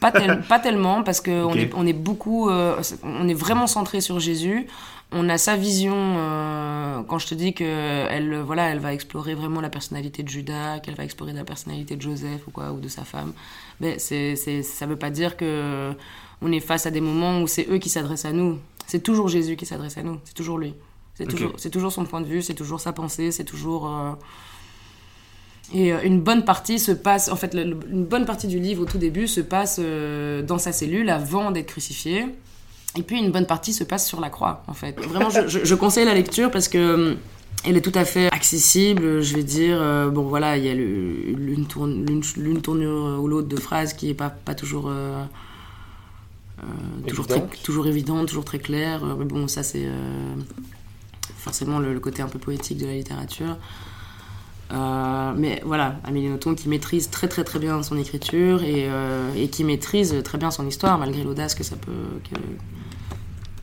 pas, 0.00 0.12
tel- 0.12 0.42
pas 0.48 0.58
tellement 0.58 1.02
parce 1.02 1.20
que 1.20 1.42
Ok. 1.44 1.52
on, 1.52 1.58
est, 1.58 1.70
on 1.74 1.86
est 1.86 1.92
beaucoup, 1.92 2.48
euh, 2.50 2.80
on 3.02 3.28
est 3.28 3.34
vraiment 3.34 3.66
centré 3.66 4.00
sur 4.00 4.18
Jésus. 4.20 4.66
On 5.14 5.28
a 5.28 5.36
sa 5.36 5.56
vision 5.56 5.94
euh, 5.94 7.02
quand 7.06 7.18
je 7.18 7.26
te 7.26 7.34
dis 7.34 7.52
que 7.52 7.64
elle, 7.64 8.40
voilà, 8.40 8.70
elle 8.70 8.78
va 8.78 8.94
explorer 8.94 9.34
vraiment 9.34 9.60
la 9.60 9.68
personnalité 9.68 10.22
de 10.22 10.28
Judas, 10.28 10.80
qu'elle 10.80 10.94
va 10.94 11.04
explorer 11.04 11.34
la 11.34 11.44
personnalité 11.44 11.96
de 11.96 12.02
Joseph 12.02 12.46
ou 12.46 12.50
quoi 12.50 12.72
ou 12.72 12.80
de 12.80 12.88
sa 12.88 13.04
femme. 13.04 13.32
Ben 13.80 13.96
c'est, 13.98 14.36
c'est, 14.36 14.62
ça 14.62 14.86
veut 14.86 14.96
pas 14.96 15.10
dire 15.10 15.36
que 15.36 15.92
on 16.40 16.50
est 16.50 16.60
face 16.60 16.86
à 16.86 16.90
des 16.90 17.02
moments 17.02 17.42
où 17.42 17.46
c'est 17.46 17.68
eux 17.70 17.76
qui 17.78 17.90
s'adressent 17.90 18.24
à 18.24 18.32
nous. 18.32 18.58
C'est 18.86 19.02
toujours 19.02 19.28
Jésus 19.28 19.56
qui 19.56 19.66
s'adresse 19.66 19.98
à 19.98 20.02
nous. 20.02 20.18
C'est 20.24 20.34
toujours 20.34 20.56
lui. 20.58 20.74
C'est 21.14 21.26
toujours, 21.26 21.52
c'est 21.58 21.70
toujours 21.70 21.92
son 21.92 22.04
point 22.06 22.22
de 22.22 22.26
vue, 22.26 22.40
c'est 22.40 22.54
toujours 22.54 22.80
sa 22.80 22.92
pensée, 22.94 23.30
c'est 23.32 23.44
toujours. 23.44 23.86
euh, 23.86 24.12
Et 25.74 25.92
euh, 25.92 25.98
une 26.04 26.20
bonne 26.20 26.44
partie 26.44 26.78
se 26.78 26.92
passe, 26.92 27.30
en 27.30 27.36
fait, 27.36 27.54
une 27.54 28.04
bonne 28.04 28.26
partie 28.26 28.46
du 28.46 28.58
livre 28.58 28.82
au 28.82 28.86
tout 28.86 28.98
début 28.98 29.26
se 29.26 29.40
passe 29.40 29.76
euh, 29.82 30.42
dans 30.42 30.58
sa 30.58 30.72
cellule 30.72 31.08
avant 31.10 31.50
d'être 31.50 31.66
crucifié. 31.68 32.26
Et 32.98 33.02
puis 33.02 33.18
une 33.18 33.30
bonne 33.32 33.46
partie 33.46 33.72
se 33.72 33.84
passe 33.84 34.06
sur 34.06 34.20
la 34.20 34.28
croix, 34.28 34.62
en 34.66 34.74
fait. 34.74 35.00
Vraiment, 35.00 35.30
je, 35.30 35.48
je- 35.48 35.64
je 35.64 35.74
conseille 35.74 36.04
la 36.04 36.12
lecture 36.14 36.50
parce 36.50 36.68
que 36.68 36.76
euh, 36.78 37.14
elle 37.64 37.76
est 37.78 37.80
tout 37.80 37.92
à 37.94 38.04
fait 38.04 38.26
accessible. 38.32 39.22
Je 39.22 39.34
vais 39.34 39.42
dire, 39.44 39.78
euh, 39.80 40.10
bon 40.10 40.24
voilà, 40.24 40.58
il 40.58 40.64
y 40.64 40.68
a 40.68 40.74
l'une 40.74 41.66
tournure 42.60 43.18
ou 43.22 43.28
l'autre 43.28 43.48
de 43.48 43.56
phrase 43.58 43.94
qui 43.94 44.10
est 44.10 44.14
pas, 44.14 44.28
pas 44.30 44.54
toujours. 44.54 44.88
euh, 44.88 45.24
euh, 46.62 46.64
toujours, 47.08 47.26
très, 47.26 47.40
toujours 47.64 47.86
évidente, 47.86 48.28
toujours 48.28 48.44
très 48.44 48.58
claire. 48.58 49.02
Mais 49.18 49.24
bon, 49.24 49.48
ça 49.48 49.62
c'est 49.62 49.88
forcément 51.38 51.78
le, 51.78 51.94
le 51.94 52.00
côté 52.00 52.20
un 52.22 52.28
peu 52.28 52.38
poétique 52.38 52.78
de 52.78 52.86
la 52.86 52.92
littérature. 52.94 53.56
Euh, 54.72 55.32
mais 55.36 55.60
voilà, 55.64 55.96
Amélie 56.04 56.28
Nothomb 56.28 56.54
qui 56.54 56.68
maîtrise 56.68 57.10
très 57.10 57.28
très 57.28 57.44
très 57.44 57.58
bien 57.58 57.82
son 57.82 57.98
écriture 57.98 58.62
et, 58.62 58.86
euh, 58.88 59.46
qui 59.48 59.64
maîtrise 59.64 60.14
très 60.24 60.38
bien 60.38 60.50
son 60.50 60.66
histoire 60.66 60.98
malgré 60.98 61.22
l'audace 61.24 61.54
que 61.54 61.62
ça 61.62 61.76
peut 61.76 62.32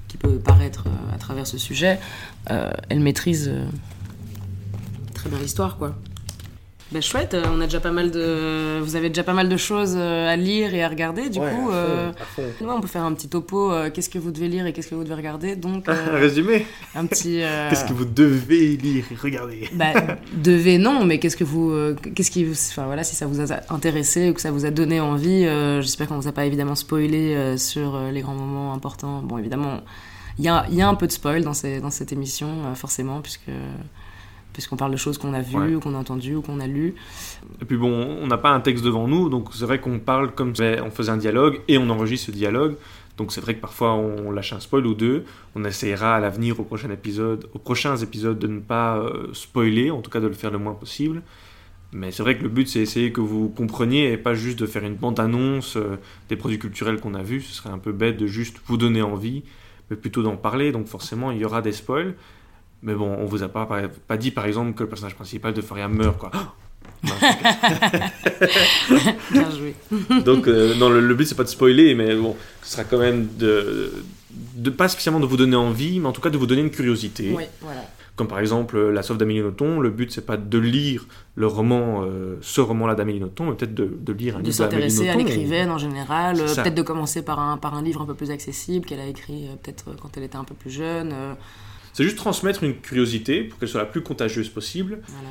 qui 0.08 0.18
peut 0.18 0.38
paraître 0.38 0.86
euh, 0.88 1.16
à 1.16 1.18
travers 1.18 1.48
ce 1.48 1.58
sujet. 1.58 2.00
Elle 2.46 3.00
maîtrise 3.00 3.52
très 5.14 5.30
bien 5.30 5.40
l'histoire 5.40 5.78
quoi. 5.78 5.96
Ben 6.92 7.04
chouette, 7.04 7.36
euh, 7.36 7.44
on 7.54 7.62
a 7.62 7.66
déjà 7.66 7.80
pas 7.80 7.92
mal 7.92 8.10
de, 8.10 8.80
vous 8.82 8.96
avez 8.96 9.10
déjà 9.10 9.24
pas 9.24 9.34
mal 9.34 9.48
de 9.48 9.58
choses 9.58 9.94
euh, 9.96 10.28
à 10.28 10.36
lire 10.36 10.74
et 10.74 10.84
à 10.84 10.90
regarder. 10.90 11.30
Du 11.30 11.38
Ouais, 11.38 11.52
coup, 11.52 11.70
à 11.70 11.72
fond, 11.72 11.72
euh, 11.72 12.10
à 12.12 12.26
fond. 12.26 12.42
ouais, 12.42 12.72
on 12.76 12.82
peut 12.82 12.88
faire 12.88 13.04
un 13.04 13.14
petit 13.14 13.30
topo. 13.30 13.72
qu'est-ce 13.94 14.10
que 14.10 14.18
vous 14.18 14.32
devez 14.32 14.48
lire 14.48 14.66
et 14.66 14.74
qu'est-ce 14.74 14.88
que 14.90 14.96
vous 14.96 15.04
devez 15.04 15.14
regarder. 15.14 15.56
Donc 15.56 15.88
Un 15.90 16.18
résumé 16.18 16.66
un 16.96 17.06
petit. 17.06 17.42
Qu'est-ce 17.70 17.86
que 17.86 17.94
vous 17.94 18.06
devez 18.06 18.76
lire 18.78 19.06
et 19.12 19.16
regarder? 19.16 19.70
Bah, 19.74 19.94
devez 20.34 20.80
non, 20.80 21.06
mais 21.06 21.20
qu'est-ce 21.20 21.38
que 21.38 21.44
vous, 21.44 21.72
qu'est-ce 22.16 22.32
qui, 22.32 22.48
enfin 22.50 22.86
voilà, 22.88 23.04
si 23.04 23.16
ça 23.16 23.28
vous 23.28 23.40
a 23.40 23.60
intéressé 23.70 24.32
ou 24.32 24.34
que 24.34 24.42
ça 24.42 24.50
vous 24.52 24.66
a 24.66 24.72
donné 24.72 25.00
envie, 25.00 25.44
j'espère 25.82 26.08
qu'on 26.08 26.18
vous 26.20 26.28
a 26.28 26.32
pas 26.32 26.46
évidemment 26.46 26.76
spoilé 26.76 27.56
sur 27.58 28.00
les 28.12 28.22
grands 28.22 28.34
moments 28.34 28.74
importants. 28.74 29.22
Bon, 29.22 29.38
évidemment, 29.38 29.82
il 30.40 30.46
y 30.46 30.50
a, 30.50 30.66
y 30.72 30.82
a 30.82 30.88
un 30.88 30.96
peu 30.96 31.06
de 31.06 31.12
spoil 31.12 31.44
dans, 31.44 31.54
ces, 31.54 31.80
dans 31.82 31.92
cette 31.92 32.12
émission, 32.12 32.50
forcément, 32.76 33.22
puisque 33.22 33.52
puisqu'on 34.60 34.76
parle 34.76 34.92
de 34.92 34.98
choses 34.98 35.18
qu'on 35.18 35.34
a 35.34 35.42
vues, 35.42 35.56
Ouais. 35.58 35.76
ou 35.76 35.80
qu'on 35.80 35.96
a 35.96 35.98
entendues, 35.98 36.36
ou 36.36 36.42
qu'on 36.42 36.60
a 36.60 36.68
lues. 36.68 36.94
Et 37.62 37.66
puis 37.66 37.78
bon, 37.78 37.92
on 38.22 38.28
n'a 38.28 38.38
pas 38.38 38.50
un 38.50 38.60
texte 38.60 38.84
devant 38.84 39.08
nous, 39.08 39.30
donc 39.30 39.50
c'est 39.54 39.64
vrai 39.66 39.80
qu'on 39.80 40.00
parle 40.00 40.32
comme 40.34 40.54
si 40.54 40.62
on 40.86 40.92
faisait 40.92 41.12
un 41.12 41.18
dialogue 41.18 41.62
et 41.70 41.78
on 41.78 41.90
enregistre 41.90 42.28
ce 42.28 42.32
dialogue. 42.32 42.76
Donc 43.16 43.32
c'est 43.32 43.40
vrai 43.42 43.56
que 43.56 43.62
parfois 43.62 43.94
on 43.94 44.32
lâche 44.32 44.52
un 44.54 44.60
spoil 44.60 44.86
ou 44.86 44.94
deux. 44.96 45.24
On 45.56 45.64
essaiera 45.64 46.16
à 46.16 46.20
l'avenir, 46.20 46.60
au 46.60 46.64
prochain 46.64 46.90
épisode, 46.90 47.48
aux 47.54 47.60
prochains 47.60 47.96
épisodes, 47.98 48.38
de 48.38 48.48
ne 48.48 48.60
pas 48.60 48.98
euh, 48.98 49.30
spoiler, 49.34 49.92
en 49.92 50.02
tout 50.02 50.12
cas 50.12 50.20
de 50.20 50.28
le 50.28 50.34
faire 50.34 50.52
le 50.52 50.58
moins 50.58 50.74
possible. 50.74 51.22
Mais 51.94 52.12
c'est 52.12 52.22
vrai 52.22 52.38
que 52.38 52.44
le 52.44 52.50
but 52.50 52.68
c'est 52.68 52.82
essayer 52.82 53.12
que 53.14 53.22
vous 53.22 53.48
compreniez 53.50 54.12
et 54.12 54.18
pas 54.18 54.34
juste 54.36 54.60
de 54.60 54.66
faire 54.66 54.84
une 54.84 54.96
bande-annonce 54.96 55.76
euh, 55.78 55.98
des 56.28 56.36
produits 56.36 56.60
culturels 56.60 57.00
qu'on 57.00 57.14
a 57.14 57.24
vus. 57.24 57.42
Ce 57.42 57.56
serait 57.56 57.70
un 57.72 57.80
peu 57.80 57.94
bête 57.94 58.18
de 58.18 58.28
juste 58.28 58.58
vous 58.68 58.76
donner 58.78 59.02
envie, 59.02 59.44
mais 59.90 59.96
plutôt 59.96 60.22
d'en 60.22 60.36
parler. 60.36 60.72
Donc 60.74 60.88
forcément 60.88 61.32
il 61.32 61.40
y 61.40 61.46
aura 61.46 61.62
des 61.62 61.72
spoils. 61.72 62.14
Mais 62.82 62.94
bon, 62.94 63.16
on 63.20 63.26
vous 63.26 63.44
a 63.44 63.50
pas, 63.50 63.68
pas 64.08 64.18
dit 64.18 64.32
par 64.32 64.46
exemple 64.46 64.74
que 64.74 64.84
le 64.84 64.90
personnage 64.90 65.16
principal 65.16 65.54
de 65.54 65.62
Faria 65.62 65.88
meurt 65.88 66.18
quoi. 66.18 66.32
Non, 67.04 67.14
Bien 69.32 69.52
joué. 69.52 69.74
Donc, 70.26 70.48
euh, 70.48 70.76
non, 70.76 70.90
le, 70.90 71.00
le 71.00 71.16
but, 71.16 71.26
c'est 71.26 71.36
pas 71.36 71.44
de 71.44 71.50
spoiler, 71.50 71.96
mais 71.96 72.14
bon, 72.16 72.36
ce 72.62 72.74
sera 72.74 72.84
quand 72.84 72.98
même 72.98 73.28
de, 73.38 73.94
de. 74.56 74.70
Pas 74.70 74.90
spécialement 74.90 75.20
de 75.22 75.26
vous 75.26 75.38
donner 75.38 75.56
envie, 75.56 76.00
mais 76.00 76.08
en 76.08 76.12
tout 76.12 76.20
cas 76.22 76.30
de 76.30 76.38
vous 76.38 76.46
donner 76.48 76.62
une 76.62 76.72
curiosité. 76.72 77.32
Oui, 77.36 77.46
voilà. 77.62 77.86
Comme 78.16 78.28
par 78.28 78.40
exemple 78.40 78.76
euh, 78.76 78.92
La 78.92 79.02
Sauve 79.02 79.18
d'Amélie 79.18 79.42
Nothomb, 79.42 79.80
le 79.80 79.90
but, 79.92 80.12
c'est 80.12 80.26
pas 80.26 80.36
de 80.36 80.58
lire 80.58 81.06
le 81.36 81.48
roman, 81.48 82.04
euh, 82.04 82.36
ce 82.42 82.60
roman-là 82.60 82.96
d'Amélie 82.96 83.22
Nothomb, 83.22 83.46
mais 83.46 83.56
peut-être 83.56 83.74
de, 83.74 83.86
de 83.98 84.14
lire 84.14 84.36
un 84.36 84.40
De 84.42 84.46
livre 84.50 84.58
d'Amélie 84.68 84.92
s'intéresser 84.92 85.08
à 85.10 85.16
l'écrivaine 85.16 85.72
en 85.72 85.78
général, 85.78 86.42
euh, 86.42 86.54
peut-être 86.54 86.76
de 86.76 86.82
commencer 86.82 87.22
par 87.22 87.40
un, 87.40 87.56
par 87.58 87.76
un 87.76 87.82
livre 87.82 88.02
un 88.02 88.06
peu 88.06 88.16
plus 88.16 88.30
accessible 88.30 88.86
qu'elle 88.86 89.00
a 89.00 89.08
écrit 89.08 89.48
euh, 89.48 89.56
peut-être 89.64 89.86
quand 90.02 90.18
elle 90.18 90.24
était 90.24 90.36
un 90.36 90.44
peu 90.44 90.54
plus 90.56 90.72
jeune. 90.72 91.14
C'est 92.00 92.06
juste 92.06 92.18
transmettre 92.18 92.64
une 92.64 92.76
curiosité 92.76 93.44
pour 93.44 93.60
qu'elle 93.60 93.68
soit 93.68 93.82
la 93.82 93.86
plus 93.86 94.02
contagieuse 94.02 94.48
possible. 94.48 95.00
voilà. 95.08 95.28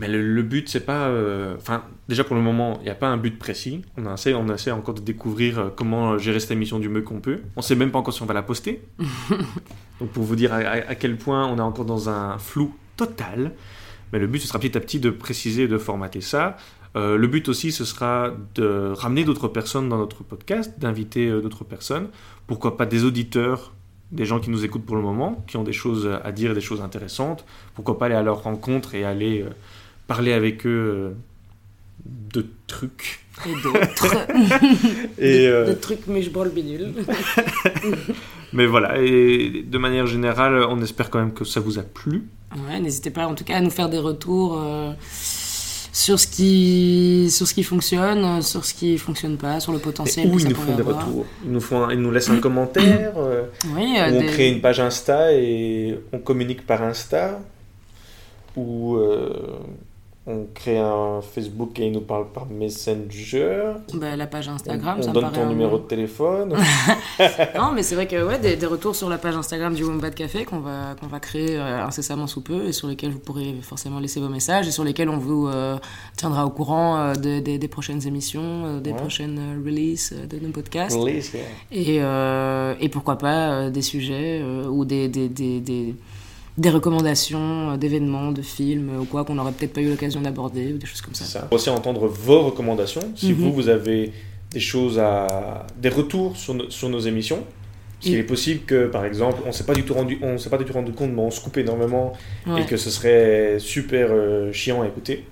Mais 0.00 0.08
le, 0.08 0.22
le 0.22 0.42
but, 0.42 0.68
c'est 0.68 0.86
pas. 0.86 1.08
euh, 1.08 1.54
Enfin, 1.56 1.82
déjà 2.08 2.24
pour 2.24 2.34
le 2.36 2.40
moment, 2.42 2.78
il 2.80 2.84
n'y 2.84 2.88
a 2.90 2.94
pas 2.94 3.08
un 3.08 3.16
but 3.18 3.36
précis. 3.38 3.82
On 3.98 4.14
essaie, 4.14 4.32
on 4.32 4.48
essaie 4.48 4.70
encore 4.70 4.94
de 4.94 5.00
découvrir 5.00 5.58
euh, 5.58 5.68
comment 5.74 6.16
gérer 6.16 6.40
cette 6.40 6.52
émission 6.52 6.78
du 6.78 6.88
mieux 6.88 7.02
qu'on 7.02 7.20
peut. 7.20 7.40
On 7.56 7.62
sait 7.62 7.74
même 7.74 7.90
pas 7.90 7.98
encore 7.98 8.14
si 8.14 8.22
on 8.22 8.26
va 8.26 8.32
la 8.32 8.42
poster. 8.42 8.80
Donc, 10.00 10.10
pour 10.12 10.22
vous 10.24 10.36
dire 10.36 10.52
à, 10.54 10.58
à- 10.58 10.90
à 10.90 10.94
quel 10.94 11.16
point 11.16 11.46
on 11.46 11.58
est 11.58 11.60
encore 11.60 11.84
dans 11.84 12.08
un 12.08 12.38
flou 12.38 12.74
total. 12.96 13.52
Mais 14.12 14.18
le 14.18 14.26
but, 14.28 14.38
ce 14.40 14.48
sera 14.48 14.58
petit 14.58 14.76
à 14.76 14.80
petit 14.80 15.00
de 15.00 15.10
préciser 15.10 15.64
et 15.64 15.68
de 15.68 15.78
formater 15.78 16.20
ça. 16.20 16.56
Euh, 16.96 17.18
le 17.18 17.26
but 17.26 17.48
aussi, 17.48 17.70
ce 17.72 17.84
sera 17.84 18.30
de 18.54 18.92
ramener 18.94 19.24
d'autres 19.24 19.48
personnes 19.48 19.88
dans 19.90 19.98
notre 19.98 20.22
podcast, 20.24 20.78
d'inviter 20.78 21.28
euh, 21.28 21.40
d'autres 21.42 21.64
personnes. 21.64 22.08
Pourquoi 22.46 22.76
pas 22.78 22.86
des 22.86 23.04
auditeurs, 23.04 23.74
des 24.12 24.24
gens 24.24 24.40
qui 24.40 24.50
nous 24.50 24.64
écoutent 24.64 24.86
pour 24.86 24.96
le 24.96 25.02
moment, 25.02 25.44
qui 25.46 25.56
ont 25.56 25.64
des 25.64 25.72
choses 25.72 26.08
à 26.24 26.32
dire, 26.32 26.54
des 26.54 26.60
choses 26.60 26.80
intéressantes. 26.80 27.44
Pourquoi 27.74 27.98
pas 27.98 28.06
aller 28.06 28.14
à 28.14 28.22
leur 28.22 28.42
rencontre 28.42 28.94
et 28.94 29.04
aller 29.04 29.42
euh, 29.42 29.50
parler 30.06 30.32
avec 30.32 30.66
eux 30.66 30.70
euh, 30.70 31.10
de 32.04 32.46
trucs. 32.66 33.24
Et 33.46 33.62
d'autres. 33.62 34.16
Et, 35.18 35.46
de, 35.46 35.52
euh, 35.52 35.66
de 35.68 35.72
trucs, 35.74 36.06
mais 36.08 36.22
je 36.22 36.30
bois 36.30 36.44
le 36.44 36.50
bidule. 36.50 36.92
mais 38.52 38.66
voilà, 38.66 39.00
et 39.00 39.62
de 39.64 39.78
manière 39.78 40.06
générale, 40.06 40.64
on 40.68 40.80
espère 40.82 41.08
quand 41.08 41.20
même 41.20 41.32
que 41.32 41.44
ça 41.44 41.60
vous 41.60 41.78
a 41.78 41.82
plu. 41.82 42.24
Ouais, 42.66 42.80
n'hésitez 42.80 43.10
pas 43.10 43.26
en 43.26 43.34
tout 43.34 43.44
cas 43.44 43.56
à 43.56 43.60
nous 43.60 43.70
faire 43.70 43.88
des 43.88 43.98
retours 43.98 44.58
euh, 44.58 44.92
sur, 45.98 46.20
ce 46.20 46.26
qui, 46.28 47.28
sur 47.30 47.46
ce 47.48 47.54
qui 47.54 47.64
fonctionne, 47.64 48.24
euh, 48.24 48.40
sur 48.40 48.64
ce 48.64 48.72
qui 48.72 48.96
fonctionne 48.98 49.36
pas, 49.36 49.58
sur 49.58 49.72
le 49.72 49.80
potentiel 49.80 50.30
que 50.30 50.38
ils 50.38 50.48
nous 50.48 50.54
font 50.54 50.74
des 50.76 50.80
avoir. 50.80 51.06
retours. 51.06 51.26
Ils 51.44 51.50
nous, 51.50 51.60
font 51.60 51.82
un- 51.84 51.92
ils 51.92 51.98
nous 52.00 52.12
laissent 52.12 52.30
un 52.30 52.38
commentaire, 52.48 53.14
euh, 53.16 53.42
Oui, 53.74 53.94
ou 53.96 53.98
euh, 54.00 54.10
on 54.14 54.20
des- 54.20 54.26
crée 54.26 54.48
une 54.48 54.60
page 54.60 54.78
Insta 54.78 55.32
et 55.32 55.98
on 56.12 56.18
communique 56.20 56.64
par 56.66 56.82
Insta, 56.82 57.40
ou 58.56 58.96
euh, 58.96 59.58
on 60.30 60.46
crée 60.52 60.78
un 60.78 61.20
Facebook 61.22 61.80
et 61.80 61.86
ils 61.86 61.92
nous 61.92 62.02
parlent 62.02 62.28
par 62.32 62.46
Messenger. 62.50 63.72
bah, 63.94 64.14
la 64.14 64.26
page 64.26 64.48
Instagram, 64.48 64.96
on 64.98 65.02
ça 65.02 65.08
me 65.08 65.14
donne 65.14 65.32
ton 65.32 65.42
un- 65.44 65.48
numéro 65.48 65.78
de 65.78 65.84
téléphone. 65.84 66.54
Non, 67.56 67.72
mais 67.74 67.82
c'est 67.82 67.94
vrai 67.94 68.06
que 68.06 68.22
ouais, 68.24 68.38
des, 68.38 68.56
des 68.56 68.66
retours 68.66 68.94
sur 68.94 69.08
la 69.08 69.18
page 69.18 69.34
Instagram 69.36 69.74
du 69.74 69.84
Wombat 69.84 70.10
Café 70.10 70.44
qu'on 70.44 70.60
va, 70.60 70.94
qu'on 71.00 71.06
va 71.06 71.18
créer 71.18 71.56
euh, 71.56 71.84
incessamment 71.84 72.26
sous 72.26 72.42
peu 72.42 72.66
et 72.66 72.72
sur 72.72 72.86
lesquels 72.88 73.10
vous 73.10 73.18
pourrez 73.18 73.56
forcément 73.62 73.98
laisser 74.00 74.20
vos 74.20 74.28
messages 74.28 74.68
et 74.68 74.70
sur 74.70 74.84
lesquels 74.84 75.08
on 75.08 75.16
vous 75.18 75.48
euh, 75.48 75.78
tiendra 76.16 76.46
au 76.46 76.50
courant 76.50 76.96
euh, 76.98 77.14
de- 77.14 77.40
des- 77.40 77.58
des 77.58 77.68
prochaines 77.68 78.06
émissions, 78.06 78.78
des 78.80 78.90
Ouais. 78.92 78.96
prochaines 78.96 79.40
releases 79.64 80.14
de 80.30 80.38
nos 80.44 80.50
podcasts. 80.52 80.96
Release, 80.96 81.32
yeah. 81.72 82.76
Et, 82.78 82.84
et 82.84 82.88
pourquoi 82.88 83.16
pas 83.18 83.70
des 83.70 83.82
sujets 83.82 84.42
ou 84.68 84.84
des, 84.84 85.08
des, 85.08 85.28
des, 85.28 85.60
des, 86.58 86.70
recommandations 86.70 87.70
euh, 87.72 87.76
d'événements, 87.76 88.32
de 88.32 88.42
films 88.42 88.90
ou 89.00 89.04
quoi 89.04 89.24
qu'on 89.24 89.34
n'aurait 89.34 89.52
peut-être 89.52 89.72
pas 89.72 89.80
eu 89.80 89.88
l'occasion 89.90 90.20
d'aborder 90.20 90.72
ou 90.74 90.78
des 90.78 90.86
choses 90.86 91.00
comme 91.00 91.14
ça. 91.14 91.24
ça. 91.24 91.48
Aussi 91.50 91.70
entendre 91.70 92.06
vos 92.06 92.42
recommandations. 92.42 93.00
Si 93.16 93.32
Mhm. 93.32 93.34
vous, 93.38 93.52
vous 93.52 93.68
avez 93.68 94.12
des 94.50 94.60
choses 94.60 94.98
à. 94.98 95.66
des 95.76 95.88
retours 95.90 96.36
sur, 96.36 96.54
no- 96.54 96.70
sur 96.70 96.88
nos 96.88 97.00
émissions. 97.00 97.44
Mm. 98.06 98.10
est 98.14 98.22
possible 98.22 98.60
que, 98.64 98.86
par 98.86 99.04
exemple, 99.04 99.38
on 99.44 99.48
ne 99.48 99.52
s'est 99.52 99.64
pas 99.64 99.74
du 99.74 99.82
tout 99.82 99.92
rendu, 99.92 100.20
on 100.22 100.38
s'est 100.38 100.50
pas 100.50 100.56
du 100.58 100.64
tout 100.64 100.72
rendu 100.72 100.92
compte, 100.92 101.10
mais 101.12 101.20
on 101.20 101.32
se 101.32 101.40
coupe 101.40 101.56
énormément 101.58 102.12
Ouais. 102.46 102.62
et 102.62 102.64
que 102.64 102.76
ce 102.76 102.90
serait 102.90 103.56
super 103.58 104.10
euh, 104.12 104.52
chiant 104.52 104.82
à 104.82 104.86
écouter. 104.86 105.24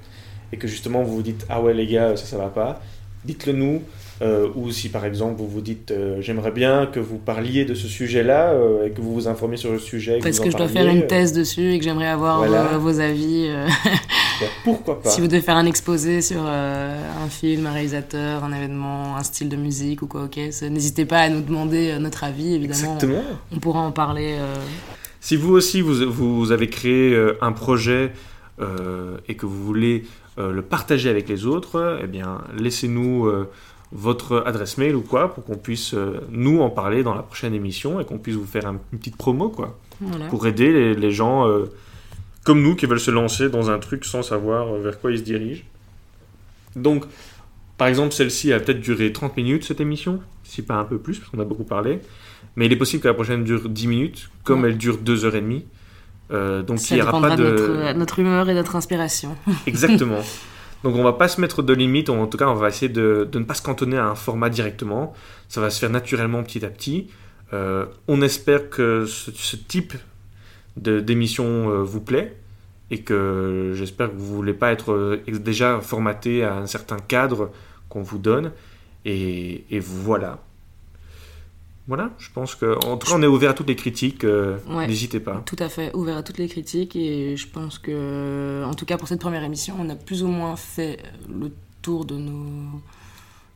Et 0.52 0.56
que 0.56 0.66
justement, 0.66 1.04
vous 1.04 1.14
vous 1.14 1.22
dites, 1.22 1.46
ah 1.48 1.62
ouais, 1.62 1.72
les 1.74 1.86
gars, 1.86 2.16
ça, 2.16 2.24
ça 2.26 2.36
va 2.36 2.48
pas. 2.48 2.80
Dites-le 3.24 3.52
nous. 3.52 3.82
Euh, 4.22 4.48
ou 4.54 4.70
si 4.70 4.88
par 4.88 5.04
exemple 5.04 5.34
vous 5.36 5.46
vous 5.46 5.60
dites 5.60 5.90
euh, 5.90 6.22
j'aimerais 6.22 6.50
bien 6.50 6.86
que 6.86 6.98
vous 6.98 7.18
parliez 7.18 7.66
de 7.66 7.74
ce 7.74 7.86
sujet-là 7.86 8.52
euh, 8.52 8.86
et 8.86 8.90
que 8.90 9.02
vous 9.02 9.12
vous 9.12 9.28
informiez 9.28 9.58
sur 9.58 9.70
le 9.72 9.78
sujet. 9.78 10.20
Parce 10.22 10.40
que 10.40 10.48
en 10.48 10.50
je 10.52 10.56
dois 10.56 10.68
faire 10.68 10.86
une 10.88 11.02
euh, 11.02 11.06
thèse 11.06 11.34
dessus 11.34 11.72
et 11.74 11.78
que 11.78 11.84
j'aimerais 11.84 12.06
avoir 12.08 12.38
Voilà. 12.38 12.78
vos 12.78 12.98
avis. 13.00 13.50
pourquoi 14.64 15.02
pas 15.02 15.10
si 15.10 15.20
vous 15.20 15.26
devez 15.28 15.40
faire 15.42 15.56
un 15.56 15.66
exposé 15.66 16.20
sur 16.22 16.42
euh, 16.46 16.98
un 17.24 17.28
film, 17.28 17.66
un 17.66 17.72
réalisateur, 17.72 18.44
un 18.44 18.52
événement, 18.52 19.16
un 19.16 19.22
style 19.22 19.48
de 19.48 19.56
musique 19.56 20.02
ou 20.02 20.06
quoi, 20.06 20.24
ok, 20.24 20.36
n'hésitez 20.62 21.04
pas 21.04 21.18
à 21.20 21.28
nous 21.28 21.40
demander 21.42 21.90
euh, 21.90 21.98
notre 21.98 22.24
avis, 22.24 22.54
évidemment. 22.54 22.94
Exactement. 22.94 23.22
On 23.52 23.58
pourra 23.58 23.80
en 23.80 23.92
parler. 23.92 24.36
euh, 24.38 24.54
Si 25.20 25.36
vous 25.36 25.52
aussi, 25.52 25.80
vous, 25.80 26.10
vous 26.10 26.52
avez 26.52 26.68
créé 26.68 27.14
euh, 27.14 27.36
un 27.40 27.52
projet 27.52 28.12
euh, 28.60 29.16
et 29.28 29.34
que 29.34 29.46
vous 29.46 29.62
voulez 29.64 30.04
euh, 30.38 30.52
le 30.52 30.62
partager 30.62 31.08
avec 31.10 31.28
les 31.28 31.46
autres, 31.46 31.98
eh 32.02 32.06
bien, 32.06 32.38
laissez-nous 32.58 33.26
euh, 33.26 33.48
votre 33.92 34.42
adresse 34.46 34.78
mail 34.78 34.96
ou 34.96 35.00
quoi 35.00 35.32
pour 35.34 35.44
qu'on 35.44 35.56
puisse 35.56 35.94
euh, 35.94 36.20
nous 36.30 36.60
en 36.60 36.70
parler 36.70 37.02
dans 37.02 37.14
la 37.14 37.22
prochaine 37.22 37.54
émission 37.54 38.00
et 38.00 38.04
qu'on 38.04 38.18
puisse 38.18 38.34
vous 38.36 38.44
faire 38.46 38.66
un- 38.66 38.80
une 38.92 38.98
petite 38.98 39.16
promo 39.16 39.48
quoi 39.48 39.78
voilà. 40.00 40.26
pour 40.26 40.46
aider 40.46 40.72
les, 40.72 40.94
les 40.94 41.10
gens 41.12 41.46
euh, 41.48 41.66
comme 42.44 42.62
nous 42.62 42.74
qui 42.74 42.86
veulent 42.86 43.00
se 43.00 43.10
lancer 43.12 43.48
dans 43.48 43.70
un 43.70 43.78
truc 43.78 44.04
sans 44.04 44.22
savoir 44.22 44.74
euh, 44.74 44.80
vers 44.80 45.00
quoi 45.00 45.12
ils 45.12 45.18
se 45.18 45.22
dirigent. 45.24 45.62
Donc, 46.74 47.04
par 47.78 47.88
exemple, 47.88 48.12
celle-ci 48.12 48.52
a 48.52 48.60
peut-être 48.60 48.80
duré 48.80 49.12
30 49.12 49.36
minutes 49.36 49.64
cette 49.64 49.80
émission, 49.80 50.20
si 50.44 50.62
pas 50.62 50.74
un 50.74 50.84
peu 50.84 50.98
plus, 50.98 51.18
parce 51.18 51.30
qu'on 51.30 51.40
a 51.40 51.44
beaucoup 51.44 51.64
parlé. 51.64 52.00
Mais 52.56 52.66
il 52.66 52.72
est 52.72 52.76
possible 52.76 53.02
que 53.02 53.08
la 53.08 53.14
prochaine 53.14 53.44
dure 53.44 53.68
10 53.68 53.86
minutes, 53.86 54.30
comme 54.44 54.62
Ouais. 54.62 54.70
elle 54.70 54.78
dure 54.78 54.98
2h30. 54.98 55.62
Euh, 56.32 56.62
donc 56.62 56.78
Ça 56.80 56.94
il 56.96 56.98
n'y 57.02 57.08
aura 57.08 57.20
pas 57.20 57.36
de, 57.36 57.44
de. 57.44 57.50
notre, 57.50 57.92
notre 57.98 58.18
humeur 58.18 58.48
et 58.48 58.54
notre 58.54 58.76
inspiration. 58.76 59.36
Exactement. 59.66 60.20
Donc 60.86 60.94
on 60.94 61.02
va 61.02 61.14
pas 61.14 61.26
se 61.26 61.40
mettre 61.40 61.64
de 61.64 61.72
limites, 61.72 62.10
en 62.10 62.28
tout 62.28 62.38
cas 62.38 62.46
on 62.46 62.54
va 62.54 62.68
essayer 62.68 62.88
de, 62.88 63.28
ne 63.34 63.42
pas 63.42 63.54
se 63.54 63.62
cantonner 63.62 63.98
à 63.98 64.06
un 64.06 64.14
format 64.14 64.50
directement. 64.50 65.14
Ça 65.48 65.60
va 65.60 65.68
se 65.68 65.80
faire 65.80 65.90
naturellement 65.90 66.44
petit 66.44 66.64
à 66.64 66.70
petit. 66.70 67.08
Euh, 67.52 67.86
on 68.06 68.22
espère 68.22 68.70
que 68.70 69.04
ce, 69.04 69.56
type 69.56 69.94
d'émission 70.76 71.44
euh, 71.44 71.82
vous 71.82 72.00
plaît 72.00 72.36
et 72.92 73.00
que 73.00 73.72
j'espère 73.74 74.12
que 74.12 74.14
vous 74.14 74.32
voulez 74.36 74.54
pas 74.54 74.70
être 74.70 74.92
euh, 74.92 75.20
déjà 75.26 75.80
formaté 75.80 76.44
à 76.44 76.54
un 76.54 76.68
certain 76.68 77.00
cadre 77.00 77.50
qu'on 77.88 78.02
vous 78.02 78.18
donne. 78.18 78.52
Et 79.04 79.80
voilà. 79.80 80.38
Voilà, 81.88 82.10
je 82.18 82.28
pense 82.34 82.56
que 82.56 82.74
en 82.84 82.96
tout 82.96 83.06
cas 83.06 83.14
on 83.16 83.22
est 83.22 83.26
ouvert 83.28 83.50
à 83.50 83.54
toutes 83.54 83.68
les 83.68 83.76
critiques. 83.76 84.24
euh, 84.24 84.56
Ouais. 84.68 84.86
N'hésitez 84.88 85.20
pas. 85.20 85.42
Tout 85.46 85.56
à 85.60 85.68
fait, 85.68 85.94
ouvert 85.94 86.16
à 86.16 86.22
toutes 86.24 86.38
les 86.38 86.48
critiques 86.48 86.96
et 86.96 87.36
je 87.36 87.46
pense 87.46 87.78
que, 87.78 88.64
en 88.66 88.74
tout 88.74 88.84
cas 88.86 88.96
pour 88.96 89.06
cette 89.06 89.20
première 89.20 89.44
émission, 89.44 89.76
on 89.80 89.88
a 89.88 89.94
plus 89.94 90.22
ou 90.24 90.28
moins 90.28 90.56
fait 90.56 90.98
le 91.32 91.52
tour 91.82 92.04
de 92.04 92.16
nos, 92.16 92.80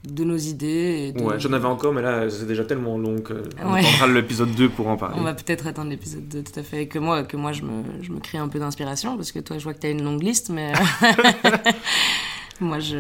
de 0.05 0.23
nos 0.23 0.37
idées. 0.37 1.09
Et 1.09 1.13
de- 1.13 1.21
Ouais, 1.25 1.41
j'en 1.41 1.53
avais 1.53 1.67
encore, 1.67 1.93
mais 1.93 2.03
là 2.03 2.31
c'est 2.31 2.47
déjà 2.47 2.63
tellement 2.65 2.97
long 2.99 3.17
qu'on 3.21 3.73
Ouais. 3.73 3.81
attendra 3.81 4.07
l'épisode 4.07 4.55
2 4.55 4.69
pour 4.69 4.87
en 4.87 4.97
parler. 4.97 5.17
On 5.19 5.25
va 5.25 5.35
peut-être 5.35 5.67
attendre 5.67 5.91
l'épisode 5.91 6.29
2, 6.29 6.45
tout 6.45 6.61
à 6.61 6.63
fait. 6.63 6.87
Que 6.87 7.01
moi, 7.01 7.25
que 7.25 7.37
moi 7.37 7.51
je, 7.53 7.63
me, 7.63 7.83
je 8.01 8.13
me 8.13 8.21
crée 8.21 8.39
un 8.39 8.47
peu 8.47 8.61
d'inspiration 8.61 9.17
parce 9.17 9.33
que 9.33 9.41
toi, 9.41 9.59
je 9.59 9.65
vois 9.65 9.75
que 9.75 9.81
tu 9.81 9.89
as 9.89 9.91
une 9.91 10.05
longue 10.05 10.23
liste, 10.23 10.51
mais. 10.51 10.73
moi, 12.61 12.79
je. 12.79 12.97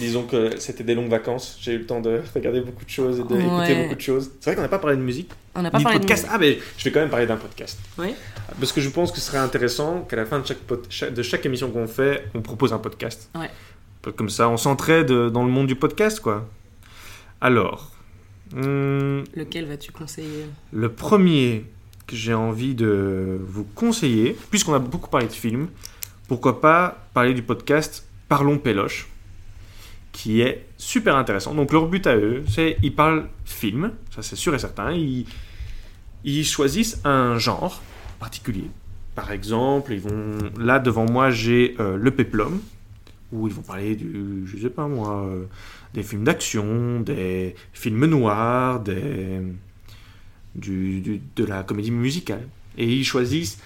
Disons 0.00 0.24
que 0.24 0.58
c'était 0.58 0.82
des 0.84 0.94
longues 0.94 1.10
vacances. 1.10 1.58
J'ai 1.60 1.72
eu 1.74 1.78
le 1.78 1.86
temps 1.86 2.00
de 2.00 2.20
regarder 2.34 2.60
beaucoup 2.60 2.84
de 2.84 2.90
choses 2.90 3.20
et 3.20 3.22
d'écouter 3.22 3.44
Ouais. 3.46 3.82
beaucoup 3.84 3.94
de 3.94 4.00
choses. 4.00 4.30
C'est 4.40 4.50
vrai 4.50 4.56
qu'on 4.56 4.62
n'a 4.62 4.68
pas 4.68 4.78
parlé 4.78 4.96
de 4.96 5.02
musique, 5.02 5.30
On 5.54 5.62
n'a 5.62 5.70
pas 5.70 5.78
ni 5.78 5.84
de 5.84 5.88
parlé 5.88 6.00
podcast. 6.00 6.24
de. 6.24 6.30
Ah, 6.32 6.38
mais 6.38 6.58
je 6.78 6.84
vais 6.84 6.90
quand 6.90 7.00
même 7.00 7.10
parler 7.10 7.26
d'un 7.26 7.36
podcast. 7.36 7.78
Oui. 7.98 8.14
Parce 8.58 8.72
que 8.72 8.80
je 8.80 8.88
pense 8.88 9.12
que 9.12 9.18
ce 9.18 9.24
serait 9.26 9.38
intéressant 9.38 10.00
qu'à 10.02 10.16
la 10.16 10.24
fin 10.26 10.40
de 10.40 10.46
chaque, 10.88 11.12
de 11.14 11.46
émission 11.46 11.70
qu'on 11.70 11.86
fait, 11.86 12.24
on 12.34 12.40
propose 12.40 12.72
un 12.72 12.78
podcast. 12.78 13.30
Ouais. 13.34 13.50
Comme 14.16 14.30
ça, 14.30 14.48
on 14.48 14.56
s'entraide 14.56 15.06
dans 15.12 15.44
le 15.44 15.50
monde 15.50 15.66
du 15.66 15.76
podcast, 15.76 16.20
quoi. 16.20 16.48
Alors, 17.40 17.90
hum, 18.54 19.24
Lequel 19.34 19.66
vas-tu 19.66 19.92
conseiller? 19.92 20.46
le 20.72 20.88
premier 20.92 21.64
que 22.06 22.16
j'ai 22.16 22.34
envie 22.34 22.74
de 22.74 23.38
vous 23.46 23.64
conseiller, 23.74 24.36
puisqu'on 24.50 24.74
a 24.74 24.78
beaucoup 24.78 25.08
parlé 25.10 25.26
de 25.26 25.32
films, 25.32 25.68
pourquoi 26.28 26.60
pas 26.60 27.06
parler 27.14 27.32
du 27.34 27.42
podcast 27.42 28.06
Parlons 28.28 28.58
Péloche, 28.58 29.08
qui 30.14 30.40
est 30.40 30.64
super 30.78 31.16
intéressant. 31.16 31.54
Donc 31.54 31.72
leur 31.72 31.88
but 31.88 32.06
à 32.06 32.16
eux, 32.16 32.44
c'est 32.48 32.78
ils 32.82 32.94
parlent 32.94 33.28
film, 33.44 33.90
ça 34.14 34.22
c'est 34.22 34.36
sûr 34.36 34.54
et 34.54 34.58
certain. 34.58 34.92
Ils, 34.92 36.44
choisissent 36.44 37.00
un 37.04 37.36
genre 37.36 37.82
particulier. 38.20 38.70
Par 39.14 39.32
exemple, 39.32 39.92
ils 39.92 40.00
vont 40.00 40.38
là 40.58 40.78
devant 40.78 41.04
moi 41.04 41.30
j'ai 41.30 41.74
euh, 41.80 41.96
le 41.96 42.10
péplum 42.12 42.60
où 43.32 43.48
ils 43.48 43.52
vont 43.52 43.62
parler 43.62 43.96
du, 43.96 44.46
je 44.46 44.56
sais 44.56 44.70
pas 44.70 44.86
moi, 44.86 45.26
euh, 45.26 45.46
des 45.92 46.04
films 46.04 46.22
d'action, 46.22 47.00
des 47.00 47.56
films 47.72 48.06
noirs, 48.06 48.80
des 48.80 49.42
du, 50.54 51.20
de 51.34 51.44
la 51.44 51.64
comédie 51.64 51.90
musicale. 51.90 52.46
Et 52.78 52.86
ils 52.86 53.04
choisissent 53.04 53.58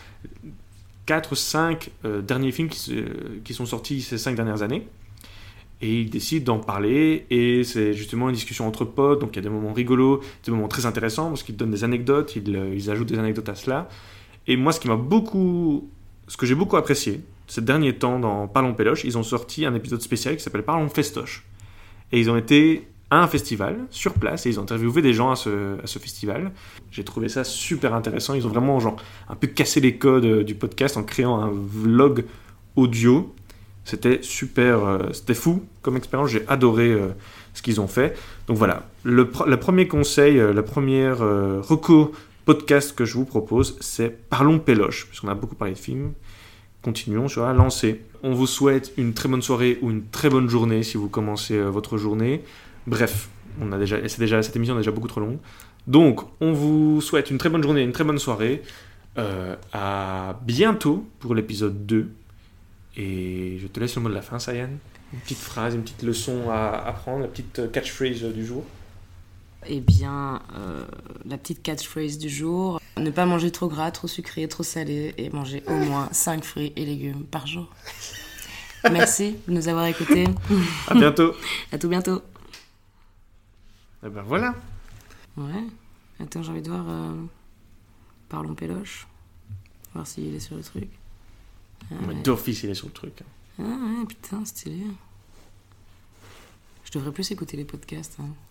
4 1.05 1.35
5 1.35 1.91
derniers 2.23 2.53
films 2.53 2.69
qui, 2.69 3.05
qui 3.45 3.53
sont 3.53 3.67
sortis 3.67 4.01
ces 4.01 4.17
5 4.17 4.35
dernières 4.35 4.63
années. 4.63 4.89
Et 5.81 6.01
ils 6.01 6.11
décident 6.11 6.55
d'en 6.55 6.61
parler. 6.61 7.27
Et 7.31 7.65
c'est 7.65 7.93
justement 7.93 8.29
une 8.29 8.35
discussion 8.35 8.67
entre 8.67 8.85
potes. 8.85 9.21
Donc 9.21 9.31
il 9.33 9.37
y 9.37 9.39
a 9.39 9.43
des 9.43 9.49
moments 9.49 9.73
rigolos, 9.73 10.21
des 10.45 10.51
moments 10.51 10.69
très 10.69 10.87
intéressants 10.87 11.29
parce 11.29 11.43
qu'ils 11.43 11.57
donnent 11.57 11.71
des 11.71 11.85
anecdotes, 11.85 12.37
ils, 12.37 12.57
euh, 12.57 12.75
ils 12.75 12.91
ajoutent 12.91 13.09
des 13.09 13.19
anecdotes 13.19 13.49
à 13.49 13.55
cela. 13.55 13.89
Et 14.47 14.57
moi, 14.57 14.73
ce 14.73 14.81
qui 14.81 14.89
m'a 14.89 14.97
beaucoup. 14.97 15.89
Ce 16.27 16.37
que 16.37 16.45
j'ai 16.45 16.55
beaucoup 16.55 16.77
apprécié 16.77 17.23
ces 17.47 17.63
derniers 17.63 17.95
temps 17.95 18.19
dans 18.19 18.47
Parlons 18.47 18.75
Péloche, 18.75 19.05
ils 19.05 19.17
ont 19.17 19.23
sorti 19.23 19.65
un 19.65 19.75
épisode 19.75 20.03
spécial 20.03 20.37
qui 20.37 20.43
s'appelle 20.43 20.63
Parlons 20.63 20.89
Festoche. 20.89 21.45
Et 22.13 22.21
ils 22.21 22.31
ont 22.31 22.37
été 22.37 22.87
à 23.11 23.23
un 23.23 23.27
festival 23.27 23.79
sur 23.91 24.15
place 24.15 24.45
et 24.45 24.51
ils 24.51 24.61
ont 24.61 24.65
interviewé 24.65 25.01
des 25.01 25.15
gens 25.15 25.31
à 25.31 25.37
ce, 25.37 25.83
à 25.83 25.87
ce 25.87 25.99
festival. 25.99 26.53
J'ai 26.91 27.05
trouvé 27.05 27.29
ça 27.29 27.43
super 27.45 27.95
intéressant. 27.95 28.35
Ils 28.35 28.47
ont 28.47 28.51
vraiment 28.51 28.79
genre, 28.81 28.97
un 29.29 29.35
peu 29.35 29.47
cassé 29.47 29.81
les 29.81 29.97
codes 29.97 30.27
euh, 30.27 30.45
du 30.45 30.55
podcast 30.55 30.97
en 30.97 31.03
créant 31.03 31.41
un 31.41 31.51
vlog 31.51 32.27
audio. 32.77 33.35
C'était 33.89 34.19
super, 34.21 34.85
euh, 34.85 34.99
c'était 35.15 35.33
fou 35.33 35.65
comme 35.81 35.97
expérience. 35.97 36.29
J'ai 36.29 36.45
adoré 36.47 36.91
euh, 36.91 37.09
ce 37.55 37.63
qu'ils 37.63 37.81
ont 37.81 37.87
fait. 37.89 38.15
Donc 38.47 38.59
voilà, 38.59 38.83
le, 39.03 39.31
le 39.47 39.57
premier 39.57 39.89
conseil, 39.89 40.39
euh, 40.39 40.53
la 40.53 40.63
première 40.63 41.23
euh, 41.23 41.63
reco 41.63 42.13
podcast 42.45 42.95
que 42.95 43.07
je 43.07 43.15
vous 43.15 43.25
propose, 43.25 43.79
c'est 43.81 44.11
Parlons 44.29 44.59
Péloche, 44.59 45.07
puisqu'on 45.07 45.29
a 45.29 45.35
beaucoup 45.35 45.55
parlé 45.55 45.73
de 45.73 45.79
films. 45.79 46.13
Continuons 46.83 47.29
sur 47.29 47.47
la 47.47 47.55
lancée. 47.55 48.03
On 48.23 48.35
vous 48.35 48.47
souhaite 48.47 48.93
une 48.99 49.15
très 49.15 49.31
bonne 49.31 49.41
soirée 49.41 49.79
ou 49.81 49.91
une 49.91 50.05
très 50.05 50.29
bonne 50.29 50.51
journée 50.51 50.83
si 50.83 50.99
vous 50.99 51.09
commencez 51.09 51.59
votre 51.59 51.97
journée. 51.97 52.43
Bref, 52.87 53.31
on 53.59 53.73
a 53.73 53.79
déjà, 53.79 54.07
c'est 54.07 54.21
déjà, 54.21 54.43
cette 54.43 54.55
émission 54.55 54.75
est 54.75 54.81
déjà 54.81 54.91
beaucoup 54.91 55.09
trop 55.09 55.21
longue. 55.21 55.39
Donc, 55.87 56.21
on 56.43 56.53
vous 56.53 57.01
souhaite 57.01 57.31
une 57.31 57.39
très 57.39 57.49
bonne 57.49 57.63
journée, 57.63 57.83
une 57.83 57.93
très 57.93 58.05
bonne 58.05 58.19
soirée. 58.19 58.63
Euh, 59.19 59.57
à 59.73 60.39
bientôt 60.45 61.05
pour 61.19 61.35
l'épisode 61.35 61.87
2. 61.87 62.09
Et 62.99 63.59
je 63.61 63.67
te 63.69 63.79
laisse 63.81 63.95
le 63.97 64.03
mot 64.03 64.09
de 64.09 64.15
la 64.15 64.23
fin, 64.23 64.39
Sayan. 64.39 64.71
Une 65.13 65.21
petite 65.21 65.39
phrase, 65.39 65.75
une 65.75 65.83
petite 65.83 66.03
leçon 66.03 66.51
à 66.51 66.71
apprendre, 66.85 67.21
la 67.23 67.29
petite 67.29 67.61
euh, 67.61 67.69
catchphrase 67.69 68.25
euh, 68.25 68.33
du 68.33 68.45
jour. 68.45 68.65
Eh 69.67 69.81
bien, 69.81 70.43
euh, 70.57 70.85
la 71.25 71.39
petite 71.39 71.63
catchphrase 71.63 72.19
du 72.19 72.29
jour 72.29 72.81
ne 72.97 73.11
pas 73.11 73.25
manger 73.25 73.51
trop 73.51 73.69
gras, 73.69 73.91
trop 73.93 74.09
sucré, 74.09 74.49
trop 74.49 74.63
salé 74.65 75.15
et 75.17 75.31
manger 75.31 75.63
au 75.69 75.75
moins 75.75 76.09
5 76.13 76.45
fruits 76.45 76.73
et 76.77 76.85
légumes 76.85 77.25
par 77.25 77.47
jour. 77.47 77.69
Merci 78.93 79.37
de 79.47 79.53
nous 79.53 79.69
avoir 79.69 79.87
écoutés. 79.87 80.27
À 80.89 80.95
bientôt. 80.95 81.35
À 81.73 81.79
tout 81.79 81.89
bientôt. 81.89 82.23
Et 84.05 84.09
ben 84.09 84.23
voilà. 84.23 84.55
Ouais. 85.37 85.65
Attends, 86.21 86.43
j'ai 86.43 86.51
envie 86.51 86.63
de 86.63 86.71
voir. 86.71 86.85
euh, 86.89 87.15
Parlons 88.29 88.55
Péloche. 88.55 89.07
Voir 89.95 90.07
s'il 90.07 90.35
est 90.35 90.41
sur 90.41 90.57
le 90.57 90.63
truc. 90.63 90.89
Ouais. 91.91 92.15
D'office, 92.23 92.63
il 92.63 92.71
est 92.71 92.75
sur 92.75 92.87
le 92.89 92.93
truc. 92.93 93.23
Ah 93.59 93.63
ouais, 93.63 94.07
putain, 94.07 94.45
stylé. 94.45 94.83
Je 96.85 96.91
devrais 96.93 97.13
plus 97.13 97.31
écouter 97.31 97.57
les 97.57 97.65
podcasts. 97.65 98.17
hein. 98.21 98.29